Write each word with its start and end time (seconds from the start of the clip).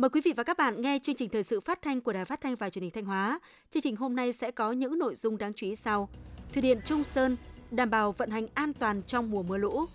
Mời 0.00 0.10
quý 0.10 0.20
vị 0.24 0.32
và 0.36 0.42
các 0.42 0.58
bạn 0.58 0.80
nghe 0.80 0.98
chương 1.02 1.14
trình 1.14 1.28
thời 1.28 1.42
sự 1.42 1.60
phát 1.60 1.82
thanh 1.82 2.00
của 2.00 2.12
Đài 2.12 2.24
Phát 2.24 2.40
thanh 2.40 2.56
và 2.56 2.70
Truyền 2.70 2.82
hình 2.82 2.90
Thanh 2.90 3.04
Hóa. 3.04 3.40
Chương 3.70 3.82
trình 3.82 3.96
hôm 3.96 4.16
nay 4.16 4.32
sẽ 4.32 4.50
có 4.50 4.72
những 4.72 4.98
nội 4.98 5.14
dung 5.14 5.38
đáng 5.38 5.52
chú 5.54 5.66
ý 5.66 5.76
sau. 5.76 6.08
Thủy 6.52 6.62
điện 6.62 6.80
Trung 6.84 7.04
Sơn 7.04 7.36
đảm 7.70 7.90
bảo 7.90 8.12
vận 8.12 8.30
hành 8.30 8.46
an 8.54 8.72
toàn 8.72 9.02
trong 9.02 9.30
mùa 9.30 9.42
mưa 9.42 9.56
lũ. 9.56 9.86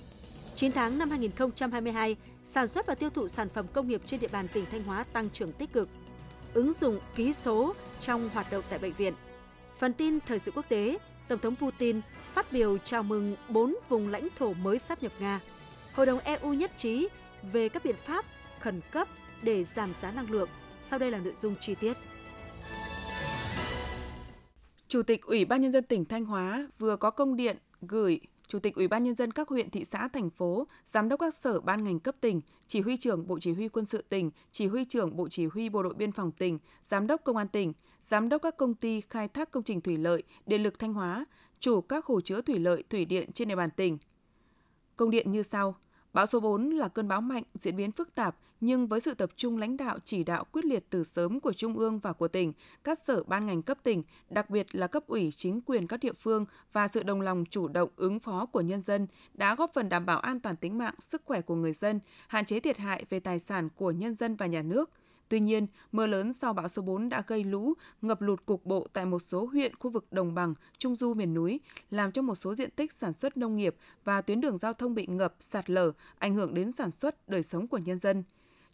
9 0.56 0.72
tháng 0.72 0.98
năm 0.98 1.10
2022, 1.10 2.16
sản 2.44 2.68
xuất 2.68 2.88
và 2.88 2.96
tiêu 2.96 3.10
thụ 3.10 3.28
sản 3.28 3.50
phẩm 3.50 3.66
công 3.74 3.88
nghiệp 3.88 4.02
trên 4.06 4.20
địa 4.20 4.28
bàn 4.28 4.48
tỉnh 4.54 4.66
Thanh 4.72 4.84
Hóa 4.84 5.04
tăng 5.14 5.30
trưởng 5.30 5.52
tích 5.52 5.74
cực. 5.74 5.90
Ứng 6.54 6.74
dụng 6.74 7.00
ký 7.16 7.34
số 7.34 7.74
trong 8.00 8.30
hoạt 8.30 8.52
động 8.52 8.64
tại 8.70 8.80
bệnh 8.80 8.94
viện. 8.94 9.14
Phần 9.80 9.94
tin 9.94 10.20
thời 10.20 10.40
sự 10.40 10.52
quốc 10.52 10.66
tế, 10.70 10.98
Tổng 11.28 11.40
thống 11.40 11.56
Putin 11.56 12.02
phát 12.34 12.52
biểu 12.52 12.78
chào 12.78 13.04
mừng 13.04 13.36
4 13.50 13.76
vùng 13.90 14.08
lãnh 14.08 14.28
thổ 14.40 14.54
mới 14.54 14.80
sắp 14.80 15.04
nhập 15.04 15.12
Nga. 15.20 15.40
Hội 15.94 16.06
đồng 16.06 16.20
EU 16.20 16.54
nhất 16.54 16.72
trí 16.78 17.08
về 17.54 17.70
các 17.70 17.86
biện 17.86 17.96
pháp 18.06 18.26
khẩn 18.60 18.82
cấp 18.92 19.08
để 19.46 19.64
giảm 19.64 19.94
giá 19.94 20.12
năng 20.12 20.32
lượng. 20.32 20.50
Sau 20.82 21.00
đây 21.00 21.12
là 21.12 21.18
nội 21.18 21.34
dung 21.36 21.56
chi 21.62 21.76
tiết. 21.76 21.98
Chủ 24.88 25.04
tịch 25.04 25.22
Ủy 25.22 25.46
ban 25.46 25.62
nhân 25.62 25.72
dân 25.72 25.84
tỉnh 25.84 26.06
Thanh 26.06 26.26
Hóa 26.26 26.68
vừa 26.80 26.96
có 26.96 27.12
công 27.12 27.36
điện 27.36 27.58
gửi 27.82 28.20
Chủ 28.48 28.60
tịch 28.60 28.76
Ủy 28.76 28.88
ban 28.88 29.04
nhân 29.04 29.16
dân 29.16 29.32
các 29.32 29.48
huyện, 29.48 29.70
thị 29.70 29.86
xã, 29.86 30.08
thành 30.08 30.30
phố, 30.30 30.68
giám 30.86 31.10
đốc 31.10 31.20
các 31.20 31.34
sở 31.34 31.60
ban 31.60 31.84
ngành 31.84 32.00
cấp 32.00 32.16
tỉnh, 32.22 32.42
chỉ 32.68 32.82
huy 32.82 32.98
trưởng 32.98 33.28
Bộ 33.28 33.40
Chỉ 33.40 33.54
huy 33.54 33.68
Quân 33.68 33.86
sự 33.86 34.02
tỉnh, 34.10 34.32
chỉ 34.52 34.68
huy 34.68 34.86
trưởng 34.86 35.16
Bộ 35.16 35.28
Chỉ 35.30 35.46
huy 35.46 35.70
Bộ 35.70 35.84
đội 35.84 35.94
biên 35.94 36.12
phòng 36.12 36.32
tỉnh, 36.32 36.60
giám 36.84 37.08
đốc 37.08 37.24
công 37.24 37.38
an 37.38 37.48
tỉnh, 37.48 37.74
giám 38.02 38.30
đốc 38.30 38.42
các 38.42 38.58
công 38.58 38.76
ty 38.76 39.02
khai 39.02 39.28
thác 39.28 39.52
công 39.52 39.64
trình 39.64 39.82
thủy 39.82 39.98
lợi, 39.98 40.24
điện 40.46 40.64
lực 40.64 40.80
Thanh 40.80 40.94
Hóa, 40.94 41.26
chủ 41.60 41.82
các 41.82 42.06
hồ 42.06 42.22
chứa 42.22 42.42
thủy 42.42 42.60
lợi, 42.60 42.84
thủy 42.90 43.06
điện 43.06 43.32
trên 43.32 43.48
địa 43.48 43.56
bàn 43.56 43.70
tỉnh. 43.70 43.98
Công 44.96 45.12
điện 45.12 45.32
như 45.32 45.44
sau: 45.44 45.76
Bão 46.14 46.26
số 46.26 46.40
4 46.40 46.70
là 46.70 46.88
cơn 46.88 47.08
bão 47.08 47.22
mạnh, 47.22 47.44
diễn 47.54 47.76
biến 47.76 47.92
phức 47.92 48.16
tạp, 48.16 48.38
nhưng 48.62 48.88
với 48.88 49.00
sự 49.00 49.14
tập 49.14 49.30
trung 49.36 49.58
lãnh 49.58 49.78
đạo 49.78 50.00
chỉ 50.06 50.24
đạo 50.24 50.44
quyết 50.52 50.66
liệt 50.66 50.86
từ 50.90 51.04
sớm 51.04 51.40
của 51.40 51.54
Trung 51.54 51.78
ương 51.78 52.00
và 52.00 52.14
của 52.14 52.28
tỉnh, 52.28 52.54
các 52.84 53.00
sở 53.08 53.24
ban 53.24 53.46
ngành 53.46 53.62
cấp 53.62 53.78
tỉnh, 53.84 54.04
đặc 54.30 54.50
biệt 54.50 54.76
là 54.76 54.88
cấp 54.88 55.08
ủy 55.08 55.32
chính 55.36 55.62
quyền 55.62 55.88
các 55.88 56.00
địa 56.00 56.14
phương 56.14 56.46
và 56.74 56.88
sự 56.88 57.04
đồng 57.04 57.22
lòng 57.22 57.44
chủ 57.50 57.68
động 57.68 57.90
ứng 57.96 58.20
phó 58.20 58.46
của 58.46 58.62
nhân 58.62 58.82
dân 58.82 59.08
đã 59.34 59.56
góp 59.56 59.72
phần 59.74 59.90
đảm 59.90 60.06
bảo 60.06 60.20
an 60.20 60.40
toàn 60.40 60.56
tính 60.56 60.78
mạng, 60.78 60.96
sức 61.00 61.22
khỏe 61.26 61.42
của 61.42 61.56
người 61.56 61.74
dân, 61.74 62.00
hạn 62.28 62.46
chế 62.46 62.60
thiệt 62.60 62.78
hại 62.78 63.06
về 63.10 63.20
tài 63.20 63.40
sản 63.40 63.70
của 63.76 63.92
nhân 63.92 64.16
dân 64.16 64.36
và 64.36 64.46
nhà 64.46 64.62
nước– 64.62 64.90
Tuy 65.30 65.40
nhiên, 65.40 65.68
mưa 65.92 66.08
lớn 66.08 66.34
sau 66.34 66.54
bão 66.54 66.68
số 66.68 66.82
4 66.82 67.10
đã 67.10 67.24
gây 67.28 67.44
lũ, 67.44 67.74
ngập 68.02 68.22
lụt 68.22 68.46
cục 68.46 68.66
bộ 68.66 68.88
tại 68.94 69.06
một 69.06 69.20
số 69.20 69.46
huyện 69.46 69.76
khu 69.76 69.92
vực 69.92 70.06
đồng 70.12 70.36
bằng, 70.36 70.54
trung 70.78 70.96
du 70.96 71.14
miền 71.14 71.34
núi, 71.34 71.60
làm 71.90 72.12
cho 72.12 72.22
một 72.22 72.36
số 72.36 72.56
diện 72.56 72.70
tích 72.72 72.92
sản 72.92 73.14
xuất 73.14 73.38
nông 73.38 73.56
nghiệp 73.56 73.76
và 74.04 74.22
tuyến 74.22 74.42
đường 74.42 74.58
giao 74.58 74.74
thông 74.74 74.96
bị 74.96 75.08
ngập, 75.08 75.36
sạt 75.40 75.70
lở, 75.70 75.92
ảnh 76.20 76.36
hưởng 76.36 76.54
đến 76.54 76.72
sản 76.72 76.92
xuất, 76.92 77.30
đời 77.30 77.44
sống 77.44 77.68
của 77.68 77.78
nhân 77.78 78.00
dân. 78.00 78.24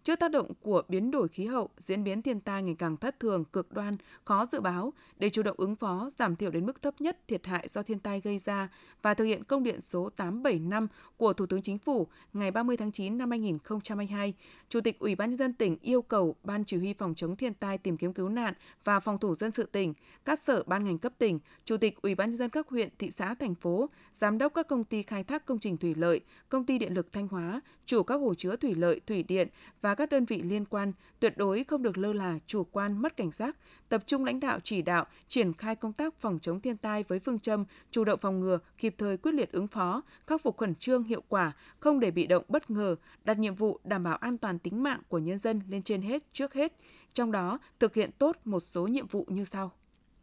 Trước 0.03 0.19
tác 0.19 0.31
động 0.31 0.53
của 0.61 0.81
biến 0.88 1.11
đổi 1.11 1.27
khí 1.27 1.45
hậu, 1.45 1.69
diễn 1.77 2.03
biến 2.03 2.21
thiên 2.21 2.39
tai 2.39 2.63
ngày 2.63 2.75
càng 2.80 2.97
thất 2.97 3.19
thường, 3.19 3.45
cực 3.45 3.71
đoan, 3.71 3.97
khó 4.25 4.45
dự 4.52 4.59
báo, 4.59 4.94
để 5.17 5.30
chủ 5.30 5.44
động 5.44 5.55
ứng 5.59 5.75
phó, 5.75 6.09
giảm 6.19 6.35
thiểu 6.35 6.52
đến 6.52 6.66
mức 6.66 6.81
thấp 6.81 7.02
nhất 7.02 7.27
thiệt 7.27 7.45
hại 7.45 7.67
do 7.67 7.83
thiên 7.83 7.99
tai 7.99 8.22
gây 8.22 8.39
ra 8.39 8.69
và 9.02 9.13
thực 9.13 9.25
hiện 9.25 9.44
công 9.44 9.63
điện 9.63 9.81
số 9.81 10.09
875 10.09 10.88
của 11.17 11.33
Thủ 11.33 11.45
tướng 11.45 11.61
Chính 11.61 11.77
phủ 11.77 12.07
ngày 12.33 12.52
30 12.52 12.77
tháng 12.77 12.91
9 12.91 13.17
năm 13.17 13.29
2022, 13.29 14.33
Chủ 14.69 14.81
tịch 14.81 14.99
Ủy 14.99 15.16
ban 15.16 15.29
nhân 15.29 15.38
dân 15.38 15.53
tỉnh 15.53 15.77
yêu 15.81 16.02
cầu 16.02 16.35
Ban 16.44 16.63
chỉ 16.63 16.77
huy 16.77 16.94
phòng 16.94 17.16
chống 17.16 17.35
thiên 17.35 17.53
tai 17.53 17.77
tìm 17.77 17.97
kiếm 17.97 18.13
cứu 18.13 18.29
nạn 18.29 18.53
và 18.83 18.99
phòng 18.99 19.17
thủ 19.17 19.35
dân 19.35 19.52
sự 19.52 19.63
tỉnh, 19.63 19.94
các 20.25 20.39
sở 20.39 20.63
ban 20.63 20.85
ngành 20.85 20.97
cấp 20.97 21.13
tỉnh, 21.17 21.39
Chủ 21.66 21.77
tịch 21.77 22.02
Ủy 22.02 22.16
ban 22.16 22.29
nhân 22.29 22.38
dân 22.38 22.49
các 22.49 22.69
huyện, 22.69 22.89
thị 22.99 23.11
xã, 23.11 23.33
thành 23.33 23.55
phố, 23.55 23.89
giám 24.13 24.38
đốc 24.38 24.53
các 24.53 24.67
công 24.67 24.83
ty 24.83 25.03
khai 25.03 25.23
thác 25.23 25.45
công 25.45 25.59
trình 25.59 25.77
thủy 25.77 25.95
lợi, 25.95 26.22
công 26.49 26.66
ty 26.66 26.77
điện 26.77 26.94
lực 26.94 27.13
Thanh 27.13 27.27
Hóa, 27.27 27.62
chủ 27.85 28.03
các 28.03 28.16
hồ 28.16 28.33
chứa 28.38 28.56
thủy 28.56 28.75
lợi, 28.75 29.01
thủy 29.07 29.23
điện 29.23 29.47
và 29.81 29.91
và 29.91 29.96
các 29.96 30.09
đơn 30.09 30.25
vị 30.25 30.41
liên 30.41 30.66
quan 30.66 30.94
tuyệt 31.19 31.38
đối 31.38 31.63
không 31.63 31.84
được 31.84 31.97
lơ 31.97 32.13
là, 32.13 32.40
chủ 32.47 32.63
quan, 32.63 33.02
mất 33.02 33.18
cảnh 33.18 33.31
giác, 33.31 33.57
tập 33.90 34.03
trung 34.07 34.25
lãnh 34.25 34.40
đạo 34.40 34.59
chỉ 34.63 34.81
đạo, 34.81 35.06
triển 35.28 35.53
khai 35.53 35.75
công 35.75 35.94
tác 35.94 36.16
phòng 36.19 36.40
chống 36.41 36.59
thiên 36.59 36.78
tai 36.78 37.03
với 37.03 37.19
phương 37.19 37.40
châm 37.40 37.66
chủ 37.90 38.03
động 38.03 38.19
phòng 38.19 38.40
ngừa, 38.40 38.59
kịp 38.78 38.96
thời 38.97 39.18
quyết 39.18 39.31
liệt 39.31 39.51
ứng 39.51 39.68
phó, 39.68 40.01
khắc 40.28 40.41
phục 40.41 40.57
khẩn 40.57 40.75
trương 40.75 41.03
hiệu 41.03 41.24
quả, 41.28 41.51
không 41.80 42.00
để 42.00 42.12
bị 42.12 42.28
động 42.28 42.44
bất 42.47 42.69
ngờ, 42.69 42.96
đặt 43.24 43.40
nhiệm 43.40 43.56
vụ 43.56 43.80
đảm 43.84 44.03
bảo 44.03 44.16
an 44.16 44.38
toàn 44.38 44.59
tính 44.59 44.84
mạng 44.84 45.01
của 45.07 45.19
nhân 45.19 45.38
dân 45.38 45.62
lên 45.69 45.84
trên 45.84 46.01
hết 46.01 46.24
trước 46.34 46.53
hết, 46.53 46.74
trong 47.13 47.31
đó 47.31 47.59
thực 47.80 47.94
hiện 47.94 48.12
tốt 48.18 48.38
một 48.46 48.59
số 48.59 48.88
nhiệm 48.88 49.07
vụ 49.07 49.25
như 49.30 49.46
sau. 49.46 49.72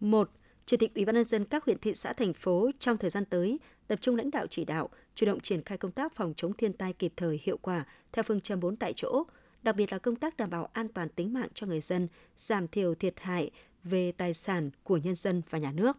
1 0.00 0.30
Chủ 0.68 0.76
tịch 0.76 0.94
Ủy 0.94 1.04
ban 1.04 1.14
nhân 1.14 1.24
dân 1.24 1.44
các 1.44 1.64
huyện 1.64 1.78
thị 1.78 1.94
xã 1.94 2.12
thành 2.12 2.32
phố 2.32 2.70
trong 2.78 2.96
thời 2.96 3.10
gian 3.10 3.24
tới 3.24 3.58
tập 3.86 3.98
trung 4.02 4.16
lãnh 4.16 4.30
đạo 4.30 4.46
chỉ 4.46 4.64
đạo, 4.64 4.88
chủ 5.14 5.26
động 5.26 5.40
triển 5.40 5.62
khai 5.62 5.78
công 5.78 5.92
tác 5.92 6.16
phòng 6.16 6.34
chống 6.36 6.52
thiên 6.52 6.72
tai 6.72 6.92
kịp 6.92 7.12
thời 7.16 7.40
hiệu 7.42 7.58
quả 7.62 7.84
theo 8.12 8.22
phương 8.22 8.40
châm 8.40 8.60
4 8.60 8.76
tại 8.76 8.92
chỗ, 8.96 9.24
đặc 9.68 9.76
biệt 9.76 9.92
là 9.92 9.98
công 9.98 10.16
tác 10.16 10.36
đảm 10.36 10.50
bảo 10.50 10.68
an 10.72 10.88
toàn 10.88 11.08
tính 11.08 11.32
mạng 11.32 11.48
cho 11.54 11.66
người 11.66 11.80
dân, 11.80 12.08
giảm 12.36 12.68
thiểu 12.68 12.94
thiệt 12.94 13.14
hại 13.20 13.50
về 13.84 14.12
tài 14.12 14.34
sản 14.34 14.70
của 14.82 14.96
nhân 14.96 15.14
dân 15.14 15.42
và 15.50 15.58
nhà 15.58 15.72
nước. 15.72 15.96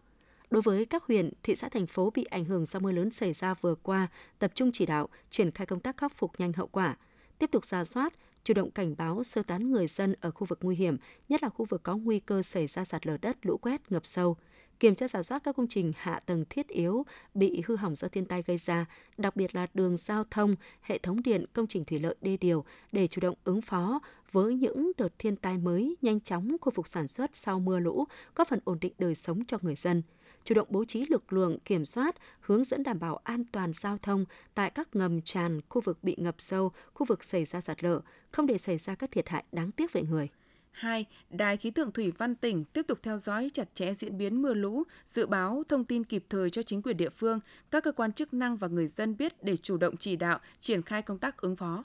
Đối 0.50 0.62
với 0.62 0.86
các 0.86 1.04
huyện, 1.04 1.30
thị 1.42 1.56
xã 1.56 1.68
thành 1.68 1.86
phố 1.86 2.10
bị 2.10 2.24
ảnh 2.24 2.44
hưởng 2.44 2.66
do 2.66 2.80
mưa 2.80 2.92
lớn 2.92 3.10
xảy 3.10 3.32
ra 3.32 3.54
vừa 3.54 3.74
qua, 3.74 4.08
tập 4.38 4.52
trung 4.54 4.70
chỉ 4.72 4.86
đạo, 4.86 5.08
triển 5.30 5.50
khai 5.50 5.66
công 5.66 5.80
tác 5.80 5.96
khắc 5.96 6.16
phục 6.16 6.40
nhanh 6.40 6.52
hậu 6.52 6.66
quả, 6.66 6.96
tiếp 7.38 7.50
tục 7.52 7.64
ra 7.64 7.84
soát, 7.84 8.14
chủ 8.44 8.54
động 8.54 8.70
cảnh 8.70 8.94
báo 8.98 9.24
sơ 9.24 9.42
tán 9.42 9.70
người 9.70 9.86
dân 9.86 10.14
ở 10.20 10.30
khu 10.30 10.46
vực 10.46 10.58
nguy 10.62 10.76
hiểm, 10.76 10.96
nhất 11.28 11.42
là 11.42 11.48
khu 11.48 11.64
vực 11.64 11.82
có 11.82 11.96
nguy 11.96 12.20
cơ 12.20 12.42
xảy 12.42 12.66
ra 12.66 12.84
sạt 12.84 13.06
lở 13.06 13.16
đất, 13.22 13.36
lũ 13.42 13.58
quét, 13.58 13.92
ngập 13.92 14.06
sâu– 14.06 14.36
kiểm 14.80 14.94
tra 14.94 15.08
giả 15.08 15.22
soát 15.22 15.42
các 15.44 15.56
công 15.56 15.68
trình 15.68 15.92
hạ 15.96 16.20
tầng 16.26 16.44
thiết 16.50 16.68
yếu 16.68 17.06
bị 17.34 17.62
hư 17.66 17.76
hỏng 17.76 17.94
do 17.94 18.08
thiên 18.08 18.24
tai 18.24 18.42
gây 18.42 18.58
ra, 18.58 18.86
đặc 19.18 19.36
biệt 19.36 19.54
là 19.54 19.66
đường 19.74 19.96
giao 19.96 20.24
thông, 20.30 20.56
hệ 20.80 20.98
thống 20.98 21.22
điện, 21.22 21.44
công 21.52 21.66
trình 21.66 21.84
thủy 21.84 21.98
lợi 21.98 22.14
đê 22.20 22.36
điều 22.36 22.64
để 22.92 23.06
chủ 23.06 23.20
động 23.20 23.34
ứng 23.44 23.62
phó 23.62 24.00
với 24.32 24.54
những 24.54 24.92
đợt 24.98 25.18
thiên 25.18 25.36
tai 25.36 25.58
mới, 25.58 25.96
nhanh 26.02 26.20
chóng 26.20 26.56
khôi 26.60 26.72
phục 26.72 26.88
sản 26.88 27.06
xuất 27.06 27.30
sau 27.36 27.60
mưa 27.60 27.78
lũ, 27.78 28.04
góp 28.34 28.48
phần 28.48 28.60
ổn 28.64 28.78
định 28.80 28.92
đời 28.98 29.14
sống 29.14 29.44
cho 29.44 29.58
người 29.62 29.74
dân 29.74 30.02
chủ 30.44 30.54
động 30.54 30.68
bố 30.70 30.84
trí 30.84 31.06
lực 31.08 31.32
lượng 31.32 31.58
kiểm 31.64 31.84
soát, 31.84 32.16
hướng 32.40 32.64
dẫn 32.64 32.82
đảm 32.82 32.98
bảo 32.98 33.16
an 33.24 33.44
toàn 33.52 33.72
giao 33.72 33.98
thông 33.98 34.24
tại 34.54 34.70
các 34.70 34.96
ngầm 34.96 35.20
tràn, 35.22 35.60
khu 35.68 35.80
vực 35.80 35.98
bị 36.02 36.16
ngập 36.18 36.34
sâu, 36.38 36.72
khu 36.94 37.06
vực 37.06 37.24
xảy 37.24 37.44
ra 37.44 37.60
sạt 37.60 37.84
lở, 37.84 38.00
không 38.30 38.46
để 38.46 38.58
xảy 38.58 38.78
ra 38.78 38.94
các 38.94 39.10
thiệt 39.10 39.28
hại 39.28 39.44
đáng 39.52 39.72
tiếc 39.72 39.92
về 39.92 40.02
người. 40.02 40.28
2. 40.70 41.06
Đài 41.30 41.56
khí 41.56 41.70
tượng 41.70 41.92
thủy 41.92 42.12
văn 42.18 42.34
tỉnh 42.34 42.64
tiếp 42.64 42.82
tục 42.88 42.98
theo 43.02 43.18
dõi 43.18 43.50
chặt 43.54 43.68
chẽ 43.74 43.94
diễn 43.94 44.18
biến 44.18 44.42
mưa 44.42 44.54
lũ, 44.54 44.82
dự 45.06 45.26
báo 45.26 45.62
thông 45.68 45.84
tin 45.84 46.04
kịp 46.04 46.24
thời 46.28 46.50
cho 46.50 46.62
chính 46.62 46.82
quyền 46.82 46.96
địa 46.96 47.10
phương, 47.10 47.40
các 47.70 47.84
cơ 47.84 47.92
quan 47.92 48.12
chức 48.12 48.34
năng 48.34 48.56
và 48.56 48.68
người 48.68 48.88
dân 48.88 49.16
biết 49.16 49.44
để 49.44 49.56
chủ 49.56 49.76
động 49.76 49.96
chỉ 49.96 50.16
đạo, 50.16 50.38
triển 50.60 50.82
khai 50.82 51.02
công 51.02 51.18
tác 51.18 51.36
ứng 51.36 51.56
phó. 51.56 51.84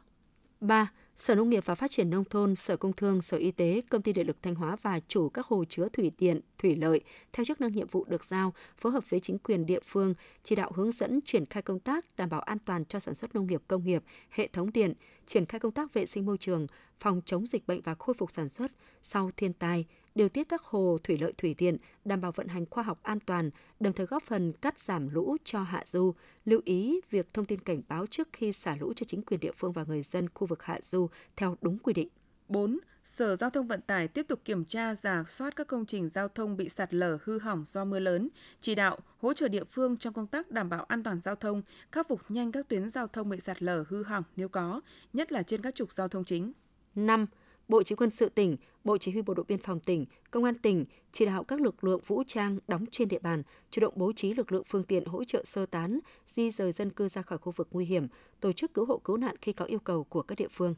3. 0.62 0.92
Sở 1.18 1.36
Nông 1.36 1.50
nghiệp 1.50 1.66
và 1.66 1.76
Phát 1.76 1.92
triển 1.92 2.10
Nông 2.10 2.26
thôn, 2.26 2.56
Sở 2.56 2.78
Công 2.78 2.94
Thương, 2.94 3.22
Sở 3.22 3.38
Y 3.38 3.52
tế, 3.52 3.82
Công 3.90 4.02
ty 4.02 4.14
Điện 4.14 4.28
lực 4.28 4.38
Thanh 4.42 4.56
Hóa 4.56 4.76
và 4.82 5.00
chủ 5.08 5.30
các 5.30 5.46
hồ 5.46 5.64
chứa 5.70 5.88
thủy 5.94 6.12
điện, 6.18 6.42
thủy 6.58 6.76
lợi 6.76 7.02
theo 7.34 7.46
chức 7.46 7.62
năng 7.62 7.72
nhiệm 7.72 7.88
vụ 7.88 8.06
được 8.06 8.24
giao, 8.24 8.54
phối 8.78 8.92
hợp 8.92 9.10
với 9.10 9.20
chính 9.20 9.40
quyền 9.40 9.66
địa 9.66 9.80
phương, 9.86 10.14
chỉ 10.44 10.56
đạo 10.56 10.72
hướng 10.76 10.92
dẫn 10.92 11.20
triển 11.26 11.46
khai 11.46 11.64
công 11.64 11.80
tác 11.80 12.06
đảm 12.18 12.30
bảo 12.30 12.42
an 12.42 12.58
toàn 12.60 12.86
cho 12.86 13.00
sản 13.00 13.14
xuất 13.14 13.36
nông 13.36 13.48
nghiệp 13.48 13.62
công 13.68 13.84
nghiệp, 13.84 14.04
hệ 14.30 14.48
thống 14.48 14.72
điện, 14.74 14.94
triển 15.26 15.46
khai 15.46 15.60
công 15.60 15.72
tác 15.72 15.94
vệ 15.94 16.06
sinh 16.06 16.26
môi 16.26 16.38
trường, 16.38 16.68
phòng 17.00 17.22
chống 17.26 17.46
dịch 17.46 17.68
bệnh 17.68 17.82
và 17.82 17.96
khôi 17.96 18.14
phục 18.14 18.32
sản 18.32 18.50
xuất 18.50 18.72
sau 19.04 19.32
thiên 19.38 19.54
tai, 19.54 19.86
điều 20.16 20.30
tiết 20.30 20.50
các 20.50 20.64
hồ 20.64 20.98
thủy 21.04 21.18
lợi 21.22 21.34
thủy 21.38 21.56
điện, 21.58 21.78
đảm 22.06 22.22
bảo 22.22 22.32
vận 22.32 22.48
hành 22.48 22.66
khoa 22.70 22.84
học 22.84 23.00
an 23.04 23.20
toàn, 23.20 23.50
đồng 23.80 23.94
thời 23.94 24.06
góp 24.06 24.24
phần 24.24 24.54
cắt 24.54 24.80
giảm 24.80 25.10
lũ 25.10 25.38
cho 25.44 25.64
hạ 25.64 25.84
du, 25.86 26.14
lưu 26.46 26.62
ý 26.66 27.02
việc 27.10 27.34
thông 27.34 27.46
tin 27.46 27.60
cảnh 27.60 27.82
báo 27.88 28.06
trước 28.08 28.28
khi 28.34 28.52
xả 28.52 28.76
lũ 28.80 28.94
cho 28.96 29.04
chính 29.08 29.22
quyền 29.22 29.40
địa 29.40 29.52
phương 29.58 29.72
và 29.72 29.84
người 29.84 30.02
dân 30.02 30.30
khu 30.34 30.48
vực 30.48 30.64
hạ 30.64 30.80
du 30.82 31.10
theo 31.36 31.58
đúng 31.62 31.80
quy 31.80 31.94
định. 31.94 32.10
4. 32.48 32.80
Sở 33.06 33.36
Giao 33.36 33.50
thông 33.50 33.68
Vận 33.68 33.82
tải 33.82 34.08
tiếp 34.08 34.26
tục 34.28 34.40
kiểm 34.46 34.66
tra, 34.66 34.96
giả 34.96 35.24
soát 35.28 35.56
các 35.56 35.68
công 35.68 35.86
trình 35.86 36.10
giao 36.10 36.28
thông 36.28 36.58
bị 36.58 36.70
sạt 36.70 36.94
lở 36.94 37.18
hư 37.24 37.40
hỏng 37.40 37.64
do 37.68 37.86
mưa 37.86 38.00
lớn, 38.00 38.30
chỉ 38.62 38.76
đạo 38.76 39.00
hỗ 39.18 39.34
trợ 39.34 39.48
địa 39.48 39.64
phương 39.64 39.98
trong 39.98 40.14
công 40.14 40.28
tác 40.28 40.52
đảm 40.52 40.70
bảo 40.70 40.84
an 40.84 41.04
toàn 41.04 41.22
giao 41.22 41.36
thông, 41.36 41.62
khắc 41.92 42.08
phục 42.08 42.22
nhanh 42.30 42.52
các 42.52 42.68
tuyến 42.68 42.90
giao 42.90 43.08
thông 43.08 43.30
bị 43.30 43.40
sạt 43.40 43.64
lở 43.64 43.84
hư 43.90 44.04
hỏng 44.04 44.24
nếu 44.36 44.50
có, 44.50 44.82
nhất 45.14 45.32
là 45.32 45.44
trên 45.44 45.62
các 45.62 45.76
trục 45.76 45.92
giao 45.92 46.08
thông 46.08 46.24
chính. 46.24 46.52
5. 46.96 47.26
Bộ 47.68 47.84
Chỉ 47.84 47.96
quân 47.96 48.12
sự 48.12 48.30
tỉnh, 48.30 48.58
Bộ 48.84 48.98
Chỉ 48.98 49.12
huy 49.12 49.22
Bộ 49.22 49.34
đội 49.34 49.46
Biên 49.48 49.58
phòng 49.58 49.80
tỉnh, 49.80 50.06
Công 50.32 50.44
an 50.44 50.56
tỉnh 50.56 50.86
chỉ 51.12 51.26
đạo 51.26 51.44
các 51.44 51.62
lực 51.62 51.84
lượng 51.84 52.02
vũ 52.08 52.24
trang 52.28 52.60
đóng 52.68 52.86
trên 52.92 53.08
địa 53.08 53.20
bàn 53.20 53.44
chủ 53.72 53.82
động 53.82 53.94
bố 53.96 54.14
trí 54.14 54.34
lực 54.34 54.52
lượng 54.52 54.64
phương 54.68 54.84
tiện 54.84 55.06
hỗ 55.06 55.24
trợ 55.24 55.44
sơ 55.44 55.66
tán, 55.66 56.00
di 56.28 56.52
rời 56.52 56.72
dân 56.72 56.90
cư 56.90 57.08
ra 57.08 57.22
khỏi 57.22 57.38
khu 57.38 57.52
vực 57.52 57.68
nguy 57.72 57.86
hiểm, 57.86 58.08
tổ 58.42 58.52
chức 58.52 58.74
cứu 58.74 58.86
hộ 58.86 58.98
cứu 58.98 59.18
nạn 59.18 59.36
khi 59.42 59.54
có 59.54 59.66
yêu 59.66 59.80
cầu 59.80 60.04
của 60.04 60.22
các 60.22 60.38
địa 60.38 60.48
phương. 60.52 60.76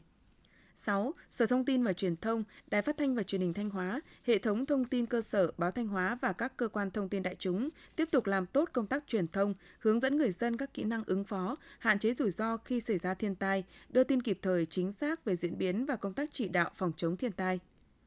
6. 0.78 1.14
Sở 1.30 1.46
Thông 1.46 1.64
tin 1.64 1.84
và 1.84 1.92
Truyền 1.92 2.16
thông, 2.16 2.44
Đài 2.66 2.82
Phát 2.82 2.96
thanh 2.96 3.14
và 3.14 3.22
Truyền 3.22 3.40
hình 3.40 3.54
Thanh 3.54 3.70
Hóa, 3.70 4.00
hệ 4.24 4.38
thống 4.38 4.66
thông 4.66 4.84
tin 4.84 5.06
cơ 5.06 5.22
sở 5.22 5.52
Báo 5.58 5.70
Thanh 5.70 5.88
Hóa 5.88 6.18
và 6.20 6.32
các 6.32 6.56
cơ 6.56 6.68
quan 6.68 6.90
thông 6.90 7.08
tin 7.08 7.22
đại 7.22 7.36
chúng 7.38 7.68
tiếp 7.96 8.08
tục 8.10 8.26
làm 8.26 8.46
tốt 8.46 8.68
công 8.72 8.86
tác 8.86 9.06
truyền 9.06 9.28
thông, 9.28 9.54
hướng 9.78 10.00
dẫn 10.00 10.16
người 10.16 10.32
dân 10.32 10.56
các 10.56 10.74
kỹ 10.74 10.84
năng 10.84 11.04
ứng 11.06 11.24
phó, 11.24 11.56
hạn 11.78 11.98
chế 11.98 12.14
rủi 12.14 12.30
ro 12.30 12.56
khi 12.56 12.80
xảy 12.80 12.98
ra 12.98 13.14
thiên 13.14 13.34
tai, 13.34 13.64
đưa 13.88 14.04
tin 14.04 14.22
kịp 14.22 14.38
thời 14.42 14.66
chính 14.66 14.92
xác 14.92 15.24
về 15.24 15.36
diễn 15.36 15.58
biến 15.58 15.86
và 15.86 15.96
công 15.96 16.14
tác 16.14 16.30
chỉ 16.32 16.48
đạo 16.48 16.70
phòng 16.74 16.92
chống 16.96 17.16
thiên 17.16 17.32
tai. 17.32 17.60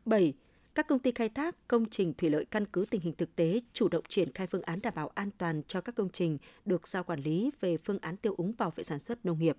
7 0.06 0.34
các 0.76 0.88
công 0.88 1.00
ty 1.00 1.12
khai 1.12 1.30
thác 1.30 1.68
công 1.68 1.86
trình 1.90 2.14
thủy 2.14 2.30
lợi 2.30 2.46
căn 2.46 2.66
cứ 2.66 2.86
tình 2.90 3.02
hình 3.02 3.14
thực 3.18 3.36
tế 3.36 3.60
chủ 3.74 3.88
động 3.88 4.04
triển 4.08 4.32
khai 4.34 4.48
phương 4.48 4.62
án 4.62 4.80
đảm 4.84 4.94
bảo 4.96 5.12
an 5.16 5.30
toàn 5.38 5.62
cho 5.68 5.82
các 5.82 5.96
công 5.96 6.10
trình 6.10 6.38
được 6.66 6.88
giao 6.88 7.04
quản 7.04 7.20
lý 7.20 7.52
về 7.62 7.78
phương 7.78 8.00
án 8.02 8.18
tiêu 8.18 8.34
úng 8.38 8.54
bảo 8.58 8.74
vệ 8.76 8.84
sản 8.84 9.00
xuất 9.00 9.26
nông 9.26 9.40
nghiệp. 9.40 9.58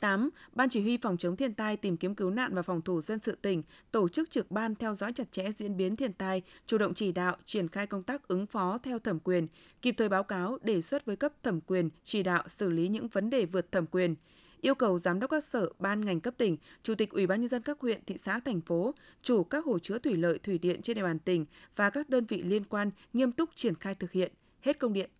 8. 0.00 0.30
Ban 0.52 0.68
chỉ 0.68 0.82
huy 0.82 0.96
phòng 0.96 1.16
chống 1.16 1.36
thiên 1.36 1.54
tai, 1.54 1.76
tìm 1.76 1.96
kiếm 1.96 2.14
cứu 2.14 2.30
nạn 2.30 2.54
và 2.54 2.62
phòng 2.62 2.82
thủ 2.82 3.00
dân 3.00 3.18
sự 3.20 3.36
tỉnh 3.42 3.62
tổ 3.92 4.08
chức 4.08 4.30
trực 4.30 4.50
ban 4.50 4.74
theo 4.74 4.94
dõi 4.94 5.12
chặt 5.12 5.32
chẽ 5.32 5.52
diễn 5.52 5.76
biến 5.76 5.96
thiên 5.96 6.12
tai, 6.12 6.42
chủ 6.66 6.78
động 6.78 6.94
chỉ 6.94 7.12
đạo, 7.12 7.36
triển 7.44 7.68
khai 7.68 7.86
công 7.86 8.02
tác 8.02 8.28
ứng 8.28 8.46
phó 8.46 8.78
theo 8.82 8.98
thẩm 8.98 9.18
quyền, 9.18 9.46
kịp 9.82 9.94
thời 9.98 10.08
báo 10.08 10.22
cáo, 10.22 10.58
đề 10.62 10.82
xuất 10.82 11.04
với 11.04 11.16
cấp 11.16 11.32
thẩm 11.42 11.60
quyền, 11.60 11.90
chỉ 12.04 12.22
đạo 12.22 12.44
xử 12.46 12.70
lý 12.70 12.88
những 12.88 13.08
vấn 13.08 13.30
đề 13.30 13.44
vượt 13.44 13.72
thẩm 13.72 13.86
quyền 13.86 14.14
yêu 14.60 14.74
cầu 14.74 14.98
giám 14.98 15.20
đốc 15.20 15.30
các 15.30 15.44
sở, 15.44 15.68
ban 15.78 16.04
ngành 16.04 16.20
cấp 16.20 16.34
tỉnh, 16.38 16.56
chủ 16.82 16.94
tịch 16.94 17.10
ủy 17.10 17.26
ban 17.26 17.40
nhân 17.40 17.48
dân 17.48 17.62
các 17.62 17.80
huyện, 17.80 18.00
thị 18.06 18.16
xã, 18.18 18.40
thành 18.40 18.60
phố, 18.60 18.94
chủ 19.22 19.44
các 19.44 19.64
hồ 19.64 19.78
chứa 19.78 19.98
thủy 19.98 20.16
lợi, 20.16 20.38
thủy 20.38 20.58
điện 20.58 20.82
trên 20.82 20.96
địa 20.96 21.02
bàn 21.02 21.18
tỉnh 21.18 21.46
và 21.76 21.90
các 21.90 22.08
đơn 22.08 22.26
vị 22.26 22.42
liên 22.42 22.64
quan 22.64 22.90
nghiêm 23.12 23.32
túc 23.32 23.50
triển 23.54 23.74
khai 23.74 23.94
thực 23.94 24.12
hiện. 24.12 24.32
Hết 24.60 24.78
công 24.78 24.92
điện. 24.92 25.10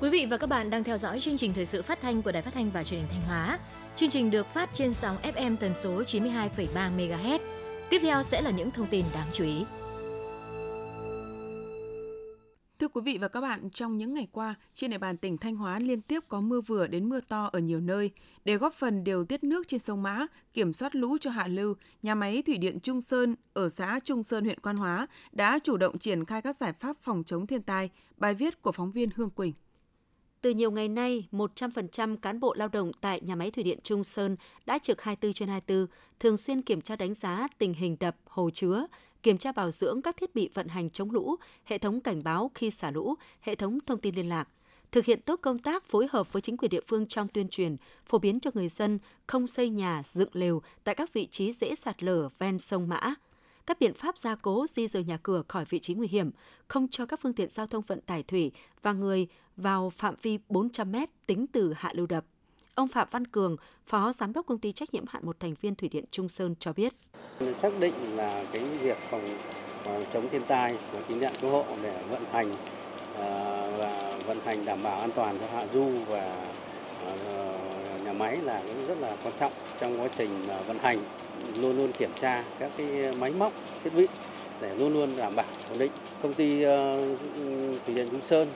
Quý 0.00 0.10
vị 0.10 0.26
và 0.30 0.36
các 0.36 0.46
bạn 0.46 0.70
đang 0.70 0.84
theo 0.84 0.98
dõi 0.98 1.20
chương 1.20 1.36
trình 1.36 1.52
thời 1.54 1.66
sự 1.66 1.82
phát 1.82 2.00
thanh 2.00 2.22
của 2.22 2.32
Đài 2.32 2.42
Phát 2.42 2.54
thanh 2.54 2.70
và 2.70 2.84
Truyền 2.84 3.00
hình 3.00 3.08
Thanh 3.10 3.22
Hóa. 3.28 3.58
Chương 3.96 4.10
trình 4.10 4.30
được 4.30 4.46
phát 4.46 4.70
trên 4.72 4.94
sóng 4.94 5.16
FM 5.22 5.56
tần 5.56 5.74
số 5.74 6.02
92,3 6.02 6.96
MHz. 6.96 7.38
Tiếp 7.90 7.98
theo 8.02 8.22
sẽ 8.22 8.42
là 8.42 8.50
những 8.50 8.70
thông 8.70 8.86
tin 8.86 9.04
đáng 9.14 9.26
chú 9.32 9.44
ý. 9.44 9.64
Thưa 12.78 12.88
quý 12.88 13.00
vị 13.04 13.18
và 13.20 13.28
các 13.28 13.40
bạn, 13.40 13.70
trong 13.70 13.96
những 13.96 14.14
ngày 14.14 14.28
qua, 14.32 14.54
trên 14.74 14.90
địa 14.90 14.98
bàn 14.98 15.16
tỉnh 15.16 15.38
Thanh 15.38 15.56
Hóa 15.56 15.78
liên 15.78 16.00
tiếp 16.00 16.20
có 16.28 16.40
mưa 16.40 16.60
vừa 16.60 16.86
đến 16.86 17.08
mưa 17.08 17.20
to 17.20 17.50
ở 17.52 17.58
nhiều 17.58 17.80
nơi. 17.80 18.10
Để 18.44 18.56
góp 18.56 18.74
phần 18.74 19.04
điều 19.04 19.24
tiết 19.24 19.44
nước 19.44 19.68
trên 19.68 19.80
sông 19.80 20.02
Mã, 20.02 20.26
kiểm 20.52 20.72
soát 20.72 20.94
lũ 20.94 21.16
cho 21.20 21.30
hạ 21.30 21.46
lưu, 21.46 21.74
nhà 22.02 22.14
máy 22.14 22.42
thủy 22.42 22.58
điện 22.58 22.80
Trung 22.80 23.00
Sơn 23.00 23.36
ở 23.52 23.68
xã 23.68 24.00
Trung 24.04 24.22
Sơn 24.22 24.44
huyện 24.44 24.60
Quan 24.60 24.76
Hóa 24.76 25.06
đã 25.32 25.58
chủ 25.58 25.76
động 25.76 25.98
triển 25.98 26.24
khai 26.24 26.42
các 26.42 26.56
giải 26.56 26.72
pháp 26.80 26.96
phòng 27.00 27.22
chống 27.26 27.46
thiên 27.46 27.62
tai. 27.62 27.90
Bài 28.16 28.34
viết 28.34 28.62
của 28.62 28.72
phóng 28.72 28.92
viên 28.92 29.10
Hương 29.16 29.30
Quỳnh. 29.30 29.52
Từ 30.46 30.50
nhiều 30.50 30.70
ngày 30.70 30.88
nay, 30.88 31.28
100% 31.32 32.16
cán 32.16 32.40
bộ 32.40 32.54
lao 32.54 32.68
động 32.68 32.92
tại 33.00 33.20
nhà 33.20 33.34
máy 33.34 33.50
thủy 33.50 33.64
điện 33.64 33.78
Trung 33.82 34.04
Sơn 34.04 34.36
đã 34.66 34.78
trực 34.78 35.02
24 35.02 35.32
trên 35.32 35.48
24, 35.48 35.86
thường 36.20 36.36
xuyên 36.36 36.62
kiểm 36.62 36.80
tra 36.80 36.96
đánh 36.96 37.14
giá 37.14 37.48
tình 37.58 37.74
hình 37.74 37.96
đập, 38.00 38.16
hồ 38.26 38.50
chứa, 38.50 38.86
kiểm 39.22 39.38
tra 39.38 39.52
bảo 39.52 39.70
dưỡng 39.70 40.02
các 40.02 40.16
thiết 40.16 40.34
bị 40.34 40.50
vận 40.54 40.68
hành 40.68 40.90
chống 40.90 41.10
lũ, 41.10 41.36
hệ 41.64 41.78
thống 41.78 42.00
cảnh 42.00 42.22
báo 42.22 42.50
khi 42.54 42.70
xả 42.70 42.90
lũ, 42.90 43.14
hệ 43.40 43.54
thống 43.54 43.78
thông 43.86 44.00
tin 44.00 44.14
liên 44.14 44.28
lạc, 44.28 44.48
thực 44.92 45.04
hiện 45.04 45.20
tốt 45.20 45.40
công 45.42 45.58
tác 45.58 45.84
phối 45.84 46.06
hợp 46.10 46.32
với 46.32 46.42
chính 46.42 46.56
quyền 46.56 46.70
địa 46.70 46.82
phương 46.86 47.06
trong 47.06 47.28
tuyên 47.28 47.48
truyền, 47.48 47.76
phổ 48.06 48.18
biến 48.18 48.40
cho 48.40 48.50
người 48.54 48.68
dân 48.68 48.98
không 49.26 49.46
xây 49.46 49.70
nhà, 49.70 50.02
dựng 50.04 50.30
lều 50.32 50.62
tại 50.84 50.94
các 50.94 51.12
vị 51.12 51.26
trí 51.26 51.52
dễ 51.52 51.74
sạt 51.74 52.02
lở 52.02 52.28
ven 52.38 52.58
sông 52.58 52.88
Mã, 52.88 53.14
các 53.66 53.80
biện 53.80 53.94
pháp 53.94 54.18
gia 54.18 54.34
cố 54.34 54.66
di 54.68 54.88
rời 54.88 55.04
nhà 55.04 55.18
cửa 55.22 55.42
khỏi 55.48 55.64
vị 55.64 55.78
trí 55.78 55.94
nguy 55.94 56.08
hiểm, 56.08 56.30
không 56.68 56.88
cho 56.90 57.06
các 57.06 57.20
phương 57.22 57.32
tiện 57.32 57.50
giao 57.50 57.66
thông 57.66 57.82
vận 57.86 58.00
tải 58.00 58.22
thủy 58.22 58.52
và 58.82 58.92
người 58.92 59.26
vào 59.56 59.90
phạm 59.90 60.14
vi 60.22 60.38
400 60.48 60.92
m 60.92 60.96
tính 61.26 61.46
từ 61.52 61.72
hạ 61.76 61.90
lưu 61.94 62.06
đập. 62.06 62.24
Ông 62.74 62.88
Phạm 62.88 63.08
Văn 63.10 63.26
Cường, 63.26 63.56
Phó 63.86 64.12
Giám 64.12 64.32
đốc 64.32 64.46
Công 64.46 64.58
ty 64.58 64.72
trách 64.72 64.94
nhiệm 64.94 65.04
hạn 65.08 65.26
một 65.26 65.40
thành 65.40 65.54
viên 65.60 65.74
Thủy 65.74 65.88
điện 65.88 66.04
Trung 66.10 66.28
Sơn 66.28 66.54
cho 66.60 66.72
biết. 66.72 66.92
Xác 67.54 67.80
định 67.80 67.94
là 68.16 68.44
cái 68.52 68.64
việc 68.64 68.96
phòng 69.10 69.22
ờ, 69.84 70.02
chống 70.12 70.28
thiên 70.30 70.42
tai 70.42 70.74
và 70.92 71.00
cứu 71.08 71.20
nạn 71.20 71.32
cứu 71.40 71.50
hộ 71.50 71.64
để 71.82 72.04
vận 72.10 72.24
hành 72.32 72.54
ờ, 73.14 73.72
và 73.78 74.18
vận 74.26 74.38
hành 74.44 74.64
đảm 74.64 74.82
bảo 74.82 75.00
an 75.00 75.10
toàn 75.14 75.38
cho 75.40 75.46
hạ 75.52 75.66
du 75.66 75.90
và 76.06 76.52
ờ, 77.04 77.58
nhà 78.04 78.12
máy 78.12 78.36
là 78.36 78.62
rất 78.88 78.98
là 78.98 79.16
quan 79.24 79.34
trọng 79.38 79.52
trong 79.80 80.00
quá 80.00 80.08
trình 80.16 80.42
vận 80.66 80.78
hành 80.78 80.98
luôn 81.60 81.76
luôn 81.76 81.92
kiểm 81.92 82.10
tra 82.20 82.44
các 82.58 82.70
cái 82.76 82.86
máy 83.20 83.32
móc 83.38 83.52
thiết 83.84 83.90
bị 83.96 84.06
để 84.60 84.74
luôn 84.78 84.92
luôn 84.92 85.16
đảm 85.16 85.36
bảo 85.36 85.46
ổn 85.70 85.78
định 85.78 85.92
công 86.22 86.34
ty 86.34 86.62
ờ, 86.62 87.00
thủy 87.86 87.94
điện 87.94 88.08
Trung 88.10 88.20
Sơn 88.20 88.48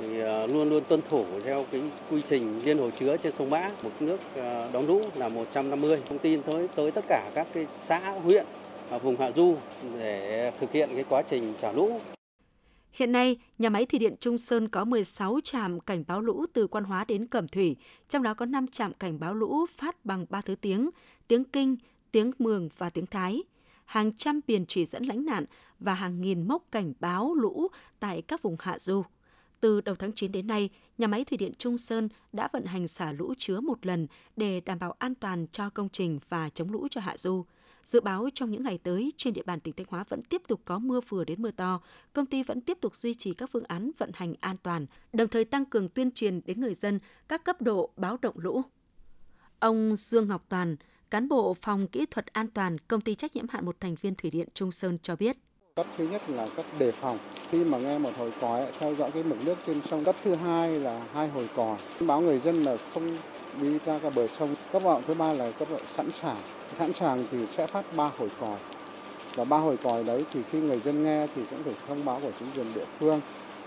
thì 0.00 0.20
ờ, 0.20 0.46
luôn 0.46 0.70
luôn 0.70 0.84
tuân 0.88 1.00
thủ 1.08 1.24
theo 1.44 1.64
cái 1.72 1.82
quy 2.10 2.20
trình 2.26 2.60
liên 2.64 2.78
hồ 2.78 2.90
chứa 2.90 3.16
trên 3.16 3.32
sông 3.32 3.50
Mã, 3.50 3.70
mực 3.82 4.02
nước 4.02 4.20
ờ, 4.36 4.70
đóng 4.72 4.72
đón 4.72 4.86
lũ 4.86 5.02
là 5.14 5.28
150. 5.28 5.98
Thông 6.08 6.18
tin 6.18 6.42
tới 6.42 6.68
tới 6.74 6.90
tất 6.90 7.04
cả 7.08 7.30
các 7.34 7.46
cái 7.54 7.66
xã, 7.68 7.98
huyện 7.98 8.46
và 8.90 8.98
vùng 8.98 9.16
hạ 9.16 9.32
du 9.32 9.56
để 9.98 10.52
thực 10.60 10.72
hiện 10.72 10.88
cái 10.94 11.04
quá 11.08 11.22
trình 11.22 11.52
trả 11.62 11.72
lũ. 11.72 12.00
Hiện 12.92 13.12
nay, 13.12 13.36
nhà 13.58 13.68
máy 13.68 13.86
thủy 13.86 13.98
điện 13.98 14.14
Trung 14.20 14.38
Sơn 14.38 14.68
có 14.68 14.84
16 14.84 15.40
trạm 15.44 15.80
cảnh 15.80 16.04
báo 16.06 16.20
lũ 16.20 16.46
từ 16.52 16.66
Quan 16.66 16.84
Hóa 16.84 17.04
đến 17.08 17.26
Cẩm 17.26 17.48
Thủy, 17.48 17.76
trong 18.08 18.22
đó 18.22 18.34
có 18.34 18.46
5 18.46 18.66
trạm 18.66 18.92
cảnh 18.92 19.20
báo 19.20 19.34
lũ 19.34 19.66
phát 19.76 20.04
bằng 20.04 20.26
3 20.30 20.40
thứ 20.40 20.54
tiếng, 20.54 20.90
tiếng 21.28 21.44
Kinh, 21.44 21.76
tiếng 22.12 22.30
Mường 22.38 22.68
và 22.78 22.90
tiếng 22.90 23.06
Thái. 23.06 23.42
Hàng 23.84 24.12
trăm 24.16 24.40
biển 24.46 24.66
chỉ 24.66 24.86
dẫn 24.86 25.04
lánh 25.04 25.24
nạn 25.24 25.44
và 25.78 25.94
hàng 25.94 26.20
nghìn 26.20 26.48
mốc 26.48 26.62
cảnh 26.72 26.92
báo 27.00 27.34
lũ 27.34 27.68
tại 28.00 28.22
các 28.22 28.42
vùng 28.42 28.56
hạ 28.60 28.78
du. 28.78 29.02
Từ 29.60 29.80
đầu 29.80 29.94
tháng 29.94 30.12
9 30.12 30.32
đến 30.32 30.46
nay, 30.46 30.70
nhà 30.98 31.06
máy 31.06 31.24
thủy 31.24 31.38
điện 31.38 31.52
Trung 31.58 31.78
Sơn 31.78 32.08
đã 32.32 32.48
vận 32.52 32.64
hành 32.64 32.88
xả 32.88 33.12
lũ 33.12 33.34
chứa 33.38 33.60
một 33.60 33.86
lần 33.86 34.06
để 34.36 34.60
đảm 34.60 34.78
bảo 34.78 34.94
an 34.98 35.14
toàn 35.14 35.46
cho 35.52 35.70
công 35.70 35.88
trình 35.88 36.18
và 36.28 36.48
chống 36.48 36.70
lũ 36.70 36.88
cho 36.90 37.00
hạ 37.00 37.16
du. 37.16 37.44
Dự 37.84 38.00
báo 38.00 38.28
trong 38.34 38.50
những 38.50 38.62
ngày 38.62 38.78
tới, 38.78 39.12
trên 39.16 39.32
địa 39.32 39.42
bàn 39.42 39.60
tỉnh 39.60 39.74
Thanh 39.74 39.86
Hóa 39.90 40.04
vẫn 40.08 40.22
tiếp 40.22 40.42
tục 40.48 40.60
có 40.64 40.78
mưa 40.78 41.00
vừa 41.08 41.24
đến 41.24 41.42
mưa 41.42 41.50
to. 41.50 41.80
Công 42.12 42.26
ty 42.26 42.42
vẫn 42.42 42.60
tiếp 42.60 42.78
tục 42.80 42.96
duy 42.96 43.14
trì 43.14 43.34
các 43.34 43.50
phương 43.52 43.64
án 43.64 43.90
vận 43.98 44.10
hành 44.14 44.34
an 44.40 44.56
toàn, 44.62 44.86
đồng 45.12 45.28
thời 45.28 45.44
tăng 45.44 45.64
cường 45.64 45.88
tuyên 45.88 46.10
truyền 46.10 46.40
đến 46.44 46.60
người 46.60 46.74
dân 46.74 46.98
các 47.28 47.44
cấp 47.44 47.62
độ 47.62 47.90
báo 47.96 48.16
động 48.22 48.38
lũ. 48.38 48.62
Ông 49.58 49.96
Dương 49.96 50.28
Ngọc 50.28 50.44
Toàn, 50.48 50.76
cán 51.10 51.28
bộ 51.28 51.56
phòng 51.62 51.86
kỹ 51.86 52.06
thuật 52.10 52.26
an 52.26 52.48
toàn, 52.48 52.78
công 52.78 53.00
ty 53.00 53.14
trách 53.14 53.36
nhiệm 53.36 53.48
hạn 53.48 53.66
một 53.66 53.76
thành 53.80 53.94
viên 54.00 54.14
thủy 54.14 54.30
điện 54.30 54.48
Trung 54.54 54.72
Sơn 54.72 54.98
cho 55.02 55.16
biết. 55.16 55.36
Cấp 55.76 55.86
thứ 55.96 56.08
nhất 56.08 56.22
là 56.28 56.48
cấp 56.56 56.64
đề 56.78 56.92
phòng. 56.92 57.18
Khi 57.50 57.64
mà 57.64 57.78
nghe 57.78 57.98
một 57.98 58.10
hồi 58.18 58.32
còi, 58.40 58.66
theo 58.78 58.94
dõi 58.94 59.10
cái 59.10 59.22
mực 59.22 59.44
nước 59.44 59.58
trên 59.66 59.80
sông. 59.90 60.04
Cấp 60.04 60.16
thứ 60.24 60.34
hai 60.34 60.74
là 60.74 61.00
hai 61.14 61.28
hồi 61.28 61.48
còi. 61.56 61.76
Báo 62.00 62.20
người 62.20 62.38
dân 62.38 62.62
là 62.62 62.76
không 62.94 63.16
đi 63.60 63.78
ra 63.86 63.98
cả 63.98 64.10
bờ 64.10 64.26
sông. 64.26 64.54
Cấp 64.72 64.82
vọng 64.82 65.02
thứ 65.06 65.14
ba 65.14 65.32
là 65.32 65.50
cấp 65.50 65.68
độ 65.70 65.78
sẵn 65.88 66.10
sàng. 66.10 66.36
Sẵn 66.78 66.92
sàng 66.92 67.24
thì 67.30 67.46
sẽ 67.46 67.66
phát 67.66 67.96
ba 67.96 68.10
hồi 68.18 68.30
còi. 68.40 68.58
Và 69.34 69.44
ba 69.44 69.58
hồi 69.58 69.76
còi 69.76 70.04
đấy 70.04 70.24
thì 70.32 70.40
khi 70.50 70.60
người 70.60 70.80
dân 70.80 71.04
nghe 71.04 71.26
thì 71.34 71.42
cũng 71.50 71.64
phải 71.64 71.74
thông 71.88 72.04
báo 72.04 72.20
của 72.22 72.32
chính 72.38 72.48
quyền 72.54 72.74
địa 72.74 72.86
phương 72.98 73.20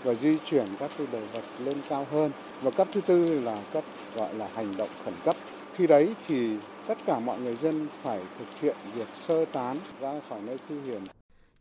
và 0.04 0.14
di 0.14 0.38
chuyển 0.50 0.66
các 0.78 0.90
cái 0.98 1.06
đồ 1.12 1.20
vật 1.32 1.44
lên 1.58 1.76
cao 1.88 2.06
hơn. 2.10 2.30
Và 2.62 2.70
cấp 2.70 2.88
thứ 2.92 3.00
tư 3.00 3.40
là 3.40 3.62
cấp 3.72 3.84
gọi 4.16 4.34
là 4.34 4.48
hành 4.54 4.76
động 4.76 4.90
khẩn 5.04 5.14
cấp. 5.24 5.36
Khi 5.74 5.86
đấy 5.86 6.14
thì 6.26 6.56
tất 6.88 6.98
cả 7.06 7.18
mọi 7.18 7.40
người 7.40 7.56
dân 7.56 7.88
phải 8.02 8.20
thực 8.38 8.60
hiện 8.60 8.76
việc 8.94 9.08
sơ 9.26 9.44
tán 9.44 9.76
ra 10.00 10.20
khỏi 10.28 10.40
nơi 10.46 10.58
nguy 10.68 10.80
hiểm. 10.80 11.02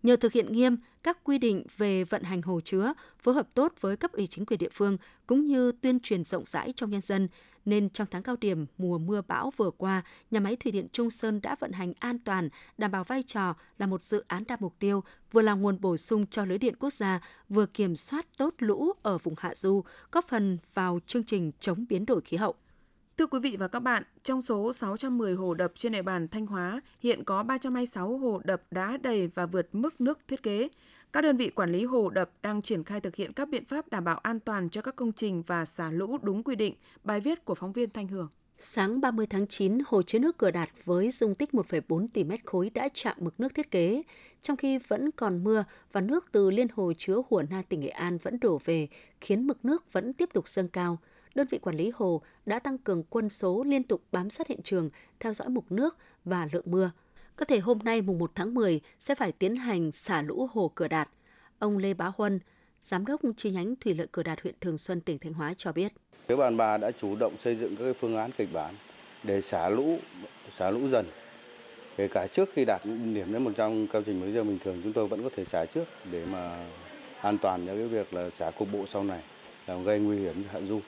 Nhờ 0.03 0.15
thực 0.15 0.33
hiện 0.33 0.53
nghiêm 0.53 0.77
các 1.03 1.23
quy 1.23 1.37
định 1.37 1.63
về 1.77 2.03
vận 2.03 2.23
hành 2.23 2.41
hồ 2.41 2.61
chứa, 2.61 2.93
phối 3.19 3.33
hợp 3.33 3.47
tốt 3.53 3.73
với 3.79 3.97
cấp 3.97 4.11
ủy 4.11 4.27
chính 4.27 4.45
quyền 4.45 4.59
địa 4.59 4.69
phương 4.73 4.97
cũng 5.27 5.45
như 5.45 5.71
tuyên 5.71 5.99
truyền 5.99 6.23
rộng 6.23 6.43
rãi 6.45 6.73
trong 6.75 6.89
nhân 6.89 7.01
dân, 7.01 7.27
nên 7.65 7.89
trong 7.89 8.07
tháng 8.11 8.23
cao 8.23 8.35
điểm 8.41 8.65
mùa 8.77 8.97
mưa 8.97 9.21
bão 9.27 9.51
vừa 9.57 9.71
qua, 9.71 10.03
nhà 10.31 10.39
máy 10.39 10.55
thủy 10.55 10.71
điện 10.71 10.87
Trung 10.91 11.09
Sơn 11.09 11.41
đã 11.41 11.55
vận 11.59 11.71
hành 11.71 11.93
an 11.99 12.19
toàn, 12.19 12.49
đảm 12.77 12.91
bảo 12.91 13.03
vai 13.03 13.23
trò 13.23 13.53
là 13.77 13.87
một 13.87 14.01
dự 14.01 14.23
án 14.27 14.43
đa 14.47 14.57
mục 14.59 14.75
tiêu, 14.79 15.03
vừa 15.31 15.41
là 15.41 15.53
nguồn 15.53 15.81
bổ 15.81 15.97
sung 15.97 16.25
cho 16.27 16.45
lưới 16.45 16.57
điện 16.57 16.75
quốc 16.79 16.93
gia, 16.93 17.19
vừa 17.49 17.65
kiểm 17.65 17.95
soát 17.95 18.25
tốt 18.37 18.53
lũ 18.57 18.91
ở 19.01 19.17
vùng 19.17 19.35
hạ 19.37 19.55
du, 19.55 19.83
góp 20.11 20.27
phần 20.27 20.57
vào 20.73 20.99
chương 21.05 21.23
trình 21.23 21.51
chống 21.59 21.85
biến 21.89 22.05
đổi 22.05 22.21
khí 22.21 22.37
hậu. 22.37 22.55
Thưa 23.17 23.27
quý 23.27 23.39
vị 23.39 23.55
và 23.59 23.67
các 23.67 23.79
bạn, 23.79 24.03
trong 24.23 24.41
số 24.41 24.73
610 24.73 25.33
hồ 25.33 25.53
đập 25.53 25.71
trên 25.75 25.91
địa 25.91 26.01
bàn 26.01 26.27
Thanh 26.27 26.45
Hóa, 26.45 26.81
hiện 26.99 27.23
có 27.23 27.43
326 27.43 28.17
hồ 28.17 28.41
đập 28.43 28.61
đã 28.71 28.97
đầy 28.97 29.27
và 29.27 29.45
vượt 29.45 29.67
mức 29.71 30.01
nước 30.01 30.19
thiết 30.27 30.43
kế. 30.43 30.67
Các 31.13 31.21
đơn 31.21 31.37
vị 31.37 31.49
quản 31.49 31.71
lý 31.71 31.85
hồ 31.85 32.09
đập 32.09 32.31
đang 32.41 32.61
triển 32.61 32.83
khai 32.83 33.01
thực 33.01 33.15
hiện 33.15 33.33
các 33.33 33.49
biện 33.49 33.65
pháp 33.65 33.89
đảm 33.91 34.03
bảo 34.03 34.17
an 34.17 34.39
toàn 34.39 34.69
cho 34.69 34.81
các 34.81 34.95
công 34.95 35.11
trình 35.11 35.43
và 35.47 35.65
xả 35.65 35.91
lũ 35.91 36.17
đúng 36.21 36.43
quy 36.43 36.55
định. 36.55 36.75
Bài 37.03 37.19
viết 37.19 37.45
của 37.45 37.55
phóng 37.55 37.71
viên 37.71 37.89
Thanh 37.89 38.07
Hưởng. 38.07 38.27
Sáng 38.57 39.01
30 39.01 39.27
tháng 39.27 39.47
9, 39.47 39.79
hồ 39.87 40.01
chứa 40.01 40.19
nước 40.19 40.37
Cửa 40.37 40.51
Đạt 40.51 40.69
với 40.85 41.11
dung 41.11 41.35
tích 41.35 41.49
1,4 41.53 42.07
tỷ 42.13 42.23
mét 42.23 42.45
khối 42.45 42.69
đã 42.69 42.89
chạm 42.93 43.17
mực 43.19 43.39
nước 43.39 43.53
thiết 43.53 43.71
kế. 43.71 44.03
Trong 44.41 44.57
khi 44.57 44.77
vẫn 44.77 45.11
còn 45.11 45.43
mưa 45.43 45.63
và 45.91 46.01
nước 46.01 46.27
từ 46.31 46.51
liên 46.51 46.67
hồ 46.73 46.93
chứa 46.97 47.21
Hùa 47.29 47.43
Na 47.49 47.63
tỉnh 47.69 47.79
Nghệ 47.79 47.89
An 47.89 48.17
vẫn 48.17 48.39
đổ 48.41 48.61
về, 48.65 48.87
khiến 49.21 49.47
mực 49.47 49.65
nước 49.65 49.93
vẫn 49.93 50.13
tiếp 50.13 50.29
tục 50.33 50.47
dâng 50.47 50.67
cao– 50.67 50.97
đơn 51.35 51.47
vị 51.49 51.57
quản 51.57 51.75
lý 51.75 51.91
hồ 51.95 52.21
đã 52.45 52.59
tăng 52.59 52.77
cường 52.77 53.03
quân 53.03 53.29
số 53.29 53.63
liên 53.67 53.83
tục 53.83 54.03
bám 54.11 54.29
sát 54.29 54.47
hiện 54.47 54.61
trường, 54.63 54.89
theo 55.19 55.33
dõi 55.33 55.49
mực 55.49 55.71
nước 55.71 55.97
và 56.25 56.47
lượng 56.51 56.65
mưa. 56.65 56.91
Có 57.35 57.45
thể 57.45 57.59
hôm 57.59 57.79
nay 57.83 58.01
mùng 58.01 58.19
1 58.19 58.31
tháng 58.35 58.53
10 58.53 58.81
sẽ 58.99 59.15
phải 59.15 59.31
tiến 59.31 59.55
hành 59.55 59.91
xả 59.91 60.21
lũ 60.21 60.49
hồ 60.53 60.71
Cửa 60.75 60.87
Đạt. 60.87 61.09
Ông 61.59 61.77
Lê 61.77 61.93
Bá 61.93 62.11
Huân, 62.17 62.39
Giám 62.83 63.05
đốc 63.05 63.21
chi 63.37 63.51
nhánh 63.51 63.75
Thủy 63.75 63.93
lợi 63.93 64.07
Cửa 64.11 64.23
Đạt 64.23 64.41
huyện 64.41 64.55
Thường 64.61 64.77
Xuân, 64.77 65.01
tỉnh 65.01 65.19
Thanh 65.19 65.33
Hóa 65.33 65.53
cho 65.57 65.71
biết. 65.71 65.93
Phía 66.27 66.35
bàn 66.35 66.57
bà 66.57 66.77
đã 66.77 66.91
chủ 66.91 67.15
động 67.15 67.35
xây 67.43 67.55
dựng 67.55 67.75
các 67.75 67.95
phương 67.99 68.17
án 68.17 68.31
kịch 68.37 68.49
bản 68.53 68.75
để 69.23 69.41
xả 69.41 69.69
lũ, 69.69 69.99
xả 70.57 70.71
lũ 70.71 70.89
dần. 70.91 71.05
Kể 71.97 72.07
cả 72.07 72.27
trước 72.27 72.49
khi 72.53 72.65
đạt 72.65 72.81
điểm 72.85 73.33
đến 73.33 73.43
100 73.43 73.87
cao 73.87 74.01
trình 74.05 74.19
mới 74.19 74.33
giờ 74.33 74.43
bình 74.43 74.59
thường 74.63 74.81
chúng 74.83 74.93
tôi 74.93 75.07
vẫn 75.07 75.23
có 75.23 75.29
thể 75.35 75.45
xả 75.45 75.65
trước 75.65 75.85
để 76.11 76.25
mà 76.25 76.65
an 77.21 77.37
toàn 77.37 77.67
cho 77.67 77.75
cái 77.75 77.87
việc 77.87 78.13
là 78.13 78.29
xả 78.39 78.51
cục 78.51 78.67
bộ 78.71 78.85
sau 78.87 79.03
này 79.03 79.23
làm 79.67 79.83
gây 79.83 79.99
nguy 79.99 80.19
hiểm 80.19 80.43
cho 80.43 80.49
hạ 80.53 80.65
du 80.67 80.79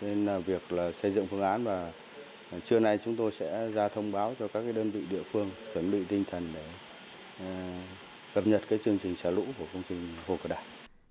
nên 0.00 0.26
là 0.26 0.38
việc 0.38 0.72
là 0.72 0.92
xây 1.02 1.10
dựng 1.10 1.26
phương 1.26 1.42
án 1.42 1.64
và 1.64 1.92
trưa 2.64 2.80
nay 2.80 2.98
chúng 3.04 3.16
tôi 3.16 3.32
sẽ 3.32 3.70
ra 3.70 3.88
thông 3.88 4.12
báo 4.12 4.34
cho 4.38 4.48
các 4.48 4.62
cái 4.62 4.72
đơn 4.72 4.90
vị 4.90 5.02
địa 5.10 5.22
phương 5.22 5.50
chuẩn 5.74 5.90
bị 5.90 6.04
tinh 6.04 6.24
thần 6.30 6.52
để 6.54 6.64
uh, 7.44 7.82
cập 8.34 8.46
nhật 8.46 8.62
cái 8.68 8.78
chương 8.84 8.98
trình 8.98 9.16
xả 9.16 9.30
lũ 9.30 9.44
của 9.58 9.64
công 9.72 9.82
trình 9.88 10.08
Hồ 10.26 10.38
Cửa 10.42 10.48
Đại. 10.48 10.64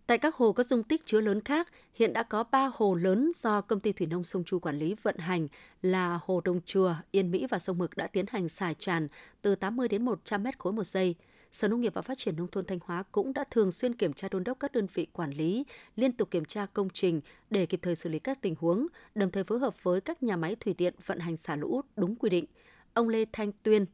Tại 0.09 0.17
các 0.17 0.35
hồ 0.35 0.51
có 0.51 0.63
dung 0.63 0.83
tích 0.83 1.05
chứa 1.05 1.21
lớn 1.21 1.41
khác, 1.41 1.67
hiện 1.93 2.13
đã 2.13 2.23
có 2.23 2.43
3 2.43 2.71
hồ 2.73 2.95
lớn 2.95 3.31
do 3.35 3.61
Công 3.61 3.79
ty 3.79 3.91
Thủy 3.91 4.07
nông 4.07 4.23
Sông 4.23 4.43
Chu 4.43 4.59
quản 4.59 4.79
lý 4.79 4.95
vận 5.03 5.17
hành 5.17 5.47
là 5.81 6.19
Hồ 6.23 6.41
Đông 6.45 6.61
Chùa, 6.65 6.95
Yên 7.11 7.31
Mỹ 7.31 7.47
và 7.49 7.59
Sông 7.59 7.77
Mực 7.77 7.97
đã 7.97 8.07
tiến 8.07 8.25
hành 8.29 8.49
xả 8.49 8.73
tràn 8.79 9.07
từ 9.41 9.55
80 9.55 9.87
đến 9.87 10.05
100 10.05 10.43
mét 10.43 10.59
khối 10.59 10.73
một 10.73 10.83
giây. 10.83 11.15
Sở 11.51 11.67
Nông 11.67 11.81
nghiệp 11.81 11.93
và 11.93 12.01
Phát 12.01 12.17
triển 12.17 12.35
Nông 12.35 12.47
thôn 12.47 12.65
Thanh 12.65 12.79
Hóa 12.85 13.03
cũng 13.11 13.33
đã 13.33 13.43
thường 13.51 13.71
xuyên 13.71 13.95
kiểm 13.95 14.13
tra 14.13 14.27
đôn 14.31 14.43
đốc 14.43 14.59
các 14.59 14.71
đơn 14.71 14.87
vị 14.93 15.07
quản 15.13 15.31
lý, 15.31 15.65
liên 15.95 16.11
tục 16.11 16.31
kiểm 16.31 16.45
tra 16.45 16.65
công 16.73 16.89
trình 16.89 17.21
để 17.49 17.65
kịp 17.65 17.79
thời 17.81 17.95
xử 17.95 18.09
lý 18.09 18.19
các 18.19 18.41
tình 18.41 18.55
huống, 18.59 18.87
đồng 19.15 19.31
thời 19.31 19.43
phối 19.43 19.59
hợp 19.59 19.83
với 19.83 20.01
các 20.01 20.23
nhà 20.23 20.37
máy 20.37 20.55
thủy 20.59 20.75
điện 20.77 20.93
vận 21.05 21.19
hành 21.19 21.37
xả 21.37 21.55
lũ 21.55 21.81
đúng 21.95 22.15
quy 22.15 22.29
định. 22.29 22.45
Ông 22.93 23.09
Lê 23.09 23.25
Thanh 23.33 23.51
Tuyên, 23.63 23.85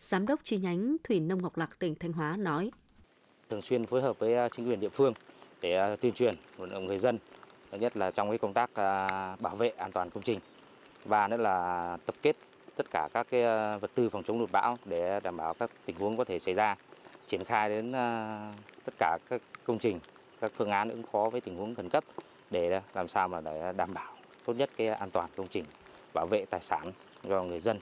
Giám 0.00 0.26
đốc 0.26 0.40
chi 0.44 0.58
nhánh 0.58 0.96
Thủy 1.04 1.20
Nông 1.20 1.42
Ngọc 1.42 1.56
Lặc 1.58 1.78
tỉnh 1.78 1.94
Thanh 1.94 2.12
Hóa 2.12 2.36
nói. 2.36 2.70
Thường 3.50 3.62
xuyên 3.62 3.86
phối 3.86 4.02
hợp 4.02 4.18
với 4.18 4.34
à, 4.34 4.48
chính 4.48 4.68
quyền 4.68 4.80
địa 4.80 4.88
phương 4.88 5.14
để 5.60 5.76
à, 5.76 5.96
tuyên 5.96 6.12
truyền 6.12 6.34
vận 6.56 6.70
động 6.70 6.86
người 6.86 6.98
dân, 6.98 7.18
nhất 7.72 7.96
là 7.96 8.10
trong 8.10 8.28
cái 8.28 8.38
công 8.38 8.52
tác 8.52 8.74
à, 8.74 9.36
bảo 9.36 9.56
vệ 9.56 9.68
an 9.68 9.92
toàn 9.92 10.10
công 10.10 10.22
trình. 10.22 10.40
Và 11.04 11.28
nữa 11.28 11.36
là 11.36 11.96
tập 12.06 12.14
kết 12.22 12.36
tất 12.76 12.90
cả 12.90 13.08
các 13.12 13.26
cái 13.30 13.42
vật 13.78 13.90
tư 13.94 14.08
phòng 14.08 14.22
chống 14.22 14.40
lụt 14.40 14.52
bão 14.52 14.78
để 14.84 15.20
đảm 15.20 15.36
bảo 15.36 15.54
các 15.54 15.70
tình 15.86 15.96
huống 15.96 16.16
có 16.16 16.24
thể 16.24 16.38
xảy 16.38 16.54
ra 16.54 16.76
triển 17.32 17.44
khai 17.44 17.68
đến 17.68 17.92
ờ, 17.92 18.38
tất 18.84 18.94
cả 18.98 19.18
các 19.30 19.42
công 19.64 19.78
trình, 19.78 20.00
các 20.40 20.52
phương 20.56 20.70
án 20.70 20.88
ứng 20.88 21.02
phó 21.12 21.30
với 21.30 21.40
tình 21.40 21.56
huống 21.56 21.74
khẩn 21.74 21.88
cấp 21.88 22.04
để 22.50 22.80
làm 22.94 23.08
sao 23.08 23.28
mà 23.28 23.40
để 23.40 23.72
đảm 23.76 23.94
bảo 23.94 24.16
tốt 24.44 24.52
nhất 24.52 24.70
cái 24.76 24.86
an 24.88 25.10
toàn 25.10 25.30
công 25.36 25.48
trình, 25.48 25.64
bảo 26.14 26.26
vệ 26.26 26.44
tài 26.44 26.60
sản 26.60 26.92
cho 27.28 27.42
người 27.42 27.60
dân. 27.60 27.78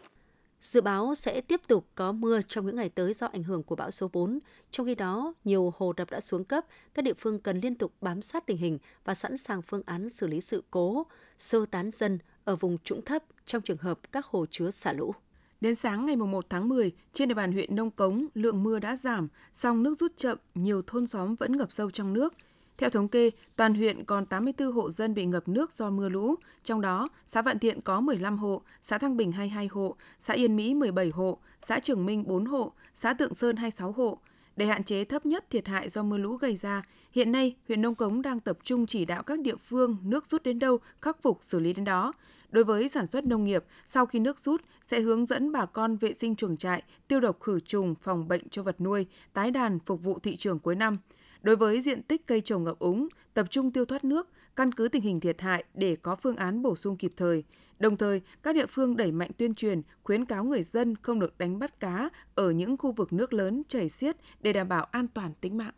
Dự 0.61 0.81
báo 0.81 1.15
sẽ 1.15 1.41
tiếp 1.41 1.61
tục 1.67 1.87
có 1.95 2.13
mưa 2.13 2.41
trong 2.49 2.67
những 2.67 2.77
ngày 2.77 2.89
tới 2.89 3.13
do 3.13 3.27
ảnh 3.27 3.43
hưởng 3.43 3.63
của 3.63 3.77
bão 3.77 3.91
số 3.91 4.11
4. 4.13 4.39
Trong 4.71 4.87
khi 4.87 4.95
đó, 4.95 5.35
nhiều 5.45 5.73
hồ 5.77 5.93
đập 5.93 6.11
đã 6.11 6.21
xuống 6.21 6.45
cấp, 6.45 6.65
các 6.95 7.05
địa 7.05 7.15
phương 7.15 7.39
cần 7.39 7.61
liên 7.61 7.75
tục 7.75 7.93
bám 8.01 8.23
sát 8.23 8.47
tình 8.47 8.57
hình 8.57 8.79
và 9.05 9.15
sẵn 9.15 9.37
sàng 9.37 9.63
phương 9.63 9.83
án 9.87 10.11
xử 10.11 10.27
lý 10.27 10.41
sự 10.41 10.63
cố, 10.71 11.07
sơ 11.39 11.67
tán 11.71 11.91
dân 11.91 12.19
ở 12.45 12.57
vùng 12.57 12.79
trũng 12.79 13.05
thấp 13.05 13.23
trong 13.47 13.63
trường 13.63 13.79
hợp 13.79 13.99
các 14.13 14.27
hồ 14.27 14.47
chứa 14.51 14.71
xả 14.71 14.93
lũ. 14.93 15.15
Đến 15.61 15.75
sáng 15.75 16.07
ngày 16.07 16.17
1 16.17 16.47
tháng 16.51 16.69
10, 16.69 16.93
trên 17.13 17.29
địa 17.29 17.35
bàn 17.35 17.53
huyện 17.53 17.77
Nông 17.77 17.91
Cống, 17.91 18.27
lượng 18.35 18.63
mưa 18.63 18.79
đã 18.79 18.97
giảm, 18.97 19.29
song 19.53 19.83
nước 19.83 19.99
rút 20.01 20.13
chậm, 20.17 20.39
nhiều 20.55 20.83
thôn 20.87 21.07
xóm 21.07 21.35
vẫn 21.35 21.57
ngập 21.57 21.73
sâu 21.73 21.91
trong 21.91 22.13
nước. 22.13 22.35
Theo 22.79 22.91
thống 22.91 23.09
kê, 23.09 23.31
toàn 23.57 23.75
huyện 23.75 24.05
còn 24.05 24.27
84 24.27 24.73
hộ 24.73 24.91
dân 24.91 25.15
bị 25.15 25.27
ngập 25.27 25.49
nước 25.49 25.73
do 25.73 25.91
mưa 25.91 26.09
lũ, 26.09 26.35
trong 26.65 26.81
đó 26.81 27.09
xã 27.27 27.43
Vạn 27.43 27.59
Thiện 27.59 27.81
có 27.81 28.01
15 28.01 28.39
hộ, 28.39 28.63
xã 28.83 28.99
Thăng 28.99 29.17
Bình 29.17 29.33
22 29.33 29.67
hộ, 29.67 29.97
xã 30.21 30.35
Yên 30.35 30.57
Mỹ 30.57 30.75
17 30.75 31.11
hộ, 31.11 31.39
xã 31.67 31.79
Trường 31.79 32.07
Minh 32.07 32.25
4 32.27 32.45
hộ, 32.45 32.73
xã 32.95 33.15
Tượng 33.15 33.35
Sơn 33.35 33.57
26 33.57 33.93
hộ. 33.93 34.19
Để 34.57 34.67
hạn 34.67 34.85
chế 34.85 35.05
thấp 35.05 35.27
nhất 35.27 35.51
thiệt 35.51 35.69
hại 35.69 35.89
do 35.89 36.03
mưa 36.03 36.19
lũ 36.19 36.37
gây 36.37 36.57
ra, 36.57 36.83
hiện 37.13 37.33
nay 37.33 37.57
huyện 37.69 37.83
Nông 37.83 37.95
Cống 37.95 38.23
đang 38.23 38.41
tập 38.41 38.59
trung 38.65 38.87
chỉ 38.87 39.05
đạo 39.05 39.23
các 39.23 39.41
địa 39.41 39.57
phương 39.57 39.97
nước 40.03 40.27
rút 40.27 40.43
đến 40.43 40.59
đâu 40.59 40.79
khắc 41.03 41.23
phục 41.23 41.39
xử 41.41 41.61
lý 41.61 41.73
đến 41.73 41.85
đó. 41.85 42.13
Đối 42.51 42.65
với 42.65 42.89
sản 42.89 43.07
xuất 43.07 43.27
nông 43.27 43.45
nghiệp, 43.45 43.65
sau 43.87 44.07
khi 44.07 44.19
nước 44.19 44.39
rút 44.39 44.63
sẽ 44.85 45.01
hướng 45.01 45.27
dẫn 45.27 45.53
bà 45.53 45.67
con 45.67 45.97
vệ 45.97 46.15
sinh 46.15 46.37
chuồng 46.37 46.57
trại, 46.57 46.83
tiêu 47.09 47.21
độc 47.21 47.41
khử 47.41 47.61
trùng, 47.61 47.95
phòng 47.95 48.29
bệnh 48.29 48.49
cho 48.49 48.63
vật 48.63 48.81
nuôi, 48.81 49.07
tái 49.33 49.51
đàn 49.51 49.79
phục 49.87 50.03
vụ 50.03 50.19
thị 50.19 50.37
trường 50.37 50.59
cuối 50.59 50.75
năm. 50.75 50.99
Đối 51.43 51.57
với 51.57 51.81
diện 51.81 52.03
tích 52.03 52.27
cây 52.27 52.41
trồng 52.41 52.65
ngập 52.65 52.79
úng, 52.79 53.09
tập 53.35 53.47
trung 53.51 53.73
tiêu 53.73 53.85
thoát 53.85 54.05
nước, 54.05 54.29
căn 54.57 54.73
cứ 54.73 54.89
tình 54.89 55.03
hình 55.03 55.21
thiệt 55.21 55.41
hại 55.41 55.65
để 55.75 55.97
có 55.97 56.17
phương 56.17 56.37
án 56.37 56.63
bổ 56.63 56.77
sung 56.77 56.97
kịp 56.97 57.13
thời. 57.17 57.45
Đồng 57.79 57.97
thời, 57.97 58.21
các 58.43 58.55
địa 58.55 58.67
phương 58.67 58.97
đẩy 58.97 59.13
mạnh 59.13 59.31
tuyên 59.37 59.55
truyền, 59.55 59.83
khuyến 60.03 60.25
cáo 60.25 60.45
người 60.45 60.63
dân 60.63 60.97
không 61.03 61.21
được 61.21 61.39
đánh 61.39 61.59
bắt 61.59 61.81
cá 61.81 62.09
ở 62.35 62.51
những 62.51 62.77
khu 62.77 62.93
vực 62.93 63.13
nước 63.13 63.33
lớn 63.33 63.63
chảy 63.69 63.89
xiết 63.89 64.17
để 64.41 64.53
đảm 64.53 64.69
bảo 64.69 64.85
an 64.85 65.07
toàn 65.09 65.33
tính 65.41 65.57
mạng. 65.57 65.75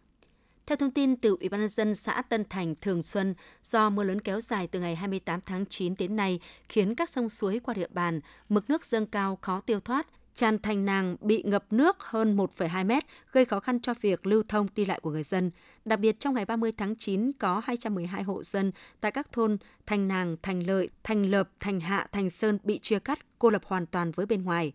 Theo 0.67 0.77
thông 0.77 0.91
tin 0.91 1.17
từ 1.17 1.37
Ủy 1.41 1.49
ban 1.49 1.61
nhân 1.61 1.69
dân 1.69 1.95
xã 1.95 2.23
Tân 2.23 2.45
Thành 2.51 2.75
Thường 2.81 3.03
Xuân, 3.03 3.35
do 3.63 3.91
mưa 3.91 4.05
lớn 4.05 4.21
kéo 4.21 4.41
dài 4.41 4.67
từ 4.67 4.81
ngày 4.81 4.97
28 4.97 5.41
tháng 5.41 5.67
9 5.67 5.95
đến 5.99 6.17
nay 6.17 6.41
khiến 6.69 6.95
các 6.95 7.11
sông 7.11 7.29
suối 7.29 7.61
qua 7.61 7.75
địa 7.75 7.89
bàn 7.91 8.21
mực 8.49 8.71
nước 8.71 8.87
dâng 8.87 9.07
cao 9.07 9.39
khó 9.43 9.61
tiêu 9.61 9.81
thoát, 9.81 10.07
tràn 10.35 10.59
thành 10.59 10.85
nàng 10.85 11.17
bị 11.21 11.43
ngập 11.47 11.65
nước 11.71 11.97
hơn 12.01 12.37
1,2 12.37 12.87
mét, 12.87 13.03
gây 13.33 13.45
khó 13.45 13.61
khăn 13.61 13.81
cho 13.81 13.95
việc 14.01 14.27
lưu 14.27 14.43
thông 14.49 14.67
đi 14.75 14.85
lại 14.85 15.01
của 15.01 15.11
người 15.11 15.23
dân. 15.23 15.51
Đặc 15.85 15.99
biệt 15.99 16.21
trong 16.21 16.35
ngày 16.35 16.45
30 16.45 16.73
tháng 16.77 16.97
9 16.97 17.33
có 17.33 17.63
212 17.65 18.23
hộ 18.23 18.43
dân 18.43 18.73
tại 19.01 19.13
các 19.13 19.33
thôn 19.33 19.57
Thành 19.87 20.09
Nàng, 20.09 20.37
Thành 20.43 20.67
Lợi, 20.67 20.89
Thành 21.05 21.31
Lập, 21.31 21.51
Thành 21.61 21.81
Hạ, 21.81 22.07
Thành 22.13 22.31
Sơn 22.31 22.59
bị 22.65 22.79
chia 22.79 22.99
cắt, 22.99 23.19
cô 23.39 23.51
lập 23.51 23.63
hoàn 23.65 23.87
toàn 23.87 24.13
với 24.13 24.27
bên 24.27 24.43
ngoài. 24.43 24.73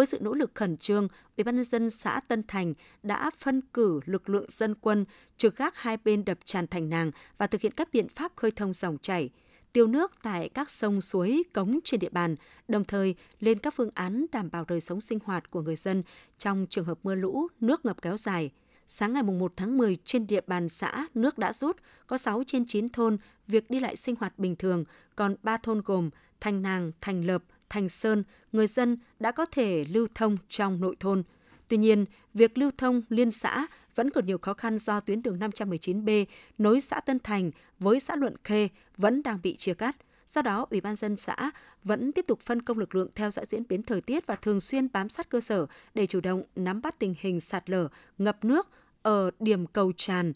Với 0.00 0.06
sự 0.06 0.18
nỗ 0.20 0.34
lực 0.34 0.50
khẩn 0.54 0.76
trương, 0.76 1.08
Ủy 1.36 1.44
ban 1.44 1.56
nhân 1.56 1.64
dân 1.64 1.90
xã 1.90 2.20
Tân 2.28 2.42
Thành 2.48 2.74
đã 3.02 3.30
phân 3.38 3.60
cử 3.60 4.00
lực 4.04 4.28
lượng 4.28 4.44
dân 4.48 4.74
quân 4.74 5.04
trực 5.36 5.56
gác 5.56 5.76
hai 5.76 5.96
bên 6.04 6.24
đập 6.24 6.38
tràn 6.44 6.66
Thành 6.66 6.88
Nàng 6.88 7.10
và 7.38 7.46
thực 7.46 7.60
hiện 7.60 7.72
các 7.72 7.88
biện 7.92 8.08
pháp 8.08 8.32
khơi 8.36 8.50
thông 8.50 8.72
dòng 8.72 8.98
chảy 8.98 9.30
tiêu 9.72 9.86
nước 9.86 10.12
tại 10.22 10.48
các 10.48 10.70
sông 10.70 11.00
suối, 11.00 11.42
cống 11.52 11.78
trên 11.84 12.00
địa 12.00 12.08
bàn, 12.08 12.36
đồng 12.68 12.84
thời 12.84 13.14
lên 13.40 13.58
các 13.58 13.74
phương 13.76 13.90
án 13.94 14.26
đảm 14.32 14.50
bảo 14.50 14.64
đời 14.68 14.80
sống 14.80 15.00
sinh 15.00 15.18
hoạt 15.24 15.50
của 15.50 15.62
người 15.62 15.76
dân 15.76 16.02
trong 16.38 16.66
trường 16.70 16.84
hợp 16.84 16.98
mưa 17.02 17.14
lũ, 17.14 17.48
nước 17.60 17.84
ngập 17.84 18.02
kéo 18.02 18.16
dài. 18.16 18.50
Sáng 18.88 19.12
ngày 19.12 19.22
1 19.22 19.52
tháng 19.56 19.78
10, 19.78 19.96
trên 20.04 20.26
địa 20.26 20.40
bàn 20.46 20.68
xã, 20.68 21.06
nước 21.14 21.38
đã 21.38 21.52
rút, 21.52 21.76
có 22.06 22.18
6 22.18 22.42
trên 22.46 22.66
9 22.66 22.88
thôn 22.88 23.18
việc 23.46 23.70
đi 23.70 23.80
lại 23.80 23.96
sinh 23.96 24.14
hoạt 24.20 24.38
bình 24.38 24.56
thường, 24.56 24.84
còn 25.16 25.36
3 25.42 25.56
thôn 25.56 25.82
gồm 25.84 26.10
Thành 26.40 26.62
Nàng, 26.62 26.92
Thành 27.00 27.24
Lập, 27.24 27.42
Thành 27.70 27.88
Sơn, 27.88 28.24
người 28.52 28.66
dân 28.66 28.96
đã 29.20 29.32
có 29.32 29.46
thể 29.46 29.84
lưu 29.84 30.08
thông 30.14 30.36
trong 30.48 30.80
nội 30.80 30.96
thôn. 31.00 31.22
Tuy 31.68 31.76
nhiên, 31.76 32.04
việc 32.34 32.58
lưu 32.58 32.70
thông 32.78 33.02
liên 33.08 33.30
xã 33.30 33.66
vẫn 33.94 34.10
còn 34.10 34.26
nhiều 34.26 34.38
khó 34.38 34.54
khăn 34.54 34.78
do 34.78 35.00
tuyến 35.00 35.22
đường 35.22 35.38
519B 35.38 36.24
nối 36.58 36.80
xã 36.80 37.00
Tân 37.00 37.18
Thành 37.18 37.50
với 37.78 38.00
xã 38.00 38.16
Luận 38.16 38.34
Khê 38.44 38.68
vẫn 38.96 39.22
đang 39.22 39.38
bị 39.42 39.56
chia 39.56 39.74
cắt. 39.74 39.96
Do 40.26 40.42
đó, 40.42 40.66
Ủy 40.70 40.80
ban 40.80 40.96
dân 40.96 41.16
xã 41.16 41.50
vẫn 41.84 42.12
tiếp 42.12 42.24
tục 42.28 42.40
phân 42.40 42.62
công 42.62 42.78
lực 42.78 42.94
lượng 42.94 43.08
theo 43.14 43.30
dõi 43.30 43.44
diễn 43.48 43.62
biến 43.68 43.82
thời 43.82 44.00
tiết 44.00 44.26
và 44.26 44.36
thường 44.36 44.60
xuyên 44.60 44.88
bám 44.92 45.08
sát 45.08 45.28
cơ 45.28 45.40
sở 45.40 45.66
để 45.94 46.06
chủ 46.06 46.20
động 46.20 46.42
nắm 46.56 46.82
bắt 46.82 46.98
tình 46.98 47.14
hình 47.18 47.40
sạt 47.40 47.70
lở, 47.70 47.88
ngập 48.18 48.44
nước 48.44 48.68
ở 49.02 49.30
điểm 49.40 49.66
cầu 49.66 49.92
tràn 49.96 50.32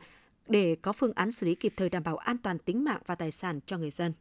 để 0.49 0.77
có 0.83 0.93
phương 0.93 1.13
án 1.15 1.33
xử 1.33 1.47
lý 1.47 1.55
kịp 1.55 1.75
thời 1.77 1.89
đảm 1.89 2.03
bảo 2.03 2.17
an 2.17 2.39
toàn 2.39 2.59
tính 2.59 2.85
mạng 2.85 3.03
và 3.07 3.15
tài 3.15 3.31
sản 3.33 3.61
cho 3.67 3.79
người 3.79 3.91
dân. 3.91 4.13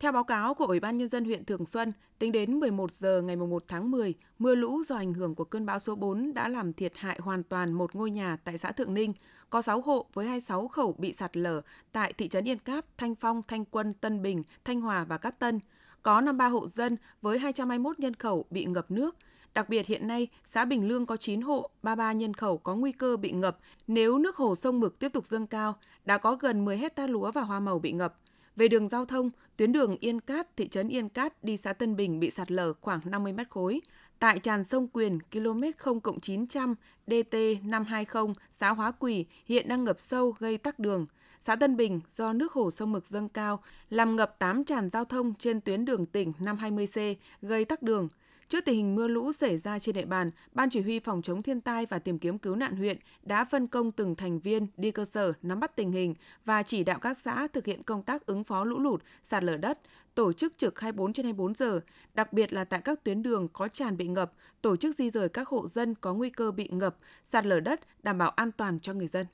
Theo 0.00 0.12
báo 0.12 0.24
cáo 0.24 0.54
của 0.54 0.66
Ủy 0.66 0.80
ban 0.80 0.98
Nhân 0.98 1.08
dân 1.08 1.24
huyện 1.24 1.44
Thường 1.44 1.66
Xuân, 1.66 1.92
tính 2.18 2.32
đến 2.32 2.60
11 2.60 2.92
giờ 2.92 3.22
ngày 3.22 3.36
1 3.36 3.62
tháng 3.68 3.90
10, 3.90 4.14
mưa 4.38 4.54
lũ 4.54 4.82
do 4.86 4.96
ảnh 4.96 5.14
hưởng 5.14 5.34
của 5.34 5.44
cơn 5.44 5.66
bão 5.66 5.78
số 5.78 5.94
4 5.94 6.34
đã 6.34 6.48
làm 6.48 6.72
thiệt 6.72 6.92
hại 6.96 7.18
hoàn 7.22 7.42
toàn 7.42 7.72
một 7.72 7.94
ngôi 7.94 8.10
nhà 8.10 8.36
tại 8.44 8.58
xã 8.58 8.72
Thượng 8.72 8.94
Ninh, 8.94 9.12
có 9.50 9.62
6 9.62 9.80
hộ 9.80 10.06
với 10.14 10.26
26 10.26 10.68
khẩu 10.68 10.94
bị 10.98 11.12
sạt 11.12 11.36
lở 11.36 11.60
tại 11.92 12.12
thị 12.12 12.28
trấn 12.28 12.48
Yên 12.48 12.58
Cát, 12.58 12.98
Thanh 12.98 13.14
Phong, 13.14 13.42
Thanh 13.48 13.64
Quân, 13.64 13.92
Tân 13.92 14.22
Bình, 14.22 14.42
Thanh 14.64 14.80
Hòa 14.80 15.04
và 15.04 15.18
Cát 15.18 15.38
Tân. 15.38 15.60
Có 16.02 16.20
53 16.20 16.48
hộ 16.48 16.66
dân 16.66 16.96
với 17.22 17.38
221 17.38 17.98
nhân 17.98 18.14
khẩu 18.14 18.44
bị 18.50 18.64
ngập 18.64 18.90
nước. 18.90 19.16
Đặc 19.54 19.68
biệt 19.68 19.86
hiện 19.86 20.08
nay, 20.08 20.28
xã 20.44 20.64
Bình 20.64 20.88
Lương 20.88 21.06
có 21.06 21.16
9 21.16 21.40
hộ, 21.40 21.70
33 21.82 22.12
nhân 22.12 22.34
khẩu 22.34 22.58
có 22.58 22.74
nguy 22.74 22.92
cơ 22.92 23.16
bị 23.16 23.32
ngập 23.32 23.58
nếu 23.86 24.18
nước 24.18 24.36
hồ 24.36 24.54
sông 24.54 24.80
Mực 24.80 24.98
tiếp 24.98 25.12
tục 25.12 25.26
dâng 25.26 25.46
cao. 25.46 25.76
Đã 26.04 26.18
có 26.18 26.34
gần 26.34 26.64
10 26.64 26.78
hecta 26.78 27.06
lúa 27.06 27.30
và 27.32 27.42
hoa 27.42 27.60
màu 27.60 27.78
bị 27.78 27.92
ngập. 27.92 28.16
Về 28.60 28.68
đường 28.68 28.88
giao 28.88 29.04
thông, 29.04 29.30
tuyến 29.56 29.72
đường 29.72 29.96
Yên 30.00 30.20
Cát, 30.20 30.56
thị 30.56 30.68
trấn 30.68 30.88
Yên 30.88 31.08
Cát 31.08 31.44
đi 31.44 31.56
xã 31.56 31.72
Tân 31.72 31.96
Bình 31.96 32.20
bị 32.20 32.30
sạt 32.30 32.50
lở 32.52 32.72
khoảng 32.80 33.00
50 33.04 33.32
mét 33.32 33.50
khối. 33.50 33.80
Tại 34.18 34.38
tràn 34.38 34.64
sông 34.64 34.88
Quyền, 34.92 35.18
km 35.32 35.62
0 35.78 36.20
900, 36.22 36.74
DT 37.06 37.36
520, 37.64 38.34
xã 38.52 38.70
Hóa 38.70 38.92
Quỳ 38.92 39.26
hiện 39.46 39.68
đang 39.68 39.84
ngập 39.84 40.00
sâu 40.00 40.34
gây 40.38 40.58
tắc 40.58 40.78
đường. 40.78 41.06
Xã 41.40 41.56
Tân 41.56 41.76
Bình 41.76 42.00
do 42.10 42.32
nước 42.32 42.52
hồ 42.52 42.70
sông 42.70 42.92
Mực 42.92 43.06
dâng 43.06 43.28
cao, 43.28 43.62
làm 43.90 44.16
ngập 44.16 44.38
8 44.38 44.64
tràn 44.64 44.90
giao 44.90 45.04
thông 45.04 45.34
trên 45.34 45.60
tuyến 45.60 45.84
đường 45.84 46.06
tỉnh 46.06 46.32
520C, 46.40 47.14
gây 47.42 47.64
tắc 47.64 47.82
đường. 47.82 48.08
Trước 48.50 48.64
tình 48.64 48.76
hình 48.76 48.94
mưa 48.94 49.08
lũ 49.08 49.32
xảy 49.32 49.58
ra 49.58 49.78
trên 49.78 49.94
địa 49.94 50.04
bàn, 50.04 50.30
Ban 50.52 50.70
Chỉ 50.70 50.80
huy 50.80 51.00
Phòng 51.00 51.22
chống 51.22 51.42
thiên 51.42 51.60
tai 51.60 51.86
và 51.86 51.98
tìm 51.98 52.18
kiếm 52.18 52.38
cứu 52.38 52.56
nạn 52.56 52.76
huyện 52.76 52.98
đã 53.22 53.44
phân 53.44 53.66
công 53.66 53.92
từng 53.92 54.14
thành 54.14 54.40
viên 54.40 54.66
đi 54.76 54.90
cơ 54.90 55.04
sở 55.04 55.32
nắm 55.42 55.60
bắt 55.60 55.76
tình 55.76 55.92
hình 55.92 56.14
và 56.44 56.62
chỉ 56.62 56.84
đạo 56.84 56.98
các 56.98 57.18
xã 57.18 57.46
thực 57.52 57.66
hiện 57.66 57.82
công 57.82 58.02
tác 58.02 58.26
ứng 58.26 58.44
phó 58.44 58.64
lũ 58.64 58.78
lụt, 58.78 59.02
sạt 59.24 59.44
lở 59.44 59.56
đất, 59.56 59.78
tổ 60.14 60.32
chức 60.32 60.58
trực 60.58 60.80
24 60.80 61.12
trên 61.12 61.24
24 61.24 61.54
giờ, 61.54 61.80
đặc 62.14 62.32
biệt 62.32 62.52
là 62.52 62.64
tại 62.64 62.80
các 62.84 63.04
tuyến 63.04 63.22
đường 63.22 63.48
có 63.52 63.68
tràn 63.68 63.96
bị 63.96 64.08
ngập, 64.08 64.32
tổ 64.62 64.76
chức 64.76 64.96
di 64.98 65.10
rời 65.10 65.28
các 65.28 65.48
hộ 65.48 65.66
dân 65.66 65.94
có 65.94 66.14
nguy 66.14 66.30
cơ 66.30 66.50
bị 66.50 66.68
ngập, 66.72 66.96
sạt 67.24 67.46
lở 67.46 67.60
đất, 67.60 67.80
đảm 68.02 68.18
bảo 68.18 68.30
an 68.30 68.52
toàn 68.52 68.80
cho 68.80 68.92
người 68.92 69.08
dân. 69.08 69.26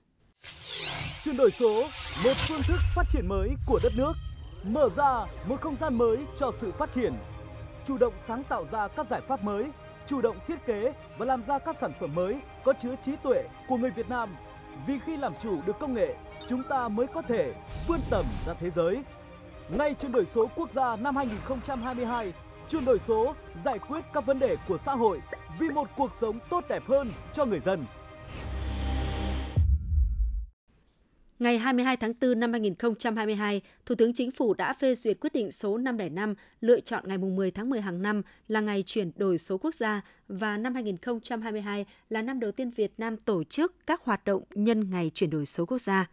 Chuyển 1.25 1.37
đổi 1.37 1.51
số, 1.51 1.83
một 2.25 2.35
phương 2.49 2.61
thức 2.69 2.79
phát 2.95 3.05
triển 3.13 3.29
mới 3.29 3.51
của 3.67 3.81
đất 3.83 3.93
nước, 3.97 4.13
mở 4.65 4.89
ra 4.97 5.25
một 5.49 5.61
không 5.61 5.77
gian 5.81 5.99
mới 5.99 6.19
cho 6.41 6.53
sự 6.61 6.73
phát 6.73 6.91
triển 6.95 7.13
chủ 7.87 7.99
động 7.99 8.13
sáng 8.27 8.45
tạo 8.45 8.65
ra 8.71 8.89
các 8.89 9.07
giải 9.11 9.21
pháp 9.21 9.45
mới, 9.45 9.67
chủ 10.07 10.21
động 10.21 10.37
thiết 10.49 10.67
kế 10.67 10.93
và 11.19 11.27
làm 11.27 11.43
ra 11.47 11.59
các 11.59 11.77
sản 11.81 11.93
phẩm 12.01 12.11
mới 12.15 12.41
có 12.65 12.73
chứa 12.83 12.95
trí 13.07 13.17
tuệ 13.17 13.45
của 13.69 13.77
người 13.77 13.91
Việt 13.91 14.11
Nam. 14.11 14.29
Vì 14.87 14.99
khi 14.99 15.17
làm 15.17 15.33
chủ 15.43 15.59
được 15.67 15.79
công 15.79 15.95
nghệ, 15.95 16.15
chúng 16.49 16.63
ta 16.69 16.89
mới 16.89 17.07
có 17.07 17.23
thể 17.23 17.53
vươn 17.89 18.01
tầm 18.11 18.25
ra 18.47 18.55
thế 18.55 18.71
giới. 18.71 19.03
Ngay 19.69 19.95
chuyển 19.95 20.13
đổi 20.13 20.27
số 20.35 20.47
quốc 20.57 20.73
gia 20.73 20.97
năm 20.97 21.17
2022, 21.17 22.33
chuyển 22.71 22.85
đổi 22.85 22.99
số 23.07 23.35
giải 23.65 23.79
quyết 23.79 24.05
các 24.13 24.27
vấn 24.27 24.39
đề 24.39 24.57
của 24.69 24.79
xã 24.87 24.93
hội 24.93 25.21
vì 25.59 25.69
một 25.69 25.89
cuộc 25.97 26.11
sống 26.21 26.39
tốt 26.51 26.65
đẹp 26.69 26.83
hơn 26.89 27.11
cho 27.33 27.45
người 27.45 27.61
dân. 27.61 27.85
Ngày 31.39 31.59
22 31.59 31.97
tháng 31.97 32.13
4 32.21 32.41
năm 32.41 32.53
2022, 32.53 33.61
Thủ 33.87 33.95
tướng 33.95 34.13
Chính 34.15 34.31
phủ 34.31 34.55
đã 34.55 34.73
phê 34.73 34.95
duyệt 34.95 35.21
quyết 35.21 35.33
định 35.33 35.53
số 35.53 35.79
505 35.79 36.35
lựa 36.61 36.81
chọn 36.81 37.05
ngày 37.07 37.19
10 37.19 37.51
tháng 37.51 37.71
10 37.71 37.81
hàng 37.81 38.03
năm 38.03 38.23
là 38.49 38.61
ngày 38.61 38.83
chuyển 38.87 39.11
đổi 39.17 39.39
số 39.39 39.59
quốc 39.59 39.75
gia 39.75 40.03
và 40.29 40.57
năm 40.59 40.75
2022 40.75 41.87
là 42.11 42.23
năm 42.23 42.41
đầu 42.41 42.53
tiên 42.53 42.71
Việt 42.71 42.93
Nam 42.99 43.17
tổ 43.17 43.45
chức 43.45 43.75
các 43.87 44.01
hoạt 44.05 44.25
động 44.25 44.43
nhân 44.55 44.91
ngày 44.91 45.11
chuyển 45.15 45.31
đổi 45.31 45.47
số 45.47 45.67
quốc 45.67 45.79
gia. 45.79 46.07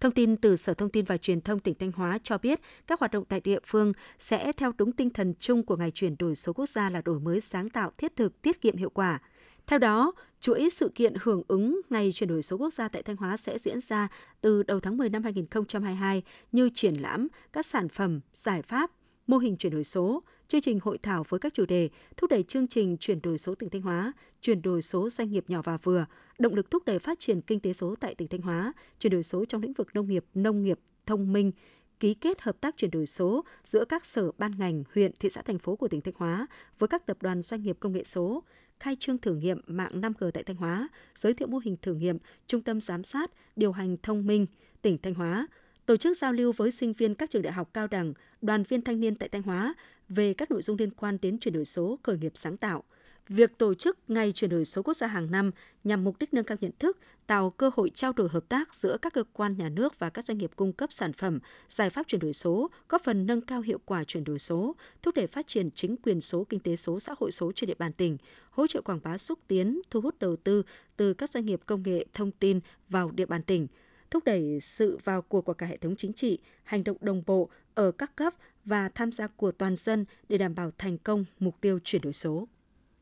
Thông 0.00 0.12
tin 0.12 0.36
từ 0.36 0.56
Sở 0.56 0.74
Thông 0.74 0.90
tin 0.90 1.04
và 1.04 1.16
Truyền 1.16 1.40
thông 1.40 1.58
tỉnh 1.58 1.74
Thanh 1.74 1.92
Hóa 1.92 2.18
cho 2.22 2.38
biết 2.38 2.60
các 2.86 3.00
hoạt 3.00 3.12
động 3.12 3.24
tại 3.24 3.40
địa 3.40 3.58
phương 3.66 3.92
sẽ 4.18 4.52
theo 4.52 4.72
đúng 4.78 4.92
tinh 4.92 5.10
thần 5.10 5.34
chung 5.40 5.62
của 5.62 5.76
ngày 5.76 5.90
chuyển 5.90 6.16
đổi 6.18 6.34
số 6.34 6.52
quốc 6.52 6.68
gia 6.68 6.90
là 6.90 7.02
đổi 7.04 7.20
mới 7.20 7.40
sáng 7.40 7.70
tạo, 7.70 7.92
thiết 7.98 8.16
thực, 8.16 8.42
tiết 8.42 8.60
kiệm 8.60 8.76
hiệu 8.76 8.90
quả. 8.90 9.20
Theo 9.66 9.78
đó, 9.78 10.12
chuỗi 10.40 10.68
sự 10.72 10.88
kiện 10.94 11.14
hưởng 11.20 11.42
ứng 11.48 11.80
ngày 11.90 12.12
chuyển 12.12 12.28
đổi 12.28 12.42
số 12.42 12.56
quốc 12.56 12.72
gia 12.72 12.88
tại 12.88 13.02
Thanh 13.02 13.16
Hóa 13.16 13.36
sẽ 13.36 13.58
diễn 13.58 13.80
ra 13.80 14.08
từ 14.40 14.62
đầu 14.62 14.80
tháng 14.80 14.96
10 14.96 15.08
năm 15.08 15.22
2022 15.22 16.22
như 16.52 16.70
triển 16.74 16.94
lãm 16.94 17.28
các 17.52 17.66
sản 17.66 17.88
phẩm, 17.88 18.20
giải 18.32 18.62
pháp, 18.62 18.90
mô 19.26 19.38
hình 19.38 19.56
chuyển 19.56 19.72
đổi 19.72 19.84
số, 19.84 20.22
chương 20.48 20.60
trình 20.60 20.78
hội 20.82 20.98
thảo 20.98 21.24
với 21.28 21.40
các 21.40 21.54
chủ 21.54 21.66
đề 21.66 21.88
thúc 22.16 22.30
đẩy 22.30 22.42
chương 22.42 22.68
trình 22.68 22.96
chuyển 22.96 23.22
đổi 23.22 23.38
số 23.38 23.54
tỉnh 23.54 23.70
Thanh 23.70 23.82
Hóa, 23.82 24.12
chuyển 24.40 24.62
đổi 24.62 24.82
số 24.82 25.08
doanh 25.08 25.30
nghiệp 25.30 25.44
nhỏ 25.48 25.62
và 25.64 25.76
vừa, 25.76 26.06
động 26.38 26.54
lực 26.54 26.70
thúc 26.70 26.84
đẩy 26.86 26.98
phát 26.98 27.18
triển 27.20 27.40
kinh 27.40 27.60
tế 27.60 27.72
số 27.72 27.94
tại 28.00 28.14
tỉnh 28.14 28.28
Thanh 28.28 28.42
Hóa, 28.42 28.72
chuyển 29.00 29.12
đổi 29.12 29.22
số 29.22 29.44
trong 29.44 29.62
lĩnh 29.62 29.72
vực 29.72 29.88
nông 29.94 30.08
nghiệp, 30.08 30.24
nông 30.34 30.62
nghiệp 30.62 30.78
thông 31.06 31.32
minh, 31.32 31.52
ký 32.00 32.14
kết 32.14 32.40
hợp 32.40 32.60
tác 32.60 32.76
chuyển 32.76 32.90
đổi 32.90 33.06
số 33.06 33.44
giữa 33.64 33.84
các 33.84 34.06
sở 34.06 34.30
ban 34.38 34.58
ngành, 34.58 34.84
huyện, 34.94 35.12
thị 35.20 35.30
xã 35.30 35.42
thành 35.42 35.58
phố 35.58 35.76
của 35.76 35.88
tỉnh 35.88 36.00
Thanh 36.00 36.14
Hóa 36.16 36.46
với 36.78 36.88
các 36.88 37.06
tập 37.06 37.16
đoàn 37.20 37.42
doanh 37.42 37.62
nghiệp 37.62 37.76
công 37.80 37.92
nghệ 37.92 38.04
số, 38.04 38.42
khai 38.80 38.96
trương 39.00 39.18
thử 39.18 39.34
nghiệm 39.34 39.60
mạng 39.66 40.00
5G 40.00 40.30
tại 40.30 40.42
Thanh 40.42 40.56
Hóa, 40.56 40.88
giới 41.14 41.34
thiệu 41.34 41.48
mô 41.48 41.58
hình 41.58 41.76
thử 41.82 41.94
nghiệm 41.94 42.18
trung 42.46 42.62
tâm 42.62 42.80
giám 42.80 43.02
sát, 43.02 43.30
điều 43.56 43.72
hành 43.72 43.96
thông 44.02 44.26
minh 44.26 44.46
tỉnh 44.82 44.98
Thanh 44.98 45.14
Hóa, 45.14 45.46
tổ 45.86 45.96
chức 45.96 46.16
giao 46.18 46.32
lưu 46.32 46.52
với 46.52 46.70
sinh 46.70 46.92
viên 46.92 47.14
các 47.14 47.30
trường 47.30 47.42
đại 47.42 47.52
học 47.52 47.70
cao 47.74 47.86
đẳng, 47.86 48.12
đoàn 48.42 48.62
viên 48.62 48.82
thanh 48.82 49.00
niên 49.00 49.14
tại 49.14 49.28
Thanh 49.28 49.42
Hóa 49.42 49.74
về 50.08 50.34
các 50.34 50.50
nội 50.50 50.62
dung 50.62 50.76
liên 50.78 50.90
quan 50.90 51.18
đến 51.22 51.38
chuyển 51.38 51.54
đổi 51.54 51.64
số, 51.64 51.98
khởi 52.02 52.18
nghiệp 52.18 52.32
sáng 52.34 52.56
tạo. 52.56 52.84
Việc 53.30 53.58
tổ 53.58 53.74
chức 53.74 53.98
ngày 54.08 54.32
chuyển 54.32 54.50
đổi 54.50 54.64
số 54.64 54.82
quốc 54.82 54.94
gia 54.94 55.06
hàng 55.06 55.30
năm 55.30 55.50
nhằm 55.84 56.04
mục 56.04 56.18
đích 56.18 56.34
nâng 56.34 56.44
cao 56.44 56.58
nhận 56.60 56.70
thức, 56.78 56.98
tạo 57.26 57.50
cơ 57.50 57.70
hội 57.74 57.90
trao 57.94 58.12
đổi 58.12 58.28
hợp 58.28 58.48
tác 58.48 58.74
giữa 58.74 58.96
các 59.02 59.12
cơ 59.12 59.24
quan 59.32 59.56
nhà 59.56 59.68
nước 59.68 59.98
và 59.98 60.10
các 60.10 60.24
doanh 60.24 60.38
nghiệp 60.38 60.50
cung 60.56 60.72
cấp 60.72 60.92
sản 60.92 61.12
phẩm, 61.12 61.38
giải 61.68 61.90
pháp 61.90 62.06
chuyển 62.06 62.20
đổi 62.20 62.32
số, 62.32 62.70
góp 62.88 63.02
phần 63.04 63.26
nâng 63.26 63.40
cao 63.40 63.60
hiệu 63.60 63.78
quả 63.84 64.04
chuyển 64.04 64.24
đổi 64.24 64.38
số, 64.38 64.76
thúc 65.02 65.14
đẩy 65.14 65.26
phát 65.26 65.46
triển 65.46 65.70
chính 65.70 65.96
quyền 65.96 66.20
số, 66.20 66.44
kinh 66.44 66.60
tế 66.60 66.76
số, 66.76 67.00
xã 67.00 67.14
hội 67.18 67.30
số 67.30 67.52
trên 67.54 67.68
địa 67.68 67.74
bàn 67.78 67.92
tỉnh, 67.92 68.16
hỗ 68.50 68.66
trợ 68.66 68.80
quảng 68.80 69.00
bá 69.02 69.18
xúc 69.18 69.38
tiến, 69.48 69.80
thu 69.90 70.00
hút 70.00 70.18
đầu 70.18 70.36
tư 70.36 70.62
từ 70.96 71.14
các 71.14 71.30
doanh 71.30 71.46
nghiệp 71.46 71.60
công 71.66 71.82
nghệ 71.82 72.06
thông 72.14 72.30
tin 72.30 72.60
vào 72.88 73.10
địa 73.10 73.26
bàn 73.26 73.42
tỉnh, 73.42 73.66
thúc 74.10 74.24
đẩy 74.24 74.60
sự 74.60 74.98
vào 75.04 75.22
cuộc 75.22 75.44
của 75.44 75.54
cả 75.54 75.66
hệ 75.66 75.76
thống 75.76 75.96
chính 75.96 76.12
trị, 76.12 76.38
hành 76.64 76.84
động 76.84 76.96
đồng 77.00 77.22
bộ 77.26 77.50
ở 77.74 77.92
các 77.92 78.16
cấp 78.16 78.34
và 78.64 78.88
tham 78.88 79.12
gia 79.12 79.26
của 79.26 79.52
toàn 79.52 79.76
dân 79.76 80.04
để 80.28 80.38
đảm 80.38 80.54
bảo 80.54 80.70
thành 80.78 80.98
công 80.98 81.24
mục 81.38 81.60
tiêu 81.60 81.78
chuyển 81.84 82.02
đổi 82.02 82.12
số. 82.12 82.48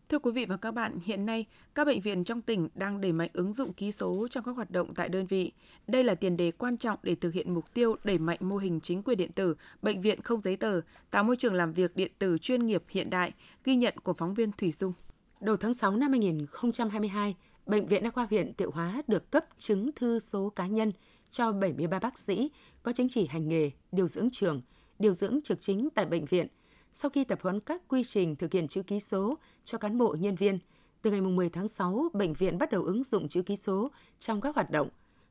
Thưa 0.08 0.18
quý 0.18 0.32
vị 0.32 0.44
và 0.44 0.56
các 0.56 0.70
bạn, 0.70 0.98
hiện 1.04 1.26
nay 1.26 1.46
các 1.74 1.86
bệnh 1.86 2.00
viện 2.00 2.24
trong 2.24 2.42
tỉnh 2.42 2.68
đang 2.74 3.00
đẩy 3.00 3.12
mạnh 3.12 3.30
ứng 3.32 3.52
dụng 3.52 3.72
ký 3.72 3.92
số 3.92 4.28
trong 4.30 4.44
các 4.44 4.56
hoạt 4.56 4.70
động 4.70 4.94
tại 4.94 5.08
đơn 5.08 5.26
vị. 5.26 5.52
Đây 5.86 6.04
là 6.04 6.14
tiền 6.14 6.36
đề 6.36 6.50
quan 6.50 6.76
trọng 6.76 6.98
để 7.02 7.14
thực 7.14 7.34
hiện 7.34 7.54
mục 7.54 7.74
tiêu 7.74 7.96
đẩy 8.04 8.18
mạnh 8.18 8.38
mô 8.40 8.56
hình 8.56 8.80
chính 8.80 9.02
quyền 9.02 9.18
điện 9.18 9.32
tử, 9.32 9.54
bệnh 9.82 10.00
viện 10.02 10.22
không 10.22 10.40
giấy 10.40 10.56
tờ, 10.56 10.80
tạo 11.10 11.24
môi 11.24 11.36
trường 11.36 11.54
làm 11.54 11.72
việc 11.72 11.96
điện 11.96 12.12
tử 12.18 12.38
chuyên 12.38 12.66
nghiệp 12.66 12.82
hiện 12.88 13.10
đại, 13.10 13.32
ghi 13.64 13.76
nhận 13.76 13.94
của 14.02 14.12
phóng 14.12 14.34
viên 14.34 14.52
Thủy 14.52 14.72
Dung. 14.72 14.92
Đầu 15.40 15.56
tháng 15.56 15.74
6 15.74 15.96
năm 15.96 16.10
2022, 16.10 17.36
Bệnh 17.66 17.86
viện 17.86 18.02
Đa 18.02 18.10
khoa 18.10 18.26
huyện 18.30 18.54
Tiệu 18.54 18.70
Hóa 18.70 19.02
được 19.06 19.30
cấp 19.30 19.44
chứng 19.58 19.90
thư 19.92 20.18
số 20.18 20.52
cá 20.56 20.66
nhân 20.66 20.92
cho 21.30 21.52
73 21.52 21.98
bác 21.98 22.18
sĩ 22.18 22.50
có 22.82 22.92
chứng 22.92 23.08
chỉ 23.08 23.26
hành 23.26 23.48
nghề, 23.48 23.70
điều 23.92 24.08
dưỡng 24.08 24.30
trường, 24.30 24.62
điều 24.98 25.12
dưỡng 25.12 25.40
trực 25.44 25.60
chính 25.60 25.88
tại 25.94 26.06
bệnh 26.06 26.24
viện. 26.24 26.46
Sau 26.92 27.10
khi 27.10 27.24
tập 27.24 27.38
huấn 27.42 27.60
các 27.60 27.82
quy 27.88 28.04
trình 28.04 28.36
thực 28.36 28.52
hiện 28.52 28.68
chữ 28.68 28.82
ký 28.82 29.00
số 29.00 29.38
cho 29.64 29.78
cán 29.78 29.98
bộ 29.98 30.16
nhân 30.20 30.34
viên, 30.34 30.58
từ 31.02 31.10
ngày 31.10 31.20
10 31.20 31.48
tháng 31.48 31.68
6, 31.68 32.08
bệnh 32.12 32.34
viện 32.34 32.58
bắt 32.58 32.70
đầu 32.70 32.82
ứng 32.82 33.04
dụng 33.04 33.28
chữ 33.28 33.42
ký 33.42 33.56
số 33.56 33.90
trong 34.18 34.40
các 34.40 34.54
hoạt 34.54 34.70
động. 34.70 34.88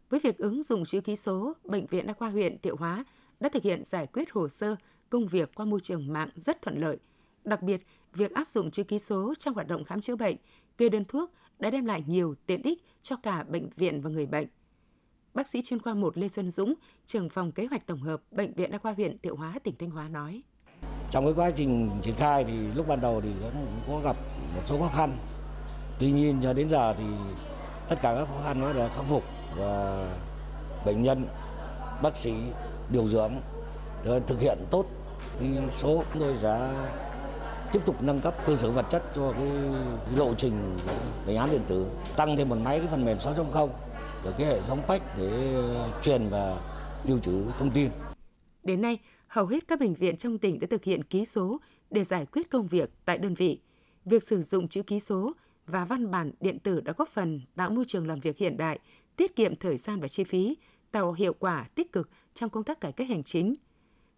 Với 0.10 0.20
việc 0.20 0.38
ứng 0.38 0.64
dụng 0.64 0.86
chữ 0.86 1.02
ký 1.02 1.16
số, 1.16 1.54
Bệnh 1.64 1.86
viện 1.86 2.08
Đa 2.08 2.14
khoa 2.14 2.30
huyện 2.30 2.58
Thiệu 2.62 2.76
Hóa 2.76 3.06
đã 3.40 3.50
thực 3.50 3.64
hiện 3.64 3.84
giải 3.86 4.08
quyết 4.08 4.32
hồ 4.32 4.50
sơ, 4.50 4.76
công 5.10 5.28
việc 5.28 5.56
qua 5.56 5.66
môi 5.66 5.80
trường 5.80 6.14
mạng 6.14 6.30
rất 6.36 6.62
thuận 6.62 6.82
lợi. 6.82 6.98
Đặc 7.44 7.62
biệt, 7.62 7.82
việc 8.14 8.34
áp 8.34 8.50
dụng 8.50 8.72
chữ 8.72 8.84
ký 8.84 9.00
số 9.00 9.34
trong 9.36 9.54
hoạt 9.54 9.68
động 9.68 9.84
khám 9.84 10.02
chữa 10.02 10.16
bệnh, 10.16 10.36
kê 10.78 10.90
đơn 10.90 11.06
thuốc 11.06 11.32
đã 11.60 11.70
đem 11.70 11.86
lại 11.86 12.04
nhiều 12.08 12.36
tiện 12.46 12.62
ích 12.62 12.84
cho 13.02 13.16
cả 13.16 13.44
bệnh 13.44 13.70
viện 13.76 14.02
và 14.02 14.10
người 14.10 14.26
bệnh. 14.26 14.48
Bác 15.34 15.48
sĩ 15.48 15.62
chuyên 15.62 15.82
khoa 15.82 15.94
1 15.94 16.18
Lê 16.18 16.28
Xuân 16.28 16.52
Dũng, 16.52 16.74
trưởng 17.06 17.30
phòng 17.30 17.52
kế 17.52 17.66
hoạch 17.66 17.86
tổng 17.86 18.02
hợp 18.02 18.24
Bệnh 18.32 18.54
viện 18.54 18.72
Đa 18.72 18.78
khoa 18.78 18.94
huyện 18.94 19.20
Thiệu 19.20 19.36
Hóa, 19.36 19.60
tỉnh 19.64 19.76
Thanh 19.80 19.90
Hóa 19.90 20.10
nói. 20.10 20.44
Trong 21.12 21.26
cái 21.26 21.34
quá 21.34 21.52
trình 21.56 21.90
triển 22.04 22.16
khai 22.16 22.44
thì 22.44 22.54
lúc 22.54 22.88
ban 22.88 23.02
đầu 23.02 23.22
thì 23.22 23.30
cũng 23.42 23.82
có 23.88 24.00
gặp 24.10 24.16
một 24.56 24.62
số 24.66 24.80
khó 24.80 24.90
khăn. 24.96 25.18
Tuy 26.00 26.12
nhiên 26.12 26.40
cho 26.44 26.54
đến 26.54 26.70
giờ 26.70 26.94
thì 26.98 27.04
tất 27.90 27.96
cả 28.02 28.16
các 28.16 28.28
khó 28.28 28.44
khăn 28.46 28.62
đó 28.62 28.74
đã 28.74 28.90
khắc 28.96 29.06
phục 29.10 29.24
và 29.56 30.06
bệnh 30.86 31.04
nhân, 31.04 31.28
bác 32.02 32.18
sĩ, 32.18 32.34
điều 32.90 33.08
dưỡng 33.08 33.32
thực 34.28 34.40
hiện 34.40 34.58
tốt 34.72 34.86
thì 35.40 35.48
số 35.78 36.04
chúng 36.14 36.22
tôi 36.22 36.36
đã 36.44 36.74
tiếp 37.72 37.80
tục 37.86 37.96
nâng 38.02 38.22
cấp 38.22 38.34
cơ 38.46 38.56
sở 38.56 38.72
vật 38.72 38.86
chất 38.90 39.04
cho 39.16 39.32
cái, 39.32 39.48
cái 40.06 40.16
lộ 40.16 40.34
trình 40.34 40.80
bệnh 41.28 41.38
án 41.38 41.52
điện 41.52 41.62
tử 41.68 41.88
tăng 42.16 42.38
thêm 42.38 42.50
một 42.50 42.56
máy 42.64 42.80
cái 42.80 42.88
phần 42.88 43.06
mềm 43.06 43.18
6.0 43.18 43.70
rồi 44.24 44.34
cái 44.38 44.48
hệ 44.48 44.62
thống 44.68 44.82
PAC 44.88 45.18
để 45.18 45.30
truyền 46.02 46.30
và 46.30 46.58
lưu 47.04 47.20
trữ 47.20 47.44
thông 47.60 47.72
tin. 47.72 47.90
Đến 48.64 48.82
nay, 48.82 48.98
hầu 49.28 49.46
hết 49.46 49.68
các 49.68 49.80
bệnh 49.80 49.94
viện 49.94 50.16
trong 50.16 50.38
tỉnh 50.38 50.60
đã 50.60 50.68
thực 50.70 50.84
hiện 50.84 51.04
ký 51.04 51.26
số 51.26 51.60
để 51.90 52.04
giải 52.04 52.26
quyết 52.26 52.50
công 52.50 52.68
việc 52.68 52.90
tại 53.06 53.18
đơn 53.18 53.34
vị. 53.34 53.60
Việc 54.06 54.24
sử 54.24 54.42
dụng 54.42 54.68
chữ 54.68 54.84
ký 54.84 55.00
số 55.00 55.34
và 55.68 55.86
văn 55.86 56.12
bản 56.12 56.32
điện 56.40 56.60
tử 56.60 56.82
đã 56.82 56.94
góp 56.98 57.10
phần 57.10 57.42
tạo 57.56 57.70
môi 57.70 57.86
trường 57.86 58.08
làm 58.08 58.20
việc 58.20 58.38
hiện 58.38 58.58
đại, 58.58 58.80
tiết 59.16 59.36
kiệm 59.36 59.56
thời 59.56 59.78
gian 59.78 60.00
và 60.00 60.08
chi 60.08 60.24
phí, 60.24 60.58
tạo 60.92 61.14
hiệu 61.14 61.34
quả 61.34 61.68
tích 61.76 61.92
cực 61.92 62.10
trong 62.34 62.50
công 62.50 62.64
tác 62.64 62.82
cải 62.82 62.92
cách 62.92 63.08
hành 63.08 63.24
chính. 63.24 63.56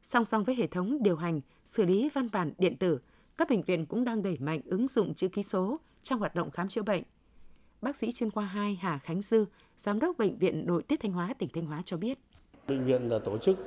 Song 0.04 0.26
song 0.26 0.44
với 0.44 0.56
hệ 0.56 0.68
thống 0.68 1.04
điều 1.04 1.16
hành, 1.16 1.42
xử 1.64 1.86
lý 1.86 2.10
văn 2.14 2.30
bản 2.32 2.52
điện 2.58 2.78
tử, 2.78 3.00
các 3.38 3.50
bệnh 3.50 3.62
viện 3.62 3.86
cũng 3.86 4.04
đang 4.04 4.24
đẩy 4.24 4.38
mạnh 4.40 4.62
ứng 4.66 4.88
dụng 4.88 5.14
chữ 5.14 5.28
ký 5.28 5.44
số 5.44 5.80
trong 6.04 6.20
hoạt 6.20 6.36
động 6.36 6.52
khám 6.52 6.68
chữa 6.68 6.84
bệnh. 6.84 7.04
Bác 7.82 7.96
sĩ 7.96 8.12
chuyên 8.12 8.32
khoa 8.32 8.46
2 8.46 8.76
Hà 8.82 8.98
Khánh 8.98 9.22
Dư, 9.22 9.46
Giám 9.78 10.00
đốc 10.00 10.18
Bệnh 10.18 10.38
viện 10.38 10.66
Nội 10.66 10.84
tiết 10.84 11.00
Thanh 11.00 11.12
Hóa, 11.12 11.34
tỉnh 11.34 11.50
Thanh 11.54 11.66
Hóa 11.66 11.82
cho 11.86 11.98
biết. 11.98 12.20
Bệnh 12.68 12.86
viện 12.86 13.10
đã 13.10 13.20
tổ 13.20 13.38
chức 13.38 13.58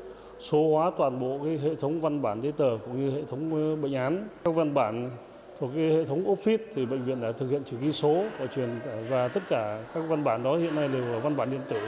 số 0.43 0.71
hóa 0.71 0.91
toàn 0.99 1.21
bộ 1.21 1.39
cái 1.45 1.59
hệ 1.59 1.75
thống 1.75 2.01
văn 2.01 2.23
bản 2.23 2.43
giấy 2.43 2.53
tờ 2.53 2.79
cũng 2.87 3.05
như 3.05 3.11
hệ 3.11 3.23
thống 3.31 3.55
ờ, 3.55 3.77
bệnh 3.77 3.95
án. 3.95 4.29
Các 4.45 4.55
văn 4.55 4.75
bản 4.75 5.11
thuộc 5.61 5.71
cái 5.75 5.91
hệ 5.91 6.05
thống 6.05 6.25
Office 6.25 6.59
thì 6.75 6.87
bệnh 6.87 7.05
viện 7.05 7.21
đã 7.21 7.33
thực 7.33 7.51
hiện 7.51 7.63
chữ 7.65 7.77
ký 7.81 7.93
số 7.93 8.25
và 8.39 8.47
truyền 8.57 8.69
và 9.09 9.29
tất 9.29 9.41
cả 9.49 9.85
các 9.95 10.01
văn 10.09 10.25
bản 10.25 10.43
đó 10.43 10.57
hiện 10.57 10.75
nay 10.75 10.89
đều 10.89 11.05
là 11.05 11.19
văn 11.19 11.37
bản 11.37 11.51
điện 11.51 11.61
tử, 11.69 11.81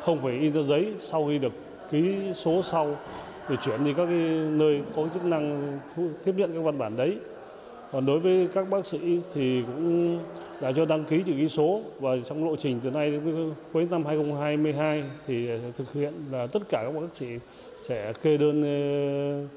không 0.00 0.20
phải 0.22 0.32
in 0.32 0.52
ra 0.52 0.62
giấy 0.62 0.94
sau 1.00 1.26
khi 1.26 1.38
được 1.38 1.52
ký 1.90 2.16
số 2.34 2.62
sau 2.62 2.96
để 3.50 3.56
chuyển 3.64 3.84
đi 3.84 3.94
các 3.96 4.06
cái 4.06 4.18
nơi 4.50 4.82
có 4.96 5.08
chức 5.14 5.24
năng 5.24 5.78
tiếp 6.24 6.34
nhận 6.36 6.54
các 6.54 6.60
văn 6.60 6.78
bản 6.78 6.96
đấy. 6.96 7.16
Còn 7.92 8.06
đối 8.06 8.20
với 8.20 8.48
các 8.54 8.70
bác 8.70 8.86
sĩ 8.86 9.20
thì 9.34 9.62
cũng 9.66 10.18
đã 10.60 10.72
cho 10.76 10.84
đăng 10.84 11.04
ký 11.04 11.22
chữ 11.26 11.32
ký 11.32 11.48
số 11.48 11.80
và 12.00 12.10
trong 12.28 12.44
lộ 12.44 12.56
trình 12.56 12.80
từ 12.82 12.90
nay 12.90 13.10
đến 13.10 13.52
cuối 13.72 13.88
năm 13.90 14.04
2022 14.04 15.04
thì 15.26 15.48
thực 15.78 15.92
hiện 15.92 16.12
là 16.32 16.46
tất 16.46 16.62
cả 16.68 16.82
các 16.84 17.00
bác 17.00 17.14
sĩ 17.14 17.26
sẽ 17.88 18.12
kê 18.22 18.36
đơn 18.36 18.62
ờ, 18.62 19.48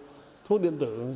thuốc 0.47 0.61
điện 0.61 0.77
tử. 0.79 1.15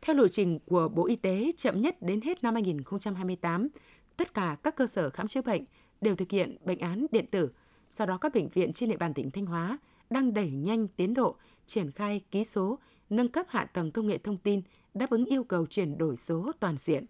Theo 0.00 0.16
lộ 0.16 0.28
trình 0.28 0.58
của 0.66 0.88
Bộ 0.88 1.06
Y 1.06 1.16
tế, 1.16 1.50
chậm 1.56 1.80
nhất 1.80 2.02
đến 2.02 2.20
hết 2.20 2.42
năm 2.42 2.54
2028, 2.54 3.68
tất 4.16 4.34
cả 4.34 4.56
các 4.62 4.76
cơ 4.76 4.86
sở 4.86 5.10
khám 5.10 5.28
chữa 5.28 5.42
bệnh 5.42 5.64
đều 6.00 6.16
thực 6.16 6.30
hiện 6.30 6.56
bệnh 6.64 6.78
án 6.78 7.06
điện 7.10 7.26
tử. 7.30 7.50
Sau 7.90 8.06
đó 8.06 8.18
các 8.18 8.34
bệnh 8.34 8.48
viện 8.48 8.72
trên 8.72 8.88
địa 8.88 8.96
bàn 8.96 9.14
tỉnh 9.14 9.30
Thanh 9.30 9.46
Hóa 9.46 9.78
đang 10.10 10.34
đẩy 10.34 10.50
nhanh 10.50 10.88
tiến 10.88 11.14
độ 11.14 11.36
triển 11.66 11.90
khai 11.90 12.20
ký 12.30 12.44
số, 12.44 12.78
nâng 13.10 13.28
cấp 13.28 13.46
hạ 13.48 13.64
tầng 13.64 13.90
công 13.90 14.06
nghệ 14.06 14.18
thông 14.18 14.36
tin 14.36 14.62
đáp 14.94 15.10
ứng 15.10 15.24
yêu 15.24 15.44
cầu 15.44 15.66
chuyển 15.66 15.98
đổi 15.98 16.16
số 16.16 16.52
toàn 16.60 16.76
diện. 16.78 17.06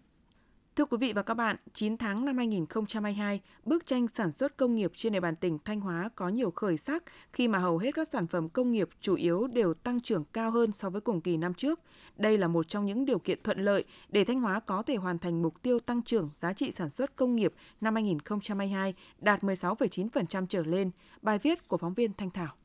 Thưa 0.75 0.85
quý 0.85 0.97
vị 0.97 1.13
và 1.13 1.21
các 1.21 1.33
bạn, 1.33 1.55
9 1.73 1.97
tháng 1.97 2.25
năm 2.25 2.37
2022, 2.37 3.41
bức 3.65 3.85
tranh 3.85 4.07
sản 4.07 4.31
xuất 4.31 4.57
công 4.57 4.75
nghiệp 4.75 4.91
trên 4.95 5.13
địa 5.13 5.19
bàn 5.19 5.35
tỉnh 5.35 5.57
Thanh 5.65 5.79
Hóa 5.79 6.09
có 6.15 6.29
nhiều 6.29 6.51
khởi 6.51 6.77
sắc 6.77 7.03
khi 7.33 7.47
mà 7.47 7.59
hầu 7.59 7.77
hết 7.77 7.95
các 7.95 8.07
sản 8.07 8.27
phẩm 8.27 8.49
công 8.49 8.71
nghiệp 8.71 8.89
chủ 9.01 9.15
yếu 9.15 9.47
đều 9.47 9.73
tăng 9.73 9.99
trưởng 9.99 10.23
cao 10.33 10.51
hơn 10.51 10.71
so 10.71 10.89
với 10.89 11.01
cùng 11.01 11.21
kỳ 11.21 11.37
năm 11.37 11.53
trước. 11.53 11.79
Đây 12.17 12.37
là 12.37 12.47
một 12.47 12.67
trong 12.67 12.85
những 12.85 13.05
điều 13.05 13.19
kiện 13.19 13.39
thuận 13.43 13.59
lợi 13.59 13.83
để 14.09 14.23
Thanh 14.23 14.41
Hóa 14.41 14.59
có 14.59 14.83
thể 14.83 14.95
hoàn 14.95 15.19
thành 15.19 15.41
mục 15.41 15.61
tiêu 15.61 15.79
tăng 15.79 16.01
trưởng 16.01 16.29
giá 16.41 16.53
trị 16.53 16.71
sản 16.71 16.89
xuất 16.89 17.15
công 17.15 17.35
nghiệp 17.35 17.53
năm 17.81 17.93
2022 17.93 18.93
đạt 19.19 19.43
16,9% 19.43 20.45
trở 20.49 20.63
lên. 20.63 20.91
Bài 21.21 21.39
viết 21.43 21.67
của 21.67 21.77
phóng 21.77 21.93
viên 21.93 22.13
Thanh 22.13 22.29
Thảo. 22.29 22.55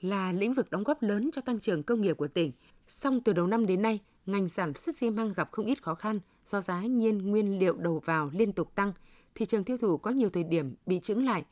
Là 0.00 0.32
lĩnh 0.32 0.54
vực 0.54 0.70
đóng 0.70 0.82
góp 0.82 1.02
lớn 1.02 1.30
cho 1.32 1.42
tăng 1.42 1.60
trưởng 1.60 1.82
công 1.82 2.00
nghiệp 2.00 2.16
của 2.16 2.28
tỉnh, 2.28 2.52
song 2.88 3.20
từ 3.20 3.32
đầu 3.32 3.46
năm 3.46 3.66
đến 3.66 3.82
nay, 3.82 4.00
ngành 4.26 4.48
sản 4.48 4.74
xuất 4.74 4.96
xi 4.96 5.10
măng 5.10 5.32
gặp 5.32 5.48
không 5.52 5.66
ít 5.66 5.82
khó 5.82 5.94
khăn 5.94 6.20
do 6.50 6.60
giá 6.60 6.80
nhiên 6.80 7.18
nguyên 7.18 7.58
liệu 7.58 7.76
đầu 7.76 8.02
vào 8.04 8.30
liên 8.32 8.52
tục 8.52 8.74
tăng, 8.74 8.92
thị 9.34 9.46
trường 9.46 9.64
tiêu 9.64 9.76
thụ 9.76 9.96
có 9.96 10.10
nhiều 10.10 10.30
thời 10.30 10.44
điểm 10.44 10.74
bị 10.86 11.00
chững 11.00 11.24
lại. 11.24 11.44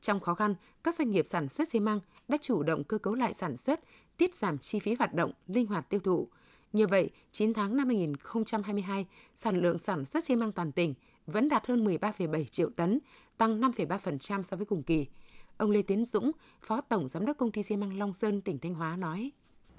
Trong 0.00 0.20
khó 0.20 0.34
khăn, 0.34 0.54
các 0.82 0.94
doanh 0.94 1.10
nghiệp 1.10 1.26
sản 1.26 1.48
xuất 1.48 1.68
xi 1.68 1.80
măng 1.80 2.00
đã 2.28 2.36
chủ 2.40 2.62
động 2.62 2.84
cơ 2.84 2.98
cấu 2.98 3.14
lại 3.14 3.34
sản 3.34 3.56
xuất, 3.56 3.80
tiết 4.16 4.34
giảm 4.34 4.58
chi 4.58 4.80
phí 4.80 4.94
hoạt 4.94 5.14
động, 5.14 5.32
linh 5.46 5.66
hoạt 5.66 5.90
tiêu 5.90 6.00
thụ. 6.00 6.28
Như 6.72 6.86
vậy, 6.86 7.10
9 7.32 7.54
tháng 7.54 7.76
năm 7.76 7.88
2022, 7.88 9.06
sản 9.34 9.60
lượng 9.60 9.78
sản 9.78 10.04
xuất 10.04 10.24
xi 10.24 10.36
măng 10.36 10.52
toàn 10.52 10.72
tỉnh 10.72 10.94
vẫn 11.26 11.48
đạt 11.48 11.66
hơn 11.66 11.84
13,7 11.84 12.44
triệu 12.44 12.70
tấn, 12.70 12.98
tăng 13.36 13.60
5,3% 13.60 14.42
so 14.42 14.56
với 14.56 14.66
cùng 14.66 14.82
kỳ. 14.82 15.06
Ông 15.56 15.70
Lê 15.70 15.82
Tiến 15.82 16.04
Dũng, 16.04 16.30
Phó 16.62 16.80
Tổng 16.80 17.08
Giám 17.08 17.26
đốc 17.26 17.36
Công 17.38 17.50
ty 17.50 17.62
xi 17.62 17.76
măng 17.76 17.98
Long 17.98 18.12
Sơn, 18.12 18.40
tỉnh 18.40 18.58
Thanh 18.58 18.74
Hóa 18.74 18.96
nói. 18.96 19.30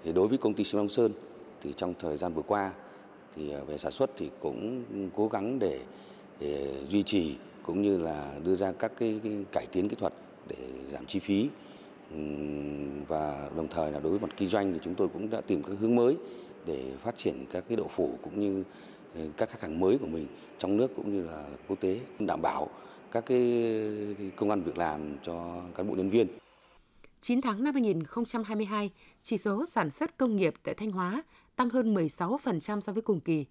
Thì 0.03 0.13
đối 0.13 0.27
với 0.27 0.37
công 0.37 0.53
ty 0.53 0.63
xi 0.63 0.73
măng 0.73 0.81
Long 0.81 0.89
Sơn, 0.89 1.11
thì 1.61 1.73
trong 1.77 1.93
thời 1.99 2.17
gian 2.17 2.33
vừa 2.33 2.41
qua, 2.41 2.73
thì 3.37 3.51
à, 3.51 3.59
về 3.67 3.77
sản 3.77 3.91
xuất 3.91 4.11
thì 4.17 4.29
cũng 4.39 4.83
cố 5.15 5.27
gắng 5.27 5.59
để, 5.59 5.79
để 6.39 6.83
duy 6.89 7.03
trì 7.03 7.35
cũng 7.63 7.81
như 7.81 7.97
là 7.97 8.39
đưa 8.43 8.55
ra 8.55 8.71
các 8.71 8.91
cái, 8.99 9.19
cái 9.23 9.45
cải 9.51 9.65
tiến 9.71 9.89
kỹ 9.89 9.95
thuật 9.99 10.13
để 10.47 10.55
giảm 10.91 11.05
chi 11.05 11.19
phí 11.19 11.49
và 13.07 13.49
đồng 13.55 13.67
thời 13.67 13.91
là 13.91 13.99
đối 13.99 14.11
với 14.11 14.19
mặt 14.19 14.35
kinh 14.37 14.49
doanh 14.49 14.73
thì 14.73 14.79
chúng 14.83 14.95
tôi 14.95 15.07
cũng 15.07 15.29
đã 15.29 15.41
tìm 15.41 15.63
các 15.63 15.73
hướng 15.79 15.95
mới 15.95 16.17
để 16.65 16.91
phát 16.99 17.17
triển 17.17 17.45
các 17.51 17.63
cái 17.67 17.75
độ 17.75 17.87
phủ 17.87 18.17
cũng 18.23 18.39
như 18.39 18.63
ờ, 19.15 19.21
các 19.37 19.49
khách 19.49 19.61
hàng 19.61 19.79
mới 19.79 19.97
của 19.97 20.07
mình 20.07 20.27
trong 20.57 20.77
nước 20.77 20.91
cũng 20.95 21.13
như 21.13 21.23
là 21.23 21.45
quốc 21.67 21.79
tế 21.79 21.99
đảm 22.19 22.41
bảo 22.41 22.69
các 23.11 23.25
cái 23.25 23.41
công 24.35 24.49
an 24.49 24.61
việc 24.61 24.77
làm 24.77 25.17
cho 25.23 25.61
cán 25.75 25.87
bộ 25.89 25.95
nhân 25.95 26.09
viên. 26.09 26.27
9 27.19 27.41
tháng 27.41 27.63
năm 27.63 27.73
2022, 27.73 28.91
chỉ 29.21 29.37
số 29.37 29.65
sản 29.65 29.91
xuất 29.91 30.17
công 30.17 30.35
nghiệp 30.35 30.53
tại 30.63 30.75
Thanh 30.75 30.91
Hóa 30.91 31.23
tăng 31.57 31.69
hơn 31.69 31.93
16% 31.93 32.81
so 32.81 32.93
với 32.93 33.01
cùng 33.01 33.19
kỳ. 33.19 33.45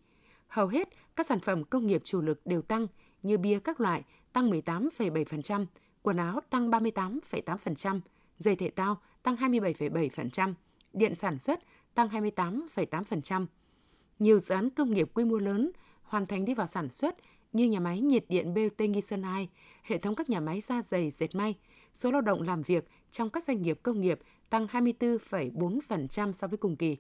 Hầu 0.49 0.67
hết 0.67 0.89
các 1.17 1.27
sản 1.27 1.41
phẩm 1.41 1.65
công 1.65 1.87
nghiệp 1.87 2.01
chủ 2.05 2.21
lực 2.21 2.47
đều 2.47 2.63
tăng 2.63 2.87
như 3.23 3.39
bia 3.39 3.59
các 3.59 3.81
loại 3.81 4.03
tăng 4.33 4.51
18,7%, 4.51 5.67
quần 6.03 6.17
áo 6.17 6.41
tăng 6.51 6.71
38,8%, 6.71 8.01
giày 8.39 8.57
thể 8.57 8.71
thao 8.71 9.01
tăng 9.23 9.37
27,7%, 9.37 10.55
điện 10.93 11.15
sản 11.15 11.39
xuất 11.39 11.61
tăng 11.95 12.09
28,8%. 12.09 13.47
Nhiều 14.19 14.39
dự 14.39 14.55
án 14.55 14.71
công 14.71 14.95
nghiệp 14.95 15.11
quy 15.15 15.25
mô 15.25 15.39
lớn 15.39 15.71
hoàn 16.03 16.27
thành 16.27 16.45
đi 16.45 16.55
vào 16.55 16.67
sản 16.67 16.91
xuất 16.91 17.17
như 17.53 17.69
nhà 17.69 17.81
máy 17.81 18.01
nhiệt 18.01 18.25
điện 18.29 18.55
BOT 18.55 18.81
Nghi 18.81 19.01
Sơn 19.01 19.23
2, 19.23 19.49
hệ 19.83 19.99
thống 19.99 20.15
các 20.15 20.31
nhà 20.31 20.41
máy 20.41 20.61
da 20.61 20.83
dày 20.83 21.11
dệt 21.11 21.35
may, 21.35 21.55
số 21.93 22.11
lao 22.11 22.21
động 22.21 22.43
làm 22.43 22.63
việc 22.63 22.89
trong 23.11 23.31
các 23.31 23.43
doanh 23.43 23.63
nghiệp 23.63 23.81
công 23.83 24.01
nghiệp 24.01 24.21
tăng 24.51 24.67
24,4% 24.67 26.33
so 26.33 26.47
với 26.47 26.59
cùng 26.59 26.77
kỳ. 26.77 26.97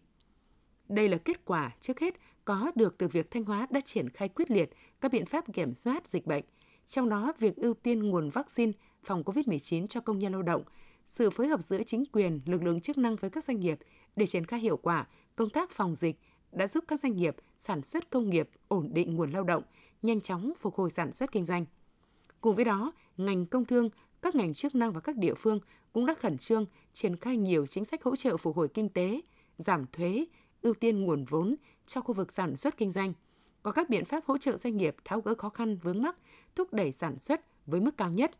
Đây 0.88 1.08
là 1.08 1.18
kết 1.18 1.44
quả 1.44 1.70
trước 1.80 2.00
hết 2.00 2.14
có 2.44 2.72
được 2.74 2.98
từ 2.98 3.08
việc 3.08 3.30
Thanh 3.30 3.44
Hóa 3.44 3.66
đã 3.70 3.80
triển 3.80 4.10
khai 4.10 4.28
quyết 4.28 4.50
liệt 4.50 4.70
các 5.00 5.12
biện 5.12 5.26
pháp 5.26 5.44
kiểm 5.52 5.74
soát 5.74 6.06
dịch 6.06 6.26
bệnh, 6.26 6.44
trong 6.86 7.08
đó 7.08 7.32
việc 7.38 7.56
ưu 7.56 7.74
tiên 7.74 8.02
nguồn 8.02 8.30
vaccine 8.30 8.72
phòng 9.04 9.22
COVID-19 9.22 9.86
cho 9.86 10.00
công 10.00 10.18
nhân 10.18 10.32
lao 10.32 10.42
động, 10.42 10.62
sự 11.04 11.30
phối 11.30 11.46
hợp 11.46 11.60
giữa 11.60 11.82
chính 11.82 12.04
quyền, 12.12 12.40
lực 12.46 12.62
lượng 12.62 12.80
chức 12.80 12.98
năng 12.98 13.16
với 13.16 13.30
các 13.30 13.44
doanh 13.44 13.60
nghiệp 13.60 13.78
để 14.16 14.26
triển 14.26 14.46
khai 14.46 14.60
hiệu 14.60 14.76
quả 14.76 15.06
công 15.36 15.50
tác 15.50 15.70
phòng 15.70 15.94
dịch 15.94 16.16
đã 16.52 16.66
giúp 16.66 16.84
các 16.88 17.00
doanh 17.00 17.16
nghiệp 17.16 17.36
sản 17.58 17.82
xuất 17.82 18.10
công 18.10 18.30
nghiệp 18.30 18.50
ổn 18.68 18.88
định 18.92 19.14
nguồn 19.14 19.30
lao 19.30 19.44
động, 19.44 19.62
nhanh 20.02 20.20
chóng 20.20 20.52
phục 20.60 20.74
hồi 20.74 20.90
sản 20.90 21.12
xuất 21.12 21.32
kinh 21.32 21.44
doanh. 21.44 21.64
Cùng 22.40 22.54
với 22.54 22.64
đó, 22.64 22.92
ngành 23.16 23.46
công 23.46 23.64
thương, 23.64 23.90
các 24.22 24.34
ngành 24.34 24.54
chức 24.54 24.74
năng 24.74 24.92
và 24.92 25.00
các 25.00 25.16
địa 25.16 25.34
phương 25.34 25.60
cũng 25.92 26.06
đã 26.06 26.14
khẩn 26.14 26.38
trương 26.38 26.66
triển 26.92 27.16
khai 27.16 27.36
nhiều 27.36 27.66
chính 27.66 27.84
sách 27.84 28.02
hỗ 28.02 28.16
trợ 28.16 28.36
phục 28.36 28.56
hồi 28.56 28.68
kinh 28.68 28.88
tế, 28.88 29.20
giảm 29.56 29.86
thuế, 29.92 30.26
ưu 30.66 30.74
tiên 30.74 31.00
nguồn 31.00 31.24
vốn 31.24 31.54
cho 31.86 32.00
khu 32.00 32.14
vực 32.14 32.32
sản 32.32 32.56
xuất 32.56 32.76
kinh 32.76 32.90
doanh, 32.90 33.12
có 33.62 33.72
các 33.72 33.90
biện 33.90 34.04
pháp 34.04 34.24
hỗ 34.26 34.38
trợ 34.38 34.56
doanh 34.56 34.76
nghiệp 34.76 34.96
tháo 35.04 35.20
gỡ 35.20 35.34
khó 35.34 35.48
khăn 35.48 35.76
vướng 35.76 36.02
mắc, 36.02 36.16
thúc 36.54 36.72
đẩy 36.72 36.92
sản 36.92 37.18
xuất 37.18 37.40
với 37.66 37.80
mức 37.80 37.96
cao 37.96 38.10
nhất. 38.10 38.30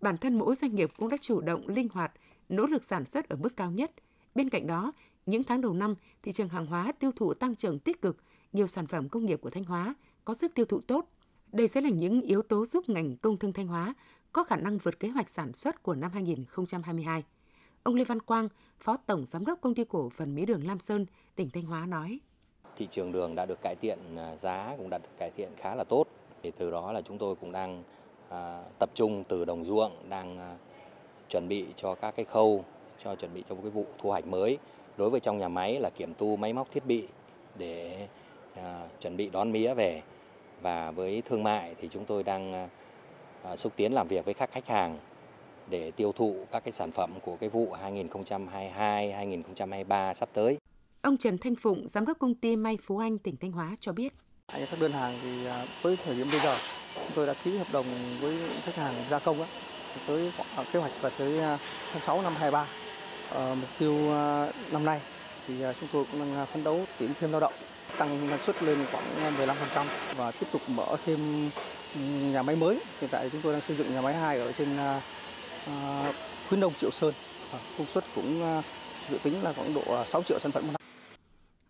Bản 0.00 0.18
thân 0.18 0.38
mỗi 0.38 0.54
doanh 0.54 0.74
nghiệp 0.74 0.90
cũng 0.98 1.08
đã 1.08 1.16
chủ 1.20 1.40
động 1.40 1.68
linh 1.68 1.88
hoạt, 1.88 2.12
nỗ 2.48 2.66
lực 2.66 2.84
sản 2.84 3.04
xuất 3.04 3.28
ở 3.28 3.36
mức 3.36 3.56
cao 3.56 3.70
nhất. 3.70 3.92
Bên 4.34 4.50
cạnh 4.50 4.66
đó, 4.66 4.92
những 5.26 5.44
tháng 5.44 5.60
đầu 5.60 5.74
năm, 5.74 5.94
thị 6.22 6.32
trường 6.32 6.48
hàng 6.48 6.66
hóa 6.66 6.92
tiêu 6.92 7.10
thụ 7.16 7.34
tăng 7.34 7.56
trưởng 7.56 7.78
tích 7.78 8.02
cực, 8.02 8.16
nhiều 8.52 8.66
sản 8.66 8.86
phẩm 8.86 9.08
công 9.08 9.26
nghiệp 9.26 9.40
của 9.40 9.50
Thanh 9.50 9.64
Hóa 9.64 9.94
có 10.24 10.34
sức 10.34 10.54
tiêu 10.54 10.66
thụ 10.66 10.80
tốt. 10.80 11.10
Đây 11.52 11.68
sẽ 11.68 11.80
là 11.80 11.90
những 11.90 12.20
yếu 12.20 12.42
tố 12.42 12.66
giúp 12.66 12.88
ngành 12.88 13.16
công 13.16 13.38
thương 13.38 13.52
Thanh 13.52 13.66
Hóa 13.66 13.94
có 14.32 14.44
khả 14.44 14.56
năng 14.56 14.78
vượt 14.78 15.00
kế 15.00 15.08
hoạch 15.08 15.30
sản 15.30 15.52
xuất 15.52 15.82
của 15.82 15.94
năm 15.94 16.10
2022. 16.12 17.24
Ông 17.82 17.94
Lê 17.94 18.04
Văn 18.04 18.20
Quang, 18.20 18.48
Phó 18.80 18.96
Tổng 19.06 19.26
Giám 19.26 19.44
đốc 19.44 19.60
Công 19.60 19.74
ty 19.74 19.84
Cổ 19.84 20.08
phần 20.08 20.34
Mía 20.34 20.46
đường 20.46 20.66
Lam 20.66 20.78
Sơn, 20.78 21.06
tỉnh 21.36 21.50
Thanh 21.50 21.64
Hóa 21.64 21.86
nói. 21.86 22.18
Thị 22.76 22.86
trường 22.90 23.12
đường 23.12 23.34
đã 23.34 23.46
được 23.46 23.58
cải 23.62 23.74
thiện, 23.80 23.98
à, 24.16 24.36
giá 24.36 24.74
cũng 24.78 24.90
đã 24.90 24.98
được 24.98 25.08
cải 25.18 25.30
thiện 25.36 25.48
khá 25.56 25.74
là 25.74 25.84
tốt. 25.84 26.04
Thì 26.42 26.52
từ 26.58 26.70
đó 26.70 26.92
là 26.92 27.02
chúng 27.02 27.18
tôi 27.18 27.34
cũng 27.34 27.52
đang 27.52 27.82
à, 28.28 28.62
tập 28.78 28.90
trung 28.94 29.24
từ 29.28 29.44
đồng 29.44 29.64
ruộng, 29.64 29.92
đang 30.08 30.38
à, 30.38 30.56
chuẩn 31.28 31.48
bị 31.48 31.66
cho 31.76 31.94
các 31.94 32.16
cái 32.16 32.24
khâu, 32.24 32.64
cho 33.04 33.14
chuẩn 33.14 33.34
bị 33.34 33.44
cho 33.48 33.54
một 33.54 33.60
cái 33.62 33.70
vụ 33.70 33.86
thu 33.98 34.10
hoạch 34.10 34.26
mới. 34.26 34.58
Đối 34.96 35.10
với 35.10 35.20
trong 35.20 35.38
nhà 35.38 35.48
máy 35.48 35.80
là 35.80 35.90
kiểm 35.90 36.14
tu 36.14 36.36
máy 36.36 36.52
móc 36.52 36.70
thiết 36.70 36.86
bị 36.86 37.08
để 37.58 38.08
à, 38.54 38.88
chuẩn 39.00 39.16
bị 39.16 39.30
đón 39.30 39.52
mía 39.52 39.74
về. 39.74 40.02
Và 40.62 40.90
với 40.90 41.22
thương 41.22 41.42
mại 41.42 41.74
thì 41.80 41.88
chúng 41.88 42.04
tôi 42.04 42.22
đang 42.22 42.52
à, 42.52 42.68
à 43.42 43.56
xúc 43.56 43.72
tiến 43.76 43.92
làm 43.92 44.08
việc 44.08 44.24
với 44.24 44.34
các 44.34 44.50
khách 44.52 44.66
hàng 44.66 44.98
để 45.70 45.90
tiêu 45.90 46.12
thụ 46.12 46.36
các 46.52 46.64
cái 46.64 46.72
sản 46.72 46.90
phẩm 46.90 47.10
của 47.24 47.36
cái 47.36 47.48
vụ 47.48 47.74
2022-2023 48.76 50.14
sắp 50.14 50.28
tới. 50.32 50.58
Ông 51.02 51.16
Trần 51.16 51.38
Thanh 51.38 51.54
Phụng, 51.54 51.88
giám 51.88 52.06
đốc 52.06 52.18
công 52.18 52.34
ty 52.34 52.56
May 52.56 52.78
Phú 52.82 52.98
Anh 52.98 53.18
tỉnh 53.18 53.36
Thanh 53.36 53.52
Hóa 53.52 53.76
cho 53.80 53.92
biết. 53.92 54.12
Các 54.48 54.80
đơn 54.80 54.92
hàng 54.92 55.18
thì 55.22 55.46
à, 55.46 55.66
với 55.82 55.96
thời 56.04 56.16
điểm 56.16 56.26
bây 56.30 56.40
giờ 56.40 56.56
chúng 56.94 57.12
tôi 57.14 57.26
đã 57.26 57.34
ký 57.44 57.58
hợp 57.58 57.66
đồng 57.72 57.86
với 58.20 58.38
khách 58.64 58.74
hàng 58.74 58.94
gia 59.10 59.18
công 59.18 59.38
đó, 59.38 59.46
tới 60.06 60.32
à, 60.56 60.64
kế 60.72 60.80
hoạch 60.80 60.92
là 61.02 61.10
tới 61.18 61.40
à, 61.40 61.58
tháng 61.92 62.02
6 62.02 62.22
năm 62.22 62.32
23. 62.32 62.66
Ờ, 63.30 63.54
mục 63.54 63.68
tiêu 63.78 63.96
năm 64.72 64.84
nay 64.84 65.00
thì 65.48 65.54
chúng 65.80 65.88
tôi 65.92 66.04
cũng 66.12 66.20
đang 66.20 66.46
phấn 66.46 66.64
đấu 66.64 66.84
tuyển 66.98 67.10
thêm 67.20 67.32
lao 67.32 67.40
động 67.40 67.52
tăng 67.98 68.30
năng 68.30 68.42
suất 68.42 68.62
lên 68.62 68.78
khoảng 68.92 69.36
15% 69.36 69.84
và 70.16 70.30
tiếp 70.30 70.46
tục 70.52 70.62
mở 70.68 70.96
thêm 71.06 71.50
nhà 72.32 72.42
máy 72.42 72.56
mới. 72.56 72.78
Hiện 73.00 73.10
tại 73.10 73.30
chúng 73.32 73.40
tôi 73.40 73.52
đang 73.52 73.62
xây 73.62 73.76
dựng 73.76 73.94
nhà 73.94 74.00
máy 74.00 74.14
2 74.14 74.38
ở 74.38 74.52
trên 74.52 74.68
Ờ, 75.66 76.12
khuyến 76.48 76.60
nông 76.60 76.74
Triệu 76.74 76.90
Sơn. 76.90 77.14
Ờ, 77.52 77.58
công 77.78 77.86
suất 77.86 78.04
cũng 78.14 78.42
ờ, 78.42 78.62
dự 79.10 79.18
tính 79.22 79.42
là 79.42 79.52
khoảng 79.52 79.74
độ 79.74 80.04
6 80.06 80.22
triệu 80.22 80.38
sản 80.38 80.52
phẩm 80.52 80.66
một 80.66 80.72
năm. 80.72 80.80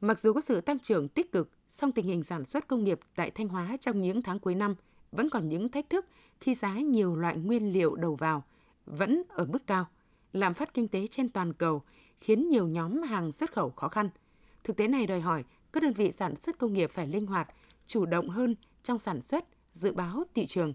Mặc 0.00 0.18
dù 0.20 0.32
có 0.32 0.40
sự 0.40 0.60
tăng 0.60 0.78
trưởng 0.78 1.08
tích 1.08 1.32
cực, 1.32 1.50
song 1.68 1.92
tình 1.92 2.06
hình 2.06 2.22
sản 2.22 2.44
xuất 2.44 2.68
công 2.68 2.84
nghiệp 2.84 3.00
tại 3.16 3.30
Thanh 3.30 3.48
Hóa 3.48 3.76
trong 3.80 4.02
những 4.02 4.22
tháng 4.22 4.38
cuối 4.38 4.54
năm 4.54 4.74
vẫn 5.12 5.30
còn 5.30 5.48
những 5.48 5.68
thách 5.68 5.90
thức 5.90 6.06
khi 6.40 6.54
giá 6.54 6.74
nhiều 6.74 7.16
loại 7.16 7.36
nguyên 7.36 7.72
liệu 7.72 7.94
đầu 7.96 8.14
vào 8.14 8.44
vẫn 8.86 9.22
ở 9.28 9.44
mức 9.44 9.66
cao, 9.66 9.86
làm 10.32 10.54
phát 10.54 10.74
kinh 10.74 10.88
tế 10.88 11.06
trên 11.06 11.28
toàn 11.28 11.52
cầu 11.52 11.82
khiến 12.20 12.48
nhiều 12.48 12.68
nhóm 12.68 13.02
hàng 13.02 13.32
xuất 13.32 13.52
khẩu 13.52 13.70
khó 13.70 13.88
khăn. 13.88 14.08
Thực 14.64 14.76
tế 14.76 14.88
này 14.88 15.06
đòi 15.06 15.20
hỏi 15.20 15.44
các 15.72 15.82
đơn 15.82 15.92
vị 15.92 16.10
sản 16.10 16.36
xuất 16.36 16.58
công 16.58 16.72
nghiệp 16.72 16.90
phải 16.90 17.06
linh 17.06 17.26
hoạt, 17.26 17.48
chủ 17.86 18.06
động 18.06 18.28
hơn 18.28 18.54
trong 18.82 18.98
sản 18.98 19.22
xuất, 19.22 19.44
dự 19.72 19.92
báo 19.92 20.24
thị 20.34 20.46
trường. 20.46 20.74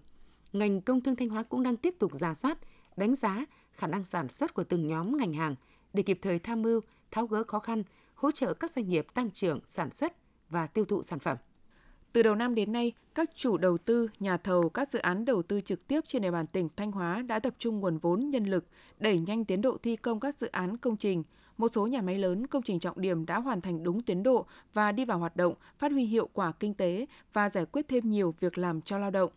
Ngành 0.52 0.80
công 0.80 1.00
thương 1.00 1.16
Thanh 1.16 1.28
Hóa 1.28 1.42
cũng 1.42 1.62
đang 1.62 1.76
tiếp 1.76 1.94
tục 1.98 2.12
giả 2.14 2.34
soát, 2.34 2.58
đánh 2.96 3.14
giá 3.14 3.44
khả 3.72 3.86
năng 3.86 4.04
sản 4.04 4.28
xuất 4.28 4.54
của 4.54 4.64
từng 4.64 4.88
nhóm 4.88 5.16
ngành 5.16 5.32
hàng 5.32 5.54
để 5.92 6.02
kịp 6.02 6.18
thời 6.22 6.38
tham 6.38 6.62
mưu, 6.62 6.80
tháo 7.10 7.26
gỡ 7.26 7.44
khó 7.44 7.58
khăn, 7.58 7.82
hỗ 8.14 8.30
trợ 8.30 8.54
các 8.54 8.70
doanh 8.70 8.88
nghiệp 8.88 9.06
tăng 9.14 9.30
trưởng 9.30 9.60
sản 9.66 9.90
xuất 9.90 10.12
và 10.50 10.66
tiêu 10.66 10.84
thụ 10.84 11.02
sản 11.02 11.18
phẩm. 11.18 11.36
Từ 12.12 12.22
đầu 12.22 12.34
năm 12.34 12.54
đến 12.54 12.72
nay, 12.72 12.92
các 13.14 13.30
chủ 13.34 13.58
đầu 13.58 13.78
tư, 13.78 14.08
nhà 14.20 14.36
thầu, 14.36 14.68
các 14.68 14.88
dự 14.88 14.98
án 14.98 15.24
đầu 15.24 15.42
tư 15.42 15.60
trực 15.60 15.86
tiếp 15.86 16.00
trên 16.06 16.22
địa 16.22 16.30
bàn 16.30 16.46
tỉnh 16.46 16.68
Thanh 16.76 16.92
Hóa 16.92 17.22
đã 17.22 17.38
tập 17.38 17.54
trung 17.58 17.80
nguồn 17.80 17.98
vốn 17.98 18.30
nhân 18.30 18.44
lực, 18.44 18.66
đẩy 18.98 19.18
nhanh 19.18 19.44
tiến 19.44 19.62
độ 19.62 19.78
thi 19.82 19.96
công 19.96 20.20
các 20.20 20.38
dự 20.38 20.46
án 20.46 20.76
công 20.76 20.96
trình. 20.96 21.22
Một 21.58 21.68
số 21.68 21.86
nhà 21.86 22.02
máy 22.02 22.18
lớn, 22.18 22.46
công 22.46 22.62
trình 22.62 22.80
trọng 22.80 23.00
điểm 23.00 23.26
đã 23.26 23.38
hoàn 23.38 23.60
thành 23.60 23.82
đúng 23.82 24.02
tiến 24.02 24.22
độ 24.22 24.46
và 24.72 24.92
đi 24.92 25.04
vào 25.04 25.18
hoạt 25.18 25.36
động, 25.36 25.54
phát 25.78 25.92
huy 25.92 26.04
hiệu 26.04 26.28
quả 26.32 26.52
kinh 26.52 26.74
tế 26.74 27.06
và 27.32 27.48
giải 27.48 27.66
quyết 27.66 27.88
thêm 27.88 28.10
nhiều 28.10 28.34
việc 28.40 28.58
làm 28.58 28.80
cho 28.80 28.98
lao 28.98 29.10
động. 29.10 29.30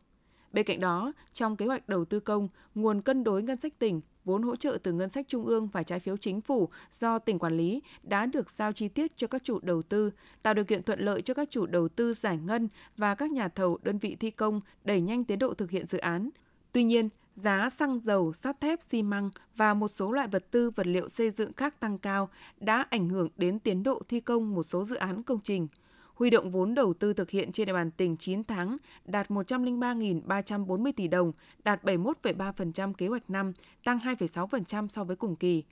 Bên 0.53 0.65
cạnh 0.65 0.79
đó, 0.79 1.13
trong 1.33 1.55
kế 1.55 1.65
hoạch 1.65 1.89
đầu 1.89 2.05
tư 2.05 2.19
công, 2.19 2.47
nguồn 2.75 3.01
cân 3.01 3.23
đối 3.23 3.43
ngân 3.43 3.57
sách 3.57 3.79
tỉnh, 3.79 4.01
vốn 4.25 4.43
hỗ 4.43 4.55
trợ 4.55 4.77
từ 4.83 4.93
ngân 4.93 5.09
sách 5.09 5.25
trung 5.27 5.45
ương 5.45 5.67
và 5.67 5.83
trái 5.83 5.99
phiếu 5.99 6.17
chính 6.17 6.41
phủ 6.41 6.69
do 6.91 7.19
tỉnh 7.19 7.39
quản 7.39 7.57
lý 7.57 7.81
đã 8.03 8.25
được 8.25 8.51
giao 8.51 8.71
chi 8.71 8.87
tiết 8.87 9.17
cho 9.17 9.27
các 9.27 9.43
chủ 9.43 9.59
đầu 9.61 9.81
tư, 9.81 10.11
tạo 10.41 10.53
điều 10.53 10.65
kiện 10.65 10.83
thuận 10.83 10.99
lợi 10.99 11.21
cho 11.21 11.33
các 11.33 11.51
chủ 11.51 11.65
đầu 11.65 11.89
tư 11.89 12.13
giải 12.13 12.37
ngân 12.37 12.67
và 12.97 13.15
các 13.15 13.31
nhà 13.31 13.47
thầu 13.47 13.77
đơn 13.83 13.97
vị 13.97 14.17
thi 14.19 14.31
công 14.31 14.61
đẩy 14.83 15.01
nhanh 15.01 15.23
tiến 15.23 15.39
độ 15.39 15.53
thực 15.53 15.71
hiện 15.71 15.85
dự 15.85 15.97
án. 15.97 16.29
Tuy 16.71 16.83
nhiên, 16.83 17.09
giá 17.35 17.69
xăng 17.69 17.99
dầu, 18.03 18.33
sắt 18.33 18.61
thép, 18.61 18.81
xi 18.81 19.03
măng 19.03 19.29
và 19.55 19.73
một 19.73 19.87
số 19.87 20.11
loại 20.11 20.27
vật 20.27 20.45
tư 20.51 20.69
vật 20.69 20.87
liệu 20.87 21.09
xây 21.09 21.31
dựng 21.31 21.53
khác 21.53 21.79
tăng 21.79 21.97
cao 21.97 22.29
đã 22.59 22.85
ảnh 22.89 23.09
hưởng 23.09 23.29
đến 23.37 23.59
tiến 23.59 23.83
độ 23.83 24.01
thi 24.07 24.19
công 24.19 24.55
một 24.55 24.63
số 24.63 24.85
dự 24.85 24.95
án 24.95 25.23
công 25.23 25.39
trình– 25.43 25.67
huy 26.19 26.29
động 26.29 26.51
vốn 26.51 26.75
đầu 26.75 26.93
tư 26.93 27.13
thực 27.13 27.29
hiện 27.29 27.51
trên 27.51 27.67
địa 27.67 27.73
bàn 27.73 27.91
tỉnh 27.91 28.17
9 28.17 28.43
tháng 28.43 28.77
đạt 29.05 29.29
103.340 29.29 30.91
tỷ 30.95 31.07
đồng, 31.07 31.31
đạt 31.63 31.83
71,3% 31.83 32.93
kế 32.93 33.07
hoạch 33.07 33.29
năm, 33.29 33.53
tăng 33.83 33.99
2,6% 33.99 34.87
so 34.87 35.03
với 35.03 35.15
cùng 35.15 35.35
kỳ. 35.35 35.63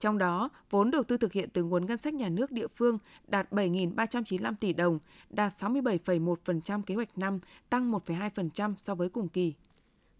Trong 0.00 0.18
đó, 0.18 0.48
vốn 0.70 0.90
đầu 0.90 1.02
tư 1.02 1.16
thực 1.16 1.32
hiện 1.32 1.48
từ 1.52 1.64
nguồn 1.64 1.86
ngân 1.86 1.98
sách 1.98 2.14
nhà 2.14 2.28
nước 2.28 2.52
địa 2.52 2.66
phương 2.76 2.98
đạt 3.26 3.52
7.395 3.52 4.54
tỷ 4.60 4.72
đồng, 4.72 4.98
đạt 5.30 5.52
67,1% 5.60 6.82
kế 6.82 6.94
hoạch 6.94 7.18
năm, 7.18 7.38
tăng 7.70 7.92
1,2% 7.92 8.74
so 8.76 8.94
với 8.94 9.08
cùng 9.08 9.28
kỳ. 9.28 9.54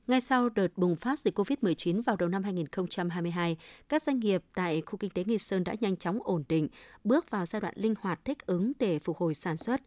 Ngay 0.06 0.20
sau 0.20 0.48
đợt 0.48 0.68
bùng 0.76 0.96
phát 0.96 1.18
dịch 1.18 1.38
COVID-19 1.38 2.02
vào 2.02 2.16
đầu 2.16 2.28
năm 2.28 2.42
2022, 2.42 3.56
các 3.88 4.02
doanh 4.02 4.18
nghiệp 4.18 4.42
tại 4.54 4.82
khu 4.86 4.96
kinh 4.96 5.10
tế 5.10 5.24
Nghi 5.24 5.38
Sơn 5.38 5.64
đã 5.64 5.74
nhanh 5.80 5.96
chóng 5.96 6.18
ổn 6.24 6.44
định, 6.48 6.68
bước 7.04 7.30
vào 7.30 7.46
giai 7.46 7.60
đoạn 7.60 7.74
linh 7.76 7.94
hoạt 8.00 8.24
thích 8.24 8.46
ứng 8.46 8.72
để 8.78 8.98
phục 8.98 9.16
hồi 9.16 9.34
sản 9.34 9.56
xuất. 9.56 9.80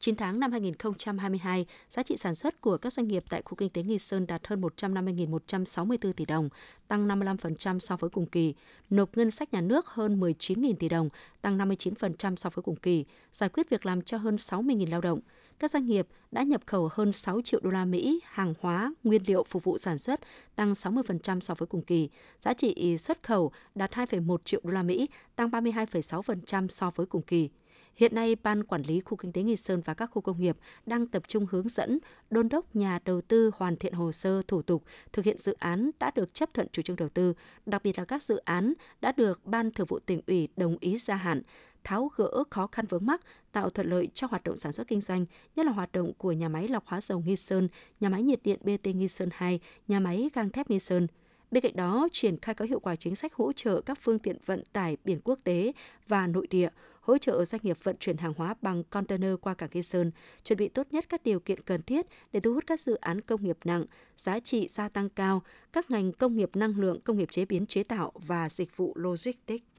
9 0.00 0.16
tháng 0.16 0.40
năm 0.40 0.52
2022, 0.52 1.66
giá 1.90 2.02
trị 2.02 2.16
sản 2.16 2.34
xuất 2.34 2.60
của 2.60 2.78
các 2.78 2.92
doanh 2.92 3.08
nghiệp 3.08 3.24
tại 3.30 3.42
khu 3.44 3.54
kinh 3.54 3.70
tế 3.70 3.82
Nghi 3.82 3.98
Sơn 3.98 4.26
đạt 4.26 4.46
hơn 4.46 4.60
150.164 4.60 6.12
tỷ 6.12 6.24
đồng, 6.24 6.48
tăng 6.88 7.08
55% 7.08 7.78
so 7.78 7.96
với 7.96 8.10
cùng 8.10 8.26
kỳ, 8.26 8.54
nộp 8.90 9.16
ngân 9.16 9.30
sách 9.30 9.52
nhà 9.52 9.60
nước 9.60 9.86
hơn 9.86 10.20
19.000 10.20 10.74
tỷ 10.74 10.88
đồng, 10.88 11.08
tăng 11.42 11.58
59% 11.58 12.36
so 12.36 12.50
với 12.50 12.62
cùng 12.62 12.76
kỳ, 12.76 13.04
giải 13.32 13.48
quyết 13.48 13.70
việc 13.70 13.86
làm 13.86 14.02
cho 14.02 14.18
hơn 14.18 14.36
60.000 14.36 14.90
lao 14.90 15.00
động. 15.00 15.20
Các 15.58 15.70
doanh 15.70 15.86
nghiệp 15.86 16.06
đã 16.30 16.42
nhập 16.42 16.60
khẩu 16.66 16.88
hơn 16.92 17.12
6 17.12 17.40
triệu 17.40 17.60
đô 17.60 17.70
la 17.70 17.84
Mỹ 17.84 18.20
hàng 18.24 18.54
hóa, 18.60 18.94
nguyên 19.04 19.22
liệu 19.26 19.44
phục 19.44 19.64
vụ 19.64 19.78
sản 19.78 19.98
xuất, 19.98 20.20
tăng 20.56 20.72
60% 20.72 21.40
so 21.40 21.54
với 21.54 21.66
cùng 21.66 21.82
kỳ. 21.82 22.08
Giá 22.40 22.54
trị 22.54 22.98
xuất 22.98 23.22
khẩu 23.22 23.52
đạt 23.74 23.92
2,1 23.92 24.36
triệu 24.44 24.60
đô 24.64 24.70
la 24.70 24.82
Mỹ, 24.82 25.08
tăng 25.36 25.50
32,6% 25.50 26.68
so 26.68 26.90
với 26.90 27.06
cùng 27.06 27.22
kỳ. 27.22 27.48
Hiện 27.96 28.14
nay, 28.14 28.36
Ban 28.42 28.64
Quản 28.64 28.82
lý 28.82 29.00
Khu 29.00 29.16
Kinh 29.16 29.32
tế 29.32 29.42
Nghi 29.42 29.56
Sơn 29.56 29.82
và 29.84 29.94
các 29.94 30.06
khu 30.06 30.22
công 30.22 30.40
nghiệp 30.40 30.56
đang 30.86 31.06
tập 31.06 31.22
trung 31.28 31.46
hướng 31.50 31.68
dẫn, 31.68 31.98
đôn 32.30 32.48
đốc 32.48 32.76
nhà 32.76 32.98
đầu 33.04 33.20
tư 33.20 33.50
hoàn 33.56 33.76
thiện 33.76 33.92
hồ 33.92 34.12
sơ, 34.12 34.42
thủ 34.48 34.62
tục, 34.62 34.84
thực 35.12 35.24
hiện 35.24 35.38
dự 35.38 35.52
án 35.58 35.90
đã 35.98 36.10
được 36.14 36.34
chấp 36.34 36.54
thuận 36.54 36.68
chủ 36.72 36.82
trương 36.82 36.96
đầu 36.96 37.08
tư, 37.08 37.34
đặc 37.66 37.82
biệt 37.82 37.98
là 37.98 38.04
các 38.04 38.22
dự 38.22 38.36
án 38.36 38.72
đã 39.00 39.12
được 39.12 39.46
Ban 39.46 39.70
Thường 39.70 39.86
vụ 39.86 39.98
tỉnh 39.98 40.20
ủy 40.26 40.48
đồng 40.56 40.76
ý 40.80 40.98
gia 40.98 41.14
hạn, 41.14 41.42
tháo 41.86 42.10
gỡ 42.16 42.44
khó 42.50 42.66
khăn 42.66 42.86
vướng 42.86 43.06
mắc, 43.06 43.20
tạo 43.52 43.70
thuận 43.70 43.90
lợi 43.90 44.08
cho 44.14 44.26
hoạt 44.26 44.44
động 44.44 44.56
sản 44.56 44.72
xuất 44.72 44.88
kinh 44.88 45.00
doanh, 45.00 45.26
nhất 45.56 45.66
là 45.66 45.72
hoạt 45.72 45.92
động 45.92 46.12
của 46.18 46.32
nhà 46.32 46.48
máy 46.48 46.68
lọc 46.68 46.86
hóa 46.86 47.00
dầu 47.00 47.22
Nghi 47.26 47.36
Sơn, 47.36 47.68
nhà 48.00 48.08
máy 48.08 48.22
nhiệt 48.22 48.42
điện 48.42 48.58
BT 48.62 48.86
Nghi 48.86 49.08
Sơn 49.08 49.28
2, 49.32 49.60
nhà 49.88 50.00
máy 50.00 50.30
gang 50.34 50.50
thép 50.50 50.70
Nghi 50.70 50.78
Sơn. 50.78 51.06
Bên 51.50 51.62
cạnh 51.62 51.76
đó, 51.76 52.08
triển 52.12 52.40
khai 52.42 52.54
có 52.54 52.64
hiệu 52.64 52.80
quả 52.80 52.96
chính 52.96 53.14
sách 53.14 53.34
hỗ 53.34 53.52
trợ 53.52 53.80
các 53.80 53.98
phương 54.02 54.18
tiện 54.18 54.38
vận 54.46 54.62
tải 54.72 54.96
biển 55.04 55.20
quốc 55.24 55.38
tế 55.44 55.72
và 56.08 56.26
nội 56.26 56.46
địa, 56.50 56.68
hỗ 57.00 57.18
trợ 57.18 57.44
doanh 57.44 57.60
nghiệp 57.64 57.78
vận 57.82 57.96
chuyển 58.00 58.16
hàng 58.16 58.32
hóa 58.36 58.54
bằng 58.62 58.84
container 58.84 59.34
qua 59.40 59.54
cảng 59.54 59.70
Nghi 59.72 59.82
Sơn, 59.82 60.10
chuẩn 60.44 60.58
bị 60.58 60.68
tốt 60.68 60.86
nhất 60.90 61.06
các 61.08 61.22
điều 61.22 61.40
kiện 61.40 61.60
cần 61.60 61.82
thiết 61.82 62.06
để 62.32 62.40
thu 62.40 62.54
hút 62.54 62.64
các 62.66 62.80
dự 62.80 62.94
án 62.94 63.20
công 63.20 63.44
nghiệp 63.44 63.58
nặng, 63.64 63.84
giá 64.16 64.40
trị 64.40 64.68
gia 64.68 64.88
tăng 64.88 65.08
cao, 65.08 65.42
các 65.72 65.90
ngành 65.90 66.12
công 66.12 66.36
nghiệp 66.36 66.50
năng 66.56 66.80
lượng, 66.80 67.00
công 67.00 67.18
nghiệp 67.18 67.30
chế 67.30 67.44
biến 67.44 67.66
chế 67.66 67.82
tạo 67.82 68.12
và 68.14 68.48
dịch 68.48 68.76
vụ 68.76 68.92
logistics. 68.96 69.75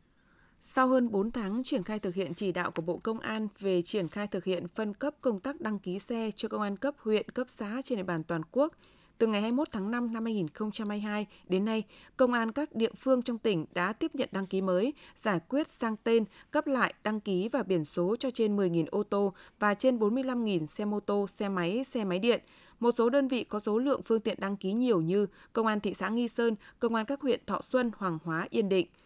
Sau 0.61 0.87
hơn 0.87 1.11
4 1.11 1.31
tháng 1.31 1.63
triển 1.63 1.83
khai 1.83 1.99
thực 1.99 2.15
hiện 2.15 2.33
chỉ 2.33 2.51
đạo 2.51 2.71
của 2.71 2.81
Bộ 2.81 2.97
Công 2.97 3.19
an 3.19 3.47
về 3.59 3.81
triển 3.81 4.07
khai 4.07 4.27
thực 4.27 4.43
hiện 4.43 4.67
phân 4.75 4.93
cấp 4.93 5.15
công 5.21 5.39
tác 5.39 5.61
đăng 5.61 5.79
ký 5.79 5.99
xe 5.99 6.31
cho 6.35 6.47
công 6.47 6.61
an 6.61 6.77
cấp 6.77 6.95
huyện, 6.99 7.29
cấp 7.29 7.47
xã 7.49 7.81
trên 7.83 7.97
địa 7.97 8.03
bàn 8.03 8.23
toàn 8.23 8.41
quốc, 8.51 8.73
từ 9.17 9.27
ngày 9.27 9.41
21 9.41 9.67
tháng 9.71 9.91
5 9.91 10.13
năm 10.13 10.25
2022 10.25 11.25
đến 11.49 11.65
nay, 11.65 11.83
công 12.17 12.33
an 12.33 12.51
các 12.51 12.75
địa 12.75 12.91
phương 12.97 13.21
trong 13.21 13.37
tỉnh 13.37 13.65
đã 13.73 13.93
tiếp 13.93 14.15
nhận 14.15 14.29
đăng 14.31 14.47
ký 14.47 14.61
mới, 14.61 14.93
giải 15.15 15.39
quyết 15.49 15.67
sang 15.67 15.95
tên, 16.03 16.25
cấp 16.51 16.67
lại 16.67 16.93
đăng 17.03 17.19
ký 17.19 17.49
và 17.49 17.63
biển 17.63 17.85
số 17.85 18.15
cho 18.19 18.31
trên 18.31 18.57
10.000 18.57 18.85
ô 18.91 19.03
tô 19.03 19.33
và 19.59 19.73
trên 19.73 19.97
45.000 19.97 20.65
xe 20.65 20.85
mô 20.85 20.99
tô, 20.99 21.27
xe 21.27 21.49
máy, 21.49 21.83
xe 21.83 22.03
máy 22.03 22.19
điện. 22.19 22.41
Một 22.79 22.91
số 22.91 23.09
đơn 23.09 23.27
vị 23.27 23.43
có 23.43 23.59
số 23.59 23.77
lượng 23.77 24.01
phương 24.05 24.21
tiện 24.21 24.39
đăng 24.39 24.57
ký 24.57 24.73
nhiều 24.73 25.01
như 25.01 25.27
Công 25.53 25.67
an 25.67 25.79
thị 25.79 25.93
xã 25.93 26.09
Nghi 26.09 26.27
Sơn, 26.27 26.55
Công 26.79 26.95
an 26.95 27.05
các 27.05 27.21
huyện 27.21 27.39
Thọ 27.45 27.61
Xuân, 27.61 27.91
Hoàng 27.97 28.17
Hóa, 28.23 28.47
Yên 28.49 28.69
Định– 28.69 28.87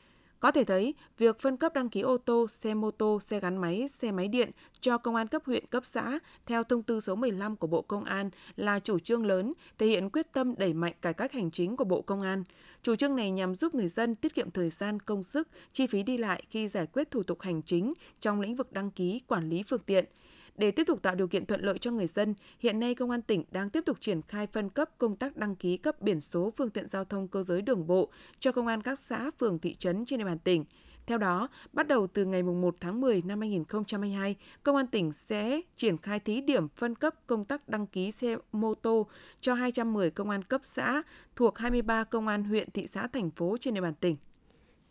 có 0.42 0.52
thể 0.52 0.64
thấy, 0.64 0.94
việc 1.18 1.40
phân 1.40 1.58
cấp 1.58 1.74
đăng 1.74 1.90
ký 1.90 2.02
ô 2.02 2.18
tô, 2.18 2.48
xe 2.48 2.74
mô 2.74 2.92
tô, 2.92 3.20
xe 3.20 3.40
gắn 3.40 3.58
máy, 3.58 3.88
xe 4.02 4.12
máy 4.12 4.28
điện 4.28 4.52
cho 4.80 4.98
công 4.98 5.16
an 5.16 5.28
cấp 5.28 5.42
huyện, 5.46 5.66
cấp 5.66 5.86
xã 5.86 6.20
theo 6.46 6.64
thông 6.64 6.84
tư 6.84 7.00
số 7.00 7.16
15 7.16 7.56
của 7.56 7.68
Bộ 7.68 7.82
Công 7.82 8.04
an 8.04 8.30
là 8.56 8.80
chủ 8.80 9.00
trương 9.00 9.26
lớn, 9.26 9.54
thể 9.78 9.88
hiện 9.88 10.10
quyết 10.10 10.34
tâm 10.34 10.54
đẩy 10.58 10.74
mạnh 10.74 10.94
cải 11.02 11.14
cách 11.14 11.34
hành 11.34 11.52
chính 11.52 11.78
của 11.78 11.84
Bộ 11.84 12.02
Công 12.02 12.22
an. 12.22 12.44
Chủ 12.84 12.96
trương 12.96 13.16
này 13.16 13.32
nhằm 13.32 13.56
giúp 13.56 13.76
người 13.76 13.90
dân 13.90 14.16
tiết 14.16 14.36
kiệm 14.36 14.52
thời 14.52 14.70
gian, 14.70 15.00
công 15.00 15.24
sức, 15.24 15.48
chi 15.74 15.88
phí 15.88 16.04
đi 16.04 16.18
lại 16.18 16.44
khi 16.50 16.68
giải 16.68 16.88
quyết 16.88 17.12
thủ 17.12 17.24
tục 17.24 17.42
hành 17.42 17.62
chính 17.62 17.94
trong 18.20 18.42
lĩnh 18.42 18.56
vực 18.56 18.74
đăng 18.74 18.92
ký, 18.92 19.22
quản 19.28 19.50
lý 19.50 19.64
phương 19.64 19.84
tiện– 19.86 20.06
để 20.62 20.72
tiếp 20.72 20.84
tục 20.88 21.02
tạo 21.02 21.16
điều 21.16 21.28
kiện 21.28 21.46
thuận 21.46 21.62
lợi 21.62 21.78
cho 21.78 21.92
người 21.92 22.08
dân, 22.08 22.34
hiện 22.60 22.80
nay 22.80 22.96
Công 22.96 23.12
an 23.12 23.22
tỉnh 23.22 23.44
đang 23.52 23.70
tiếp 23.70 23.82
tục 23.86 23.98
triển 24.02 24.22
khai 24.22 24.48
phân 24.48 24.70
cấp 24.70 24.90
công 24.98 25.16
tác 25.16 25.38
đăng 25.38 25.56
ký 25.56 25.78
cấp 25.78 26.02
biển 26.02 26.20
số 26.20 26.54
phương 26.58 26.70
tiện 26.70 26.88
giao 26.88 27.06
thông 27.06 27.28
cơ 27.28 27.44
giới 27.44 27.62
đường 27.62 27.88
bộ 27.88 28.10
cho 28.40 28.52
công 28.52 28.68
an 28.68 28.82
các 28.82 29.00
xã, 29.00 29.32
phường, 29.40 29.60
thị 29.60 29.76
trấn 29.76 30.06
trên 30.06 30.20
địa 30.20 30.26
bàn 30.26 30.40
tỉnh. 30.40 30.66
Theo 31.06 31.18
đó, 31.18 31.48
bắt 31.74 31.88
đầu 31.88 32.08
từ 32.08 32.26
ngày 32.26 32.44
1 32.44 32.76
tháng 32.80 33.02
10 33.02 33.22
năm 33.22 33.40
2022, 33.40 34.36
Công 34.64 34.76
an 34.76 34.88
tỉnh 34.88 35.14
sẽ 35.14 35.62
triển 35.76 35.98
khai 35.98 36.20
thí 36.20 36.42
điểm 36.42 36.68
phân 36.76 36.96
cấp 36.96 37.16
công 37.28 37.46
tác 37.46 37.70
đăng 37.70 37.88
ký 37.88 38.12
xe 38.12 38.36
mô 38.52 38.76
tô 38.76 39.08
cho 39.42 39.54
210 39.54 40.12
công 40.12 40.30
an 40.30 40.44
cấp 40.44 40.62
xã 40.64 41.02
thuộc 41.36 41.58
23 41.58 42.04
công 42.04 42.28
an 42.28 42.44
huyện, 42.44 42.72
thị 42.72 42.88
xã, 42.88 43.08
thành 43.08 43.32
phố 43.32 43.58
trên 43.60 43.74
địa 43.74 43.82
bàn 43.82 43.94
tỉnh. 43.94 44.16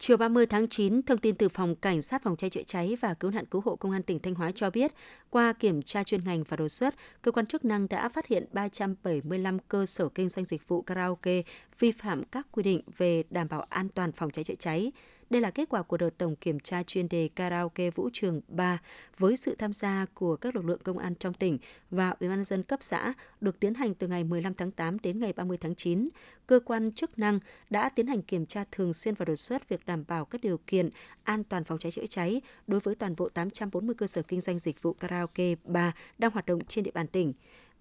Chiều 0.02 0.16
30 0.16 0.46
tháng 0.46 0.68
9, 0.68 1.02
thông 1.02 1.18
tin 1.18 1.34
từ 1.34 1.48
Phòng 1.48 1.76
Cảnh 1.76 2.02
sát 2.02 2.22
Phòng 2.22 2.36
cháy 2.36 2.50
chữa 2.50 2.62
cháy 2.66 2.96
và 3.00 3.14
Cứu 3.14 3.30
nạn 3.30 3.46
Cứu 3.46 3.62
hộ 3.64 3.76
Công 3.76 3.92
an 3.92 4.02
tỉnh 4.02 4.18
Thanh 4.18 4.34
Hóa 4.34 4.50
cho 4.54 4.70
biết, 4.70 4.92
qua 5.30 5.52
kiểm 5.52 5.82
tra 5.82 6.04
chuyên 6.04 6.24
ngành 6.24 6.44
và 6.48 6.56
đột 6.56 6.68
xuất, 6.68 6.94
cơ 7.22 7.32
quan 7.32 7.46
chức 7.46 7.64
năng 7.64 7.88
đã 7.88 8.08
phát 8.08 8.26
hiện 8.26 8.46
375 8.52 9.58
cơ 9.58 9.86
sở 9.86 10.08
kinh 10.08 10.28
doanh 10.28 10.44
dịch 10.44 10.68
vụ 10.68 10.82
karaoke 10.82 11.42
vi 11.78 11.92
phạm 11.92 12.24
các 12.24 12.46
quy 12.52 12.62
định 12.62 12.82
về 12.96 13.22
đảm 13.30 13.48
bảo 13.48 13.66
an 13.68 13.88
toàn 13.88 14.12
phòng 14.12 14.30
cháy 14.30 14.44
chữa 14.44 14.54
cháy. 14.54 14.92
Đây 15.30 15.42
là 15.42 15.50
kết 15.50 15.68
quả 15.68 15.82
của 15.82 15.96
đợt 15.96 16.10
tổng 16.18 16.36
kiểm 16.36 16.60
tra 16.60 16.82
chuyên 16.82 17.08
đề 17.08 17.28
karaoke 17.34 17.90
Vũ 17.90 18.10
Trường 18.12 18.40
3 18.48 18.78
với 19.18 19.36
sự 19.36 19.54
tham 19.54 19.72
gia 19.72 20.06
của 20.14 20.36
các 20.36 20.56
lực 20.56 20.64
lượng 20.64 20.80
công 20.84 20.98
an 20.98 21.14
trong 21.14 21.34
tỉnh 21.34 21.58
và 21.90 22.14
Ủy 22.20 22.28
ban 22.28 22.44
dân 22.44 22.62
cấp 22.62 22.78
xã 22.82 23.14
được 23.40 23.60
tiến 23.60 23.74
hành 23.74 23.94
từ 23.94 24.08
ngày 24.08 24.24
15 24.24 24.54
tháng 24.54 24.70
8 24.70 24.98
đến 25.02 25.20
ngày 25.20 25.32
30 25.32 25.58
tháng 25.60 25.74
9. 25.74 26.08
Cơ 26.46 26.60
quan 26.64 26.92
chức 26.92 27.18
năng 27.18 27.38
đã 27.70 27.88
tiến 27.88 28.06
hành 28.06 28.22
kiểm 28.22 28.46
tra 28.46 28.64
thường 28.70 28.92
xuyên 28.92 29.14
và 29.14 29.24
đột 29.24 29.36
xuất 29.36 29.68
việc 29.68 29.86
đảm 29.86 30.04
bảo 30.08 30.24
các 30.24 30.40
điều 30.40 30.58
kiện 30.66 30.90
an 31.24 31.44
toàn 31.44 31.64
phòng 31.64 31.78
cháy 31.78 31.92
chữa 31.92 32.06
cháy 32.06 32.40
đối 32.66 32.80
với 32.80 32.94
toàn 32.94 33.14
bộ 33.16 33.28
840 33.28 33.94
cơ 33.94 34.06
sở 34.06 34.22
kinh 34.22 34.40
doanh 34.40 34.58
dịch 34.58 34.82
vụ 34.82 34.92
karaoke 34.92 35.54
3 35.64 35.92
đang 36.18 36.30
hoạt 36.30 36.46
động 36.46 36.64
trên 36.64 36.84
địa 36.84 36.92
bàn 36.94 37.06
tỉnh. 37.06 37.32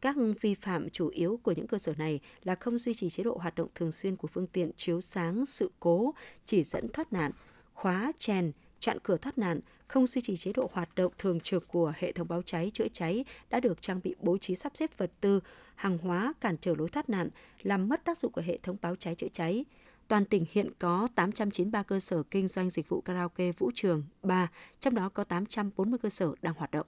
Các 0.01 0.15
vi 0.41 0.55
phạm 0.55 0.89
chủ 0.89 1.07
yếu 1.07 1.39
của 1.43 1.51
những 1.51 1.67
cơ 1.67 1.77
sở 1.77 1.93
này 1.97 2.19
là 2.43 2.55
không 2.55 2.77
duy 2.77 2.93
trì 2.93 3.09
chế 3.09 3.23
độ 3.23 3.37
hoạt 3.41 3.55
động 3.55 3.69
thường 3.75 3.91
xuyên 3.91 4.15
của 4.15 4.27
phương 4.27 4.47
tiện 4.47 4.71
chiếu 4.75 5.01
sáng, 5.01 5.45
sự 5.45 5.71
cố, 5.79 6.13
chỉ 6.45 6.63
dẫn 6.63 6.87
thoát 6.89 7.13
nạn, 7.13 7.31
khóa, 7.73 8.11
chèn, 8.19 8.51
chặn 8.79 8.97
cửa 9.03 9.17
thoát 9.17 9.37
nạn, 9.37 9.59
không 9.87 10.07
duy 10.07 10.21
trì 10.21 10.37
chế 10.37 10.53
độ 10.53 10.69
hoạt 10.73 10.95
động 10.95 11.13
thường 11.17 11.39
trực 11.39 11.67
của 11.67 11.93
hệ 11.97 12.11
thống 12.11 12.27
báo 12.27 12.41
cháy 12.41 12.71
chữa 12.73 12.87
cháy 12.93 13.25
đã 13.49 13.59
được 13.59 13.81
trang 13.81 13.99
bị 14.03 14.15
bố 14.19 14.37
trí 14.37 14.55
sắp 14.55 14.71
xếp 14.75 14.97
vật 14.97 15.11
tư, 15.21 15.39
hàng 15.75 15.97
hóa 15.97 16.33
cản 16.41 16.57
trở 16.61 16.75
lối 16.77 16.89
thoát 16.89 17.09
nạn, 17.09 17.29
làm 17.61 17.89
mất 17.89 18.05
tác 18.05 18.17
dụng 18.17 18.31
của 18.31 18.41
hệ 18.41 18.57
thống 18.63 18.77
báo 18.81 18.95
cháy 18.95 19.15
chữa 19.15 19.27
cháy. 19.33 19.65
Toàn 20.07 20.25
tỉnh 20.25 20.45
hiện 20.51 20.69
có 20.79 21.07
893 21.15 21.83
cơ 21.83 21.99
sở 21.99 22.23
kinh 22.23 22.47
doanh 22.47 22.69
dịch 22.69 22.89
vụ 22.89 23.01
karaoke 23.01 23.51
vũ 23.51 23.71
trường 23.75 24.03
3, 24.23 24.47
trong 24.79 24.95
đó 24.95 25.09
có 25.09 25.23
840 25.23 25.99
cơ 26.03 26.09
sở 26.09 26.33
đang 26.41 26.53
hoạt 26.53 26.71
động. 26.71 26.87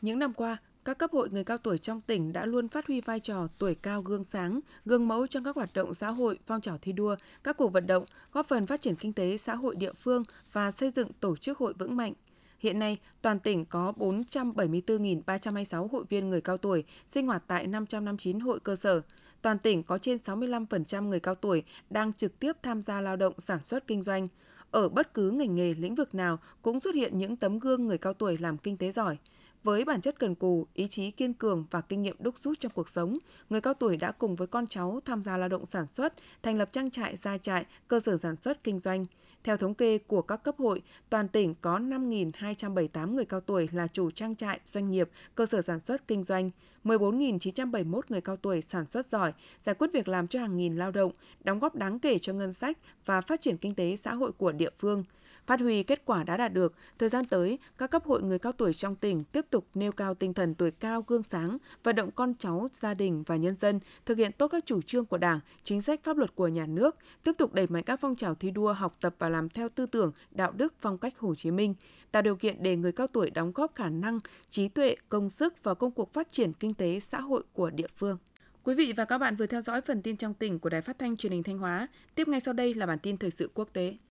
Những 0.00 0.18
năm 0.18 0.32
qua, 0.32 0.58
các 0.86 0.98
cấp 0.98 1.10
hội 1.12 1.28
người 1.30 1.44
cao 1.44 1.58
tuổi 1.58 1.78
trong 1.78 2.00
tỉnh 2.00 2.32
đã 2.32 2.46
luôn 2.46 2.68
phát 2.68 2.86
huy 2.86 3.00
vai 3.00 3.20
trò 3.20 3.48
tuổi 3.58 3.74
cao 3.74 4.02
gương 4.02 4.24
sáng, 4.24 4.60
gương 4.84 5.08
mẫu 5.08 5.26
trong 5.26 5.44
các 5.44 5.56
hoạt 5.56 5.70
động 5.74 5.94
xã 5.94 6.08
hội, 6.08 6.38
phong 6.46 6.60
trào 6.60 6.78
thi 6.78 6.92
đua, 6.92 7.16
các 7.44 7.56
cuộc 7.56 7.72
vận 7.72 7.86
động, 7.86 8.04
góp 8.32 8.46
phần 8.46 8.66
phát 8.66 8.82
triển 8.82 8.96
kinh 8.96 9.12
tế 9.12 9.36
xã 9.36 9.54
hội 9.54 9.76
địa 9.76 9.92
phương 9.92 10.24
và 10.52 10.70
xây 10.70 10.90
dựng 10.90 11.08
tổ 11.20 11.36
chức 11.36 11.58
hội 11.58 11.74
vững 11.78 11.96
mạnh. 11.96 12.12
Hiện 12.58 12.78
nay, 12.78 12.98
toàn 13.22 13.40
tỉnh 13.40 13.64
có 13.64 13.92
474.326 13.96 15.88
hội 15.88 16.04
viên 16.08 16.30
người 16.30 16.40
cao 16.40 16.56
tuổi 16.56 16.84
sinh 17.14 17.26
hoạt 17.26 17.42
tại 17.46 17.66
559 17.66 18.40
hội 18.40 18.60
cơ 18.60 18.76
sở. 18.76 19.00
Toàn 19.42 19.58
tỉnh 19.58 19.82
có 19.82 19.98
trên 19.98 20.18
65% 20.26 21.02
người 21.02 21.20
cao 21.20 21.34
tuổi 21.34 21.62
đang 21.90 22.12
trực 22.12 22.38
tiếp 22.38 22.52
tham 22.62 22.82
gia 22.82 23.00
lao 23.00 23.16
động 23.16 23.34
sản 23.38 23.58
xuất 23.64 23.86
kinh 23.86 24.02
doanh. 24.02 24.28
Ở 24.70 24.88
bất 24.88 25.14
cứ 25.14 25.30
ngành 25.30 25.54
nghề 25.54 25.74
lĩnh 25.74 25.94
vực 25.94 26.14
nào 26.14 26.38
cũng 26.62 26.80
xuất 26.80 26.94
hiện 26.94 27.18
những 27.18 27.36
tấm 27.36 27.58
gương 27.58 27.86
người 27.86 27.98
cao 27.98 28.14
tuổi 28.14 28.38
làm 28.38 28.58
kinh 28.58 28.76
tế 28.76 28.92
giỏi– 28.92 29.16
với 29.66 29.84
bản 29.84 30.00
chất 30.00 30.18
cần 30.18 30.34
cù, 30.34 30.66
ý 30.74 30.88
chí 30.88 31.10
kiên 31.10 31.34
cường 31.34 31.64
và 31.70 31.80
kinh 31.80 32.02
nghiệm 32.02 32.16
đúc 32.18 32.38
rút 32.38 32.60
trong 32.60 32.72
cuộc 32.74 32.88
sống, 32.88 33.18
người 33.50 33.60
cao 33.60 33.74
tuổi 33.74 33.96
đã 33.96 34.12
cùng 34.12 34.36
với 34.36 34.46
con 34.46 34.66
cháu 34.66 35.00
tham 35.04 35.22
gia 35.22 35.36
lao 35.36 35.48
động 35.48 35.66
sản 35.66 35.86
xuất, 35.86 36.14
thành 36.42 36.58
lập 36.58 36.68
trang 36.72 36.90
trại, 36.90 37.16
gia 37.16 37.38
trại, 37.38 37.64
cơ 37.88 38.00
sở 38.00 38.18
sản 38.18 38.36
xuất 38.42 38.64
kinh 38.64 38.78
doanh. 38.78 39.06
Theo 39.44 39.56
thống 39.56 39.74
kê 39.74 39.98
của 39.98 40.22
các 40.22 40.36
cấp 40.36 40.54
hội, 40.58 40.82
toàn 41.10 41.28
tỉnh 41.28 41.54
có 41.60 41.78
5.278 41.78 43.14
người 43.14 43.24
cao 43.24 43.40
tuổi 43.40 43.68
là 43.72 43.88
chủ 43.88 44.10
trang 44.10 44.36
trại, 44.36 44.60
doanh 44.64 44.90
nghiệp, 44.90 45.10
cơ 45.34 45.46
sở 45.46 45.62
sản 45.62 45.80
xuất 45.80 46.08
kinh 46.08 46.24
doanh, 46.24 46.50
14.971 46.84 48.00
người 48.08 48.20
cao 48.20 48.36
tuổi 48.36 48.62
sản 48.62 48.86
xuất 48.86 49.06
giỏi, 49.06 49.32
giải 49.62 49.74
quyết 49.74 49.88
việc 49.92 50.08
làm 50.08 50.26
cho 50.26 50.40
hàng 50.40 50.56
nghìn 50.56 50.76
lao 50.76 50.90
động, 50.90 51.12
đóng 51.44 51.58
góp 51.58 51.74
đáng 51.74 51.98
kể 51.98 52.18
cho 52.18 52.32
ngân 52.32 52.52
sách 52.52 52.78
và 53.06 53.20
phát 53.20 53.40
triển 53.40 53.56
kinh 53.56 53.74
tế 53.74 53.96
xã 53.96 54.14
hội 54.14 54.32
của 54.32 54.52
địa 54.52 54.70
phương– 54.78 55.04
Phát 55.46 55.60
huy 55.60 55.82
kết 55.82 56.02
quả 56.04 56.24
đã 56.24 56.36
đạt 56.36 56.52
được, 56.52 56.74
thời 56.98 57.08
gian 57.08 57.24
tới, 57.24 57.58
các 57.78 57.90
cấp 57.90 58.04
hội 58.04 58.22
người 58.22 58.38
cao 58.38 58.52
tuổi 58.52 58.74
trong 58.74 58.96
tỉnh 58.96 59.24
tiếp 59.24 59.46
tục 59.50 59.66
nêu 59.74 59.92
cao 59.92 60.14
tinh 60.14 60.34
thần 60.34 60.54
tuổi 60.54 60.70
cao 60.70 61.04
gương 61.06 61.22
sáng, 61.22 61.58
vận 61.82 61.96
động 61.96 62.10
con 62.10 62.34
cháu, 62.38 62.68
gia 62.72 62.94
đình 62.94 63.22
và 63.26 63.36
nhân 63.36 63.56
dân 63.60 63.80
thực 64.06 64.18
hiện 64.18 64.32
tốt 64.32 64.48
các 64.48 64.66
chủ 64.66 64.82
trương 64.82 65.06
của 65.06 65.18
Đảng, 65.18 65.40
chính 65.64 65.82
sách 65.82 66.00
pháp 66.04 66.16
luật 66.16 66.34
của 66.34 66.48
nhà 66.48 66.66
nước, 66.66 66.96
tiếp 67.24 67.32
tục 67.38 67.54
đẩy 67.54 67.66
mạnh 67.66 67.82
các 67.82 68.00
phong 68.00 68.16
trào 68.16 68.34
thi 68.34 68.50
đua 68.50 68.72
học 68.72 68.96
tập 69.00 69.14
và 69.18 69.28
làm 69.28 69.48
theo 69.48 69.68
tư 69.68 69.86
tưởng, 69.86 70.12
đạo 70.30 70.52
đức, 70.52 70.74
phong 70.78 70.98
cách 70.98 71.18
Hồ 71.18 71.34
Chí 71.34 71.50
Minh, 71.50 71.74
tạo 72.12 72.22
điều 72.22 72.36
kiện 72.36 72.62
để 72.62 72.76
người 72.76 72.92
cao 72.92 73.06
tuổi 73.06 73.30
đóng 73.30 73.52
góp 73.54 73.74
khả 73.74 73.88
năng, 73.88 74.20
trí 74.50 74.68
tuệ, 74.68 74.96
công 75.08 75.30
sức 75.30 75.54
vào 75.62 75.74
công 75.74 75.90
cuộc 75.90 76.12
phát 76.12 76.32
triển 76.32 76.52
kinh 76.52 76.74
tế 76.74 77.00
xã 77.00 77.20
hội 77.20 77.42
của 77.52 77.70
địa 77.70 77.88
phương. 77.96 78.18
Quý 78.64 78.74
vị 78.74 78.92
và 78.96 79.04
các 79.04 79.18
bạn 79.18 79.36
vừa 79.36 79.46
theo 79.46 79.60
dõi 79.60 79.80
phần 79.80 80.02
tin 80.02 80.16
trong 80.16 80.34
tỉnh 80.34 80.58
của 80.58 80.68
Đài 80.68 80.82
Phát 80.82 80.98
thanh 80.98 81.16
Truyền 81.16 81.32
hình 81.32 81.42
Thanh 81.42 81.58
Hóa. 81.58 81.88
Tiếp 82.14 82.28
ngay 82.28 82.40
sau 82.40 82.54
đây 82.54 82.74
là 82.74 82.86
bản 82.86 82.98
tin 82.98 83.16
thời 83.16 83.30
sự 83.30 83.50
quốc 83.54 83.68
tế. 83.72 83.96